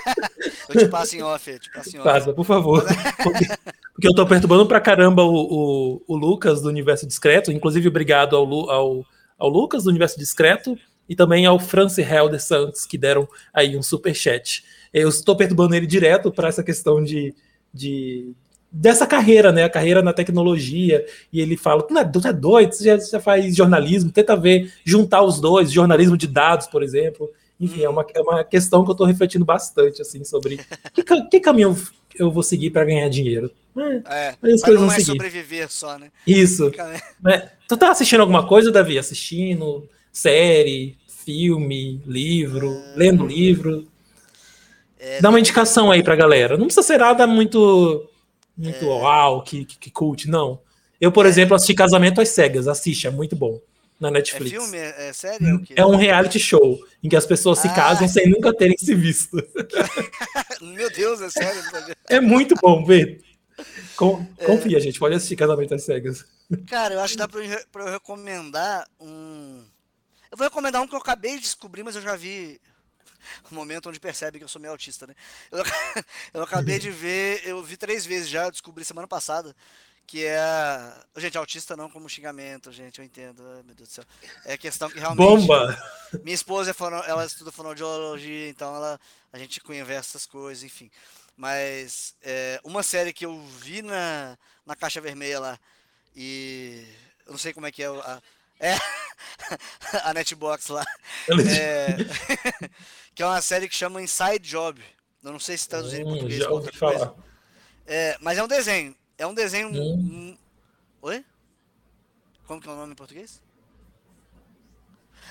[0.68, 2.08] eu te passo em off, te passo em off.
[2.08, 2.84] Passa, por favor.
[3.22, 3.46] Porque,
[3.92, 7.50] porque eu tô perturbando pra caramba o, o, o, Lucas do Universo Discreto.
[7.50, 9.04] Inclusive, obrigado ao, ao,
[9.38, 10.78] ao Lucas do Universo Discreto
[11.08, 14.64] e também ao Francis Helder Santos, que deram aí um super chat.
[14.92, 17.34] Eu estou perturbando ele direto para essa questão de,
[17.74, 18.32] de
[18.70, 19.64] dessa carreira, né?
[19.64, 21.04] A carreira na tecnologia.
[21.32, 24.36] E ele fala: tu não é, tu é doido, você já, já faz jornalismo, tenta
[24.36, 27.28] ver, juntar os dois, jornalismo de dados, por exemplo.
[27.60, 30.58] Enfim, é uma, é uma questão que eu estou refletindo bastante, assim, sobre
[30.94, 31.76] que, que caminho
[32.18, 33.50] eu vou seguir para ganhar dinheiro.
[33.76, 35.12] É, é mas não é seguir.
[35.12, 36.10] sobreviver só, né?
[36.26, 36.72] Isso.
[37.26, 38.98] É, tu tá assistindo alguma coisa, Davi?
[38.98, 42.94] Assistindo série, filme, livro, é...
[42.96, 43.86] lendo livro?
[44.98, 46.56] É, Dá uma indicação aí pra galera.
[46.56, 48.08] Não precisa ser nada muito,
[48.56, 48.88] muito é...
[48.88, 50.60] uau, que, que, que cult, não.
[50.98, 52.66] Eu, por exemplo, assisti Casamento às Cegas.
[52.66, 53.60] Assiste, é muito bom
[54.00, 54.46] na Netflix.
[54.46, 54.78] É filme?
[54.78, 55.46] É, é série?
[55.46, 55.74] É, o quê?
[55.76, 57.62] é um reality show em que as pessoas ah.
[57.62, 59.36] se casam sem nunca terem se visto.
[60.62, 61.62] Meu Deus, é sério?
[62.08, 62.84] É muito bom.
[63.94, 64.46] Com, é...
[64.46, 66.24] Confia, gente, pode assistir Casamento às Cegas.
[66.66, 69.62] Cara, eu acho que dá pra eu, pra eu recomendar um.
[70.30, 72.58] Eu vou recomendar um que eu acabei de descobrir, mas eu já vi
[73.50, 75.14] o momento onde percebe que eu sou meio autista, né?
[75.50, 75.62] Eu,
[76.34, 79.54] eu acabei de ver, eu vi três vezes já, eu descobri semana passada
[80.10, 80.92] que é.
[81.18, 83.44] Gente, autista não como xingamento, gente, eu entendo.
[83.64, 84.04] meu Deus do céu.
[84.44, 85.24] É questão que realmente.
[85.24, 85.80] Bomba!
[86.24, 86.96] Minha esposa é fono...
[87.06, 88.98] ela estuda fonoaudiologia, então ela...
[89.32, 90.90] a gente conversa essas coisas, enfim.
[91.36, 95.60] Mas é, uma série que eu vi na, na caixa vermelha lá,
[96.16, 96.84] e
[97.24, 98.20] eu não sei como é que é a.
[98.62, 98.76] É
[100.04, 100.84] a Netbox lá.
[101.30, 101.96] É,
[103.14, 104.82] que é uma série que chama Inside Job.
[105.24, 106.42] Eu não sei se traduzindo hum, em português.
[106.42, 107.14] Já ouvi falar.
[107.86, 108.94] É, mas é um desenho.
[109.20, 109.68] É um desenho.
[109.68, 110.34] Hum.
[111.02, 111.22] Oi?
[112.46, 113.42] Como que é o nome em português?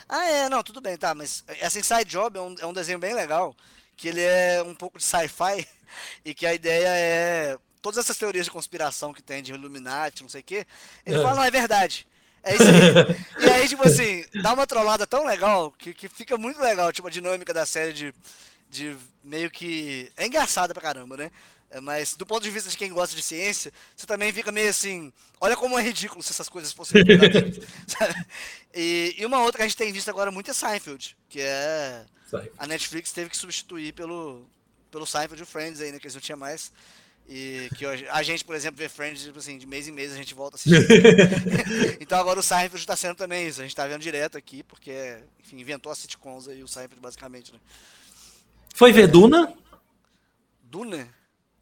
[0.07, 2.99] Ah, é, não, tudo bem, tá, mas essa Inside Job é um, é um desenho
[2.99, 3.55] bem legal,
[3.97, 5.67] que ele é um pouco de sci-fi,
[6.23, 7.57] e que a ideia é.
[7.81, 10.67] Todas essas teorias de conspiração que tem de Illuminati, não sei o quê,
[11.03, 11.23] ele é.
[11.23, 12.07] fala, não, é verdade.
[12.43, 13.41] É isso aí.
[13.43, 17.07] e aí, tipo assim, dá uma trollada tão legal que, que fica muito legal, tipo,
[17.07, 18.13] a dinâmica da série de,
[18.69, 20.11] de meio que.
[20.15, 21.31] É engraçada pra caramba, né?
[21.71, 24.69] É, mas do ponto de vista de quem gosta de ciência, você também fica meio
[24.69, 27.03] assim, olha como é ridículo se essas coisas fossem
[28.73, 32.03] e, e uma outra que a gente tem visto agora muito é Seinfeld, que é
[32.57, 34.47] a Netflix teve que substituir pelo
[34.89, 36.71] pelo Seinfeld e Friends aí, né, que eles não tinham mais.
[37.31, 40.15] E que a gente, por exemplo, vê Friends, tipo assim, de mês em mês a
[40.15, 40.87] gente volta a assistir.
[42.01, 43.59] então agora o Seinfeld está sendo também isso.
[43.59, 47.53] A gente está vendo direto aqui, porque, enfim, inventou as sitcoms aí, o Seinfeld, basicamente,
[47.53, 47.59] né?
[48.73, 49.53] Foi ver Duna?
[50.63, 51.07] Duna?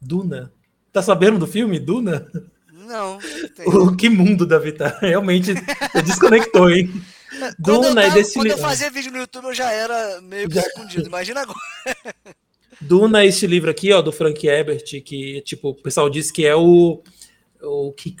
[0.00, 0.52] Duna.
[0.92, 2.30] Tá sabendo do filme Duna?
[2.72, 3.18] Não.
[3.66, 4.98] O que mundo, Davi, tá?
[5.00, 5.52] Realmente
[6.04, 6.90] desconectou, hein?
[7.58, 10.62] Duna é desse Quando eu fazia vídeo no YouTube, eu já era meio que já...
[10.62, 11.06] escondido.
[11.06, 11.58] Imagina agora.
[12.80, 16.46] Duna é este livro aqui, ó, do Frank Herbert, que, tipo, o pessoal diz que
[16.46, 17.02] é o,
[17.60, 18.16] o que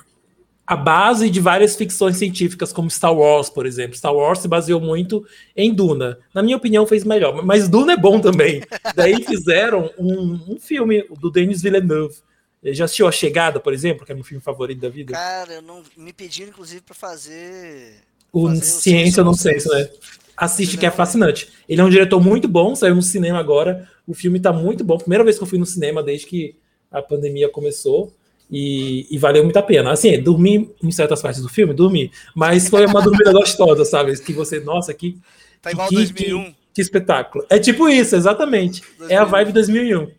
[0.68, 3.96] a base de várias ficções científicas, como Star Wars, por exemplo.
[3.96, 5.26] Star Wars se baseou muito
[5.56, 6.18] em Duna.
[6.34, 8.62] Na minha opinião, fez melhor, mas Duna é bom também.
[8.94, 12.16] Daí fizeram um, um filme do Denis Villeneuve.
[12.62, 15.14] Já assistiu A Chegada, por exemplo, que é meu filme favorito da vida?
[15.14, 18.02] Cara, eu não, me pediram, inclusive, para fazer.
[18.30, 19.90] O fazer Ciência, eu não sei, isso é.
[20.36, 21.50] Assiste, que é fascinante.
[21.66, 23.88] Ele é um diretor muito bom, saiu no cinema agora.
[24.06, 24.98] O filme tá muito bom.
[24.98, 26.56] Primeira vez que eu fui no cinema desde que
[26.92, 28.12] a pandemia começou.
[28.50, 29.92] E, e, valeu muito a pena.
[29.92, 34.18] Assim, dormi em certas partes do filme, dormi, mas foi uma dormida gostosa, sabe?
[34.18, 35.18] Que você, nossa, que.
[35.60, 36.44] Tá igual que, 2001.
[36.44, 37.44] Que, que, espetáculo.
[37.50, 38.80] É tipo isso, exatamente.
[38.98, 39.10] 2001.
[39.10, 40.18] É a vibe 2001.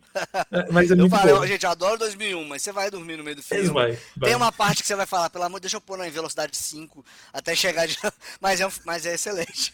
[0.50, 3.36] É, mas é muito eu gente, eu adoro 2001, mas você vai dormir no meio
[3.36, 3.68] do filme.
[3.68, 4.28] Vai, vai.
[4.28, 7.04] Tem uma parte que você vai falar, pelo amor, deixa eu pôr em velocidade 5
[7.32, 7.96] até chegar de.
[8.40, 9.70] Mas é, um, mas é excelente.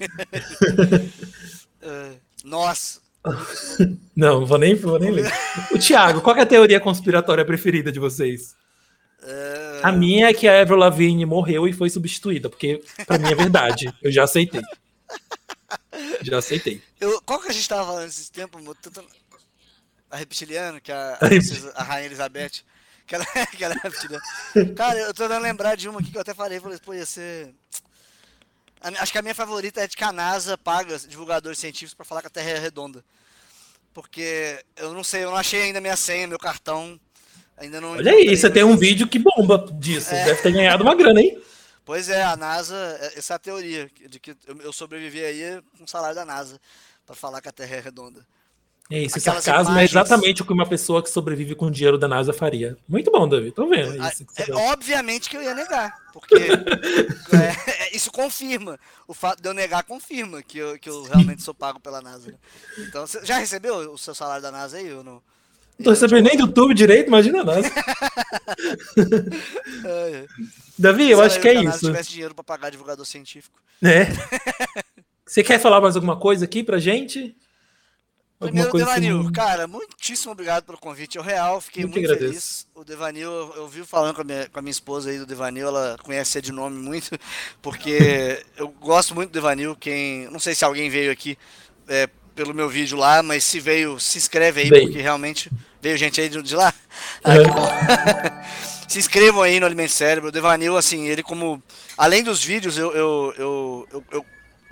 [1.83, 3.01] uh, nossa,
[4.15, 5.31] Não, vou nem, vou nem ler.
[5.73, 8.57] O Thiago, qual é a teoria conspiratória preferida de vocês?
[9.23, 9.81] Uh...
[9.82, 13.35] A minha é que a Avril Lavigne morreu e foi substituída, porque pra mim é
[13.35, 13.93] verdade.
[14.03, 14.62] Eu já aceitei.
[16.23, 16.82] Já aceitei.
[17.01, 18.62] Eu, qual que a gente tava falando esses tempos?
[20.11, 22.62] A reptiliana, que é a, a, a Rainha Elizabeth.
[23.07, 23.24] Que ela,
[23.57, 24.24] que ela é reptiliana.
[24.74, 27.07] Cara, eu tô tentando lembrar de uma aqui que eu até falei, falei, pô, ia
[27.07, 27.55] ser.
[28.81, 32.20] Acho que a minha favorita é de que a NASA paga divulgadores científicos para falar
[32.20, 33.05] que a Terra é redonda.
[33.93, 37.01] Porque eu não sei, eu não achei ainda minha senha, meu cartão.
[37.57, 37.93] Ainda não.
[37.93, 40.15] Olha aí, você tem um vídeo que bomba disso.
[40.15, 40.27] É.
[40.27, 41.43] Deve ter ganhado uma grana, hein?
[41.85, 45.85] Pois é, a NASA, é, essa é a teoria, de que eu sobrevivi aí com
[45.85, 46.61] o salário da NASA,
[47.07, 48.27] para falar que a Terra é redonda.
[48.89, 49.95] É, esse Aquelas sarcasmo imagens...
[49.95, 52.77] é exatamente o que uma pessoa que sobrevive com dinheiro da NASA faria.
[52.89, 53.53] Muito bom, David.
[53.53, 54.01] Tô vendo.
[54.01, 56.35] É, é, obviamente que eu ia negar, porque
[57.35, 58.79] é, é, isso confirma.
[59.09, 62.33] O fato de eu negar confirma que eu, que eu realmente sou pago pela NASA.
[62.79, 65.21] Então, você já recebeu o seu salário da NASA aí ou não?
[65.79, 67.71] Não tô recebendo nem do YouTube direito, imagina a NASA.
[69.85, 70.27] É.
[70.79, 71.79] Davi, eu acho que é isso.
[71.79, 73.59] Se tivesse dinheiro para pagar divulgador científico.
[73.83, 74.07] É.
[75.25, 77.37] Você quer falar mais alguma coisa aqui pra gente?
[78.39, 79.33] Primeiro, Devanil, assim...
[79.33, 81.17] cara, muitíssimo obrigado pelo convite.
[81.17, 82.67] Eu real fiquei muito, muito feliz.
[82.75, 85.25] O Devanil, eu, eu vi falando com a, minha, com a minha esposa aí do
[85.25, 87.19] Devanil, ela conhece de nome muito,
[87.63, 89.75] porque eu gosto muito do Devanil.
[89.75, 91.39] Quem, não sei se alguém veio aqui
[91.89, 94.87] é, pelo meu vídeo lá, mas se veio, se inscreve aí, Bem.
[94.87, 95.51] porque realmente
[95.81, 96.75] veio gente aí de, de lá.
[98.87, 100.29] se inscrevam aí no Alimento Cérebro.
[100.29, 101.63] O Devanil, assim, ele como.
[101.97, 104.27] Além dos vídeos, eu, eu, eu, eu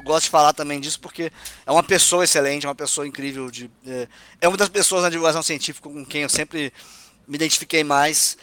[0.04, 1.32] gosto de falar também disso porque
[1.66, 3.50] é uma pessoa excelente, é uma pessoa incrível.
[3.50, 4.08] De, é,
[4.42, 6.72] é uma das pessoas na divulgação científica com quem eu sempre
[7.26, 8.36] me identifiquei mais.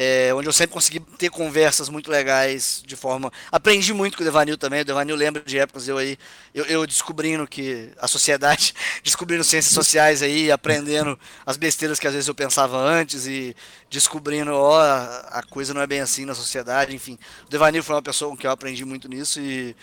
[0.00, 3.32] É, onde eu sempre consegui ter conversas muito legais de forma.
[3.50, 4.82] Aprendi muito com o Devanil também.
[4.82, 6.16] O Devanil lembra de épocas eu aí,
[6.54, 12.12] eu, eu descobrindo que a sociedade, descobrindo ciências sociais aí, aprendendo as besteiras que às
[12.12, 13.56] vezes eu pensava antes e
[13.90, 16.94] descobrindo, ó, a, coisa não é bem assim na sociedade.
[16.94, 19.74] Enfim, o Devanil foi uma pessoa com que eu aprendi muito nisso e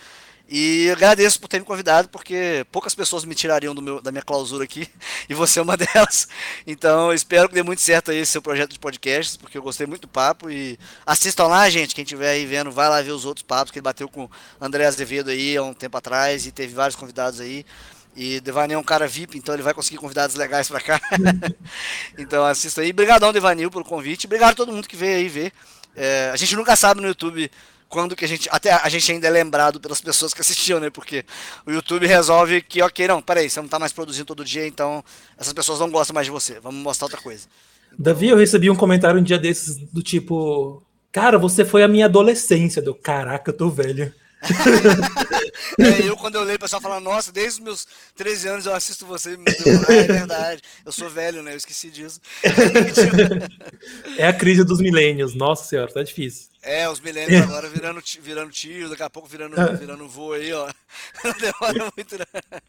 [0.48, 4.62] e agradeço por ter me convidado, porque poucas pessoas me tirariam meu, da minha clausura
[4.62, 4.88] aqui,
[5.28, 6.28] e você é uma delas.
[6.64, 9.86] Então, espero que dê muito certo aí esse seu projeto de podcasts, porque eu gostei
[9.86, 10.48] muito do papo.
[10.48, 11.94] E assistam lá, gente.
[11.94, 14.86] Quem estiver aí vendo, vai lá ver os outros papos, que ele bateu com André
[14.86, 17.66] Azevedo aí há um tempo atrás, e teve vários convidados aí.
[18.14, 21.00] E Devanil é um cara VIP, então ele vai conseguir convidados legais para cá.
[22.16, 22.90] então assista aí.
[22.90, 24.26] Obrigadão, Devanil, pelo convite.
[24.26, 25.52] Obrigado a todo mundo que veio aí ver.
[25.94, 27.50] É, a gente nunca sabe no YouTube
[27.88, 28.48] quando que a gente.
[28.50, 30.90] Até a gente ainda é lembrado pelas pessoas que assistiam, né?
[30.90, 31.24] Porque
[31.66, 35.04] o YouTube resolve que, ok, não, peraí, você não tá mais produzindo todo dia, então
[35.38, 36.60] essas pessoas não gostam mais de você.
[36.60, 37.46] Vamos mostrar outra coisa.
[37.98, 40.82] Davi, eu recebi um comentário um dia desses do tipo.
[41.10, 42.82] Cara, você foi a minha adolescência.
[42.82, 44.12] Deu, caraca, eu tô velho.
[45.80, 48.74] é, eu, quando eu leio, o pessoal fala, nossa, desde os meus 13 anos eu
[48.74, 49.38] assisto você.
[49.88, 50.62] Ah, é verdade.
[50.84, 51.52] Eu sou velho, né?
[51.52, 52.20] Eu esqueci disso.
[54.18, 55.34] é a crise dos milênios.
[55.34, 56.48] Nossa senhora, tá difícil.
[56.62, 59.66] É, os milênios agora virando, virando tio, daqui a pouco virando, ah.
[59.66, 60.68] virando vô aí, ó.
[61.24, 62.60] Não demora muito, né?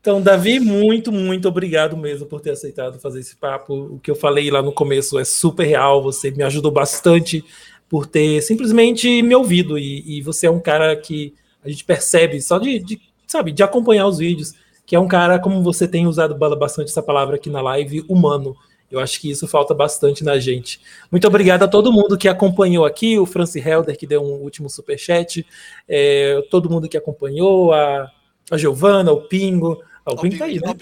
[0.00, 3.74] Então, Davi, muito, muito obrigado mesmo por ter aceitado fazer esse papo.
[3.74, 6.02] O que eu falei lá no começo é super real.
[6.02, 7.44] Você me ajudou bastante
[7.90, 9.76] por ter simplesmente me ouvido.
[9.76, 13.64] E, e você é um cara que a gente percebe só de, de, sabe, de
[13.64, 14.54] acompanhar os vídeos,
[14.86, 18.56] que é um cara, como você tem usado bastante essa palavra aqui na live, humano.
[18.90, 20.80] Eu acho que isso falta bastante na gente.
[21.10, 24.70] Muito obrigado a todo mundo que acompanhou aqui, o Francis Helder, que deu um último
[24.70, 25.46] superchat,
[25.88, 28.10] é, todo mundo que acompanhou, a,
[28.50, 30.74] a Giovana, o Pingo, o Pingo tá aí, né?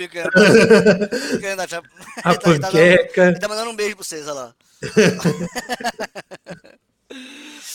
[2.25, 3.39] A panqueca.
[3.39, 4.55] Tá mandando um beijo pra vocês, olha lá.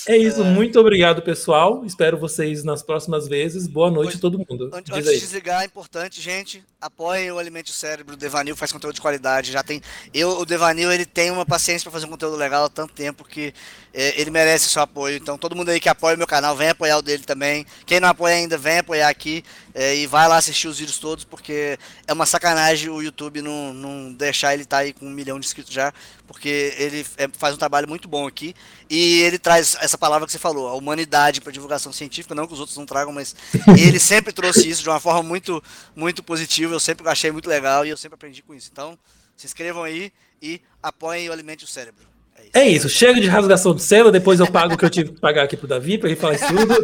[0.05, 0.43] É isso, é...
[0.43, 1.84] muito obrigado, pessoal.
[1.85, 3.68] Espero vocês nas próximas vezes.
[3.68, 4.69] Boa noite a todo mundo.
[4.73, 8.14] Antes, antes de desligar, é importante, gente, apoiem o Alimente o Cérebro.
[8.14, 9.51] O Devanil faz conteúdo de qualidade.
[9.51, 9.81] Já tem.
[10.14, 13.23] Eu, o Devanil, ele tem uma paciência para fazer um conteúdo legal há tanto tempo
[13.23, 13.53] que
[13.93, 15.18] é, ele merece o seu apoio.
[15.18, 17.65] Então, todo mundo aí que apoia o meu canal, vem apoiar o dele também.
[17.85, 19.43] Quem não apoia ainda, vem apoiar aqui
[19.74, 21.78] é, e vai lá assistir os vídeos todos, porque
[22.08, 25.40] é uma sacanagem o YouTube não, não deixar ele estar tá aí com um milhão
[25.40, 25.94] de inscritos já,
[26.28, 28.56] porque ele é, faz um trabalho muito bom aqui
[28.90, 32.54] e ele traz essa palavra que você falou, a humanidade para divulgação científica, não que
[32.54, 33.36] os outros não tragam, mas
[33.78, 35.64] ele sempre trouxe isso de uma forma muito,
[35.95, 36.74] muito positiva.
[36.74, 38.70] Eu sempre achei muito legal e eu sempre aprendi com isso.
[38.72, 38.98] Então,
[39.36, 42.12] se inscrevam aí e apoiem o Alimente o Cérebro.
[42.56, 45.20] É isso, chega de rasgação de selo, depois eu pago o que eu tive que
[45.20, 46.76] pagar aqui pro Davi para ele falar isso tudo.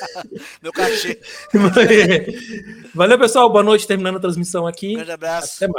[0.62, 1.20] Meu cachê.
[2.94, 3.50] Valeu, pessoal.
[3.52, 4.92] Boa noite, terminando a transmissão aqui.
[4.92, 5.56] Um grande abraço.
[5.56, 5.76] Até mais.